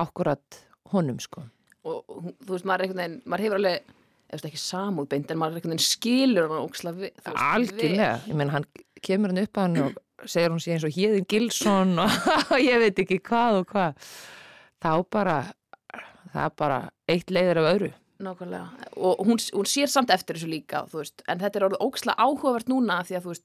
akkurat 0.00 0.62
honum 0.94 1.20
sko. 1.20 1.44
Og 1.88 2.02
þú 2.08 2.54
veist, 2.54 2.66
maður 2.68 2.80
er 2.80 2.86
einhvern 2.88 3.02
veginn, 3.02 3.20
maður 3.28 3.46
hefur 3.46 3.60
alveg 3.60 3.94
eða 4.28 4.48
ekki 4.50 4.60
samúð 4.60 5.08
beint, 5.12 5.30
en 5.30 5.40
maður 5.40 5.54
er 5.54 5.60
einhvern 5.60 5.74
veginn 5.74 5.86
skilur 5.88 6.48
hann 6.48 6.64
óksla 6.64 6.92
við, 6.96 7.22
algjörlega, 7.32 8.10
ég 8.28 8.36
meina 8.36 8.56
hann 8.58 8.66
kemur 9.04 9.32
hann 9.32 9.44
upp 9.44 9.60
að 9.60 9.68
hann 9.68 9.78
og 9.86 10.26
segir 10.28 10.52
hún 10.52 10.60
sé 10.60 10.74
eins 10.74 10.84
og 10.88 10.92
Híðin 10.96 11.28
Gilsson 11.30 11.94
og 12.02 12.56
ég 12.64 12.80
veit 12.82 13.04
ekki 13.04 13.20
hvað 13.28 13.62
og 13.62 13.70
hvað. 13.72 14.10
Þá 14.78 14.92
bara 15.12 15.38
það 16.32 16.44
er 16.44 16.54
bara 16.60 16.78
eitt 17.08 17.32
leiðir 17.32 17.60
af 17.62 17.72
öðru 17.72 17.90
Nákvæmlega, 18.18 18.90
og 18.98 19.20
hún, 19.28 19.38
hún 19.54 19.66
sér 19.70 19.86
samt 19.86 20.10
eftir 20.10 20.34
þessu 20.34 20.48
líka, 20.50 20.80
þú 20.90 20.98
veist, 21.04 21.22
en 21.30 21.38
þetta 21.38 21.60
er 21.60 21.66
orðið 21.68 21.82
óksla 21.86 22.14
áhugavert 22.18 22.66
núna 22.72 22.96
því 23.06 23.14
að, 23.14 23.22
þú 23.28 23.30
veist, 23.34 23.44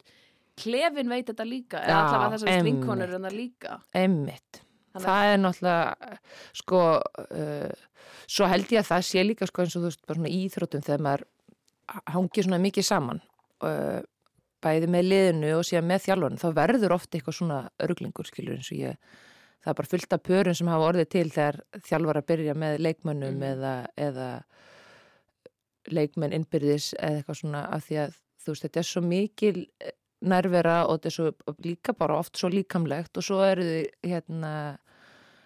klefin 0.57 1.11
veit 1.13 1.27
þetta 1.29 1.45
líka, 1.45 1.81
eða 1.83 1.93
Já, 1.93 1.99
allavega 2.07 2.39
þessar 2.41 2.65
vinkonur 2.67 3.13
en 3.17 3.27
það 3.27 3.35
líka. 3.37 3.75
Einmitt. 3.93 4.61
Þannig 4.93 5.03
að- 5.03 5.05
Það 5.05 5.33
er 5.33 5.37
náttúrulega, 5.43 6.17
sko, 6.53 6.81
uh, 7.21 7.71
svo 8.27 8.47
held 8.49 8.65
ég 8.73 8.81
að 8.81 8.89
það 8.89 9.05
sé 9.11 9.23
líka, 9.27 9.47
sko, 9.49 9.61
eins 9.61 9.75
og 9.77 9.81
þú 9.83 9.91
veist, 9.91 10.01
bara 10.07 10.17
svona 10.19 10.33
í 10.33 10.41
íþróttum 10.47 10.83
þegar 10.85 11.05
maður 11.05 11.23
hangir 12.13 12.43
svona 12.47 12.61
mikið 12.65 12.85
saman, 12.89 13.21
uh, 13.61 14.01
bæði 14.63 14.87
með 14.89 15.07
liðinu 15.11 15.53
og 15.59 15.65
síðan 15.69 15.89
með 15.89 16.05
þjálfun, 16.07 16.39
þá 16.41 16.47
verður 16.57 16.95
oft 16.97 17.11
eitthvað 17.13 17.37
svona 17.37 17.61
örglingur, 17.83 18.25
skilur, 18.25 18.55
eins 18.57 18.71
og 18.71 18.77
ég, 18.79 18.97
það 19.63 19.71
er 19.71 19.79
bara 19.79 19.91
fullt 19.93 20.15
af 20.15 20.23
pörun 20.27 20.57
sem 20.57 20.71
hafa 20.71 20.89
orðið 20.91 21.09
til 21.15 21.25
þegar 21.31 21.59
þjálfar 21.87 22.19
að 22.19 22.29
byrja 22.31 22.55
með 22.59 22.77
leikmönnum 22.83 23.45
eða, 23.47 23.73
eða 23.95 24.29
leikmenn 25.91 26.35
innbyrðis 26.35 26.93
eða 26.99 27.19
eitthvað 27.19 27.39
svona 27.39 27.65
af 27.75 27.87
því 27.87 27.99
að 28.03 28.17
þú 28.43 28.53
veist, 28.53 28.65
þetta 28.67 28.81
er 28.81 28.89
svo 28.89 29.03
mikil 29.07 29.55
eh, 29.63 29.95
nærvera 30.23 30.77
og 30.87 30.97
þetta 30.97 31.09
er 31.09 31.15
svo 31.17 31.55
líka 31.63 31.95
bara 31.97 32.19
oft 32.19 32.39
svo 32.39 32.49
líkamlegt 32.51 33.19
og 33.19 33.25
svo 33.25 33.39
eru 33.45 33.65
þið 33.67 34.11
hérna 34.11 34.53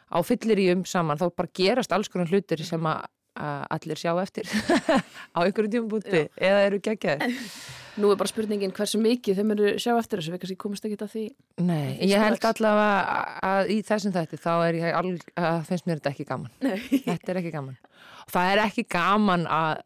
á 0.08 0.17
fyllir 0.23 0.62
í 0.62 0.67
um 0.73 0.84
saman, 0.88 1.19
þá 1.19 1.27
bara 1.36 1.53
gerast 1.60 1.93
alls 1.93 2.10
konar 2.12 2.30
hlutir 2.32 2.63
sem 2.65 2.86
að, 2.88 3.06
að 3.39 3.65
allir 3.78 4.02
sjá 4.02 4.12
eftir 4.21 4.50
á 5.36 5.39
einhverjum 5.43 5.73
tímabúti 5.73 6.23
eða 6.36 6.63
eru 6.67 6.80
geggjaði. 6.84 7.36
Nú 7.97 8.12
er 8.13 8.19
bara 8.19 8.30
spurningin 8.30 8.73
hversu 8.78 9.00
mikið 9.02 9.39
þeim 9.39 9.54
eru 9.56 9.69
sjá 9.82 9.95
eftir 9.97 10.21
þessu, 10.21 10.34
við 10.36 10.41
kannski 10.43 10.58
komast 10.62 10.86
ekki 10.86 11.00
að 11.02 11.13
því. 11.15 11.23
Nei, 11.65 11.97
ég 12.06 12.21
held 12.21 12.45
allavega 12.45 13.15
að 13.47 13.71
í 13.73 13.78
þessum 13.88 14.13
þætti 14.13 14.38
þá 14.43 14.52
er 14.67 14.78
ég 14.78 14.97
alg, 15.00 15.23
að 15.41 15.58
finnst 15.71 15.88
mér 15.89 15.97
þetta 15.97 16.12
ekki 16.13 16.28
gaman. 16.30 16.52
Nei. 16.62 16.78
Þetta 17.08 17.34
er 17.34 17.39
ekki 17.41 17.54
gaman. 17.56 17.80
Það 18.30 18.52
er 18.52 18.62
ekki 18.67 18.86
gaman 18.93 19.47
að, 19.50 19.82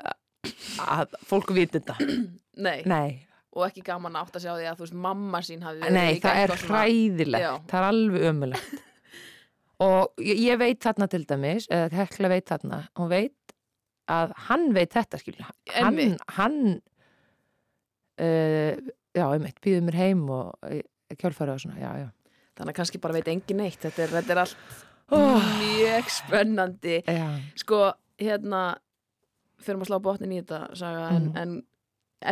að 0.91 1.15
fólk 1.29 1.55
viti 1.55 1.79
þetta. 1.79 1.95
Nei. 2.67 2.81
Nei. 2.83 3.21
Og 3.51 3.65
ekki 3.67 3.83
gaman 3.83 4.15
átt 4.19 4.35
að 4.35 4.45
sjá 4.45 4.53
því 4.53 4.67
að, 4.69 4.77
þú 4.79 4.85
veist, 4.85 4.99
mamma 5.07 5.41
sín 5.43 5.63
hafi 5.65 5.81
verið 5.81 5.97
Nei, 5.97 6.19
það 6.23 6.41
er 6.43 6.53
hræðilegt, 6.61 7.43
Já. 7.43 7.51
það 7.67 7.79
er 7.81 7.87
alveg 7.89 8.27
ömulegt 8.29 8.75
og 9.87 10.21
ég, 10.23 10.39
ég 10.45 10.59
veit 10.61 10.79
þarna 10.83 11.07
til 11.11 11.25
dæmis, 11.27 11.67
eða 11.67 11.89
Hekla 11.99 12.31
veit 12.31 12.47
þarna 12.47 12.79
hún 12.99 13.11
veit 13.11 13.35
að 14.09 14.31
hann 14.47 14.73
veit 14.73 14.93
þetta 14.93 15.17
skilja, 15.21 15.49
hann, 15.75 16.17
hann 16.37 16.81
uh, 18.21 18.73
já, 19.15 19.25
einmitt, 19.27 19.59
býður 19.63 19.85
mér 19.87 19.97
heim 20.01 20.23
og 20.33 20.55
uh, 20.67 20.81
kjálfæra 21.17 21.55
og 21.57 21.63
svona, 21.63 21.79
já, 21.81 21.91
já 22.05 22.09
Þannig 22.51 22.73
að 22.73 22.77
kannski 22.81 22.99
bara 23.01 23.15
veit 23.15 23.29
engin 23.31 23.57
neitt, 23.61 23.79
þetta 23.81 24.03
er, 24.03 24.11
þetta 24.19 24.33
er 24.35 24.41
allt 24.45 24.57
Oh. 25.11 25.43
mjög 25.59 26.07
spennandi. 26.07 27.01
Já. 27.03 27.25
Sko, 27.59 27.79
hérna, 28.21 28.77
fyrir 29.59 29.81
að 29.81 29.89
slá 29.89 29.97
botnin 29.99 30.31
í 30.31 30.37
þetta, 30.39 30.59
saga, 30.79 31.09
en, 31.17 31.26
Mhm. 31.26 31.38
en 31.41 31.63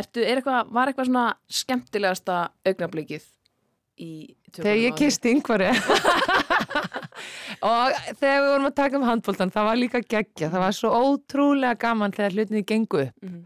ertu, 0.00 0.22
er 0.24 0.40
eitthvað, 0.40 0.70
var 0.72 0.88
eitthvað 0.88 1.10
svona 1.10 1.34
skemmtilegasta 1.50 2.38
augnablikið 2.64 3.20
í 3.20 3.39
þegar 4.56 4.80
ég 4.80 4.96
kisti 4.98 5.34
yngvari 5.34 5.68
og 7.70 8.00
þegar 8.16 8.40
við 8.40 8.48
vorum 8.48 8.70
að 8.70 8.78
taka 8.80 8.98
um 8.98 9.06
handbóltan 9.08 9.52
það 9.54 9.68
var 9.68 9.80
líka 9.80 10.02
geggja, 10.02 10.48
það 10.48 10.64
var 10.64 10.76
svo 10.78 10.94
ótrúlega 10.96 11.80
gaman 11.84 12.16
þegar 12.16 12.36
hlutinni 12.38 12.64
gengu 12.66 13.04
upp. 13.06 13.22
Mhm. 13.26 13.44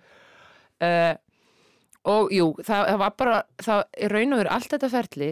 uh, 0.86 1.12
og 2.05 2.32
jú, 2.36 2.50
það, 2.61 2.88
það 2.90 2.98
var 3.00 3.12
bara 3.16 3.36
það 3.64 3.84
er 3.96 4.12
raun 4.12 4.34
og 4.36 4.42
veru 4.42 4.50
allt 4.52 4.72
þetta 4.74 4.90
ferli 4.92 5.28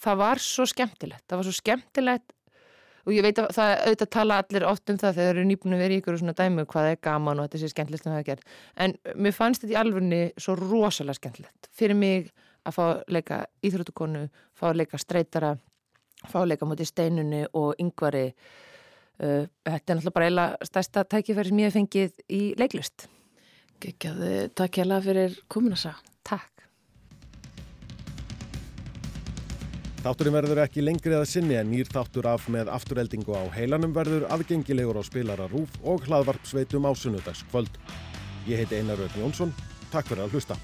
það 0.00 0.22
var 0.22 0.40
svo 0.42 0.66
skemmtilegt. 0.68 1.24
Það 1.28 1.40
var 1.40 1.48
svo 1.48 1.56
skemmtilegt. 1.56 2.34
Og 3.02 3.16
ég 3.16 3.24
veit 3.26 3.38
að 3.42 3.48
það 3.56 3.72
auðvitað 3.80 4.10
tala 4.14 4.36
allir 4.38 4.64
oft 4.68 4.90
um 4.92 4.98
það 5.00 5.16
þegar 5.16 5.38
þeir 5.40 5.40
eru 5.42 5.78
vera 5.80 5.94
í 5.94 5.96
ykkur 5.98 6.18
svona 6.20 6.34
dæmi 6.38 6.64
hvað 6.70 6.90
er 6.92 7.00
gaman 7.02 7.40
og 7.42 7.48
þetta 7.48 7.60
sé 7.62 7.70
skemmtilegt 7.72 8.44
en 8.78 8.94
mér 9.18 9.34
fannst 9.34 9.64
þetta 9.64 9.74
í 9.74 9.80
alvörni 9.80 10.20
svo 10.38 10.54
rosalega 10.54 11.18
skemmtilegt. 11.18 11.68
Fyrir 11.74 11.98
mig 11.98 12.30
að 12.66 12.76
fá 12.76 12.82
að 12.88 13.02
leika 13.16 13.40
íþróttukonu, 13.62 14.26
fá 14.54 14.68
að 14.70 14.82
leika 14.82 15.00
streytara 15.00 15.56
fá 16.28 16.42
að 16.42 16.52
leika 16.52 16.68
mútið 16.68 16.92
steinunni 16.92 17.46
og 17.58 17.74
yngvari 17.82 18.28
uh, 18.30 19.48
þetta 19.66 19.74
er 19.74 19.98
náttúrulega 19.98 20.14
bara 20.18 20.30
eila 20.30 20.46
stærsta 20.62 21.04
tækifæri 21.04 21.50
sem 21.50 21.64
ég 21.64 21.70
hef 21.70 21.78
fengið 21.80 22.22
í 22.30 22.44
leiklist 22.60 23.08
Gekkjaði, 23.82 24.34
takk 24.54 24.78
hérlega 24.78 25.02
fyrir 25.02 25.38
komuna 25.50 25.78
sá. 25.78 25.90
Takk. 26.22 26.50
Þátturinn 30.02 30.34
verður 30.34 30.60
ekki 30.64 30.82
lengri 30.82 31.14
að 31.14 31.28
sinni 31.30 31.58
en 31.58 31.70
nýr 31.70 31.90
þáttur 31.90 32.26
af 32.30 32.48
með 32.50 32.70
aftureldingu 32.74 33.34
á 33.34 33.42
heilanum 33.54 33.94
verður 33.94 34.26
aðgengilegur 34.34 34.98
á 34.98 35.02
spilara 35.06 35.48
rúf 35.50 35.78
og 35.82 36.06
hlaðvarpsveitum 36.06 36.86
á 36.86 36.92
sunnudagskvöld. 36.94 37.80
Ég 38.50 38.62
heiti 38.62 38.78
Einar 38.78 39.02
Rögn 39.02 39.26
Jónsson. 39.26 39.54
Takk 39.94 40.10
fyrir 40.10 40.26
að 40.26 40.38
hlusta. 40.38 40.58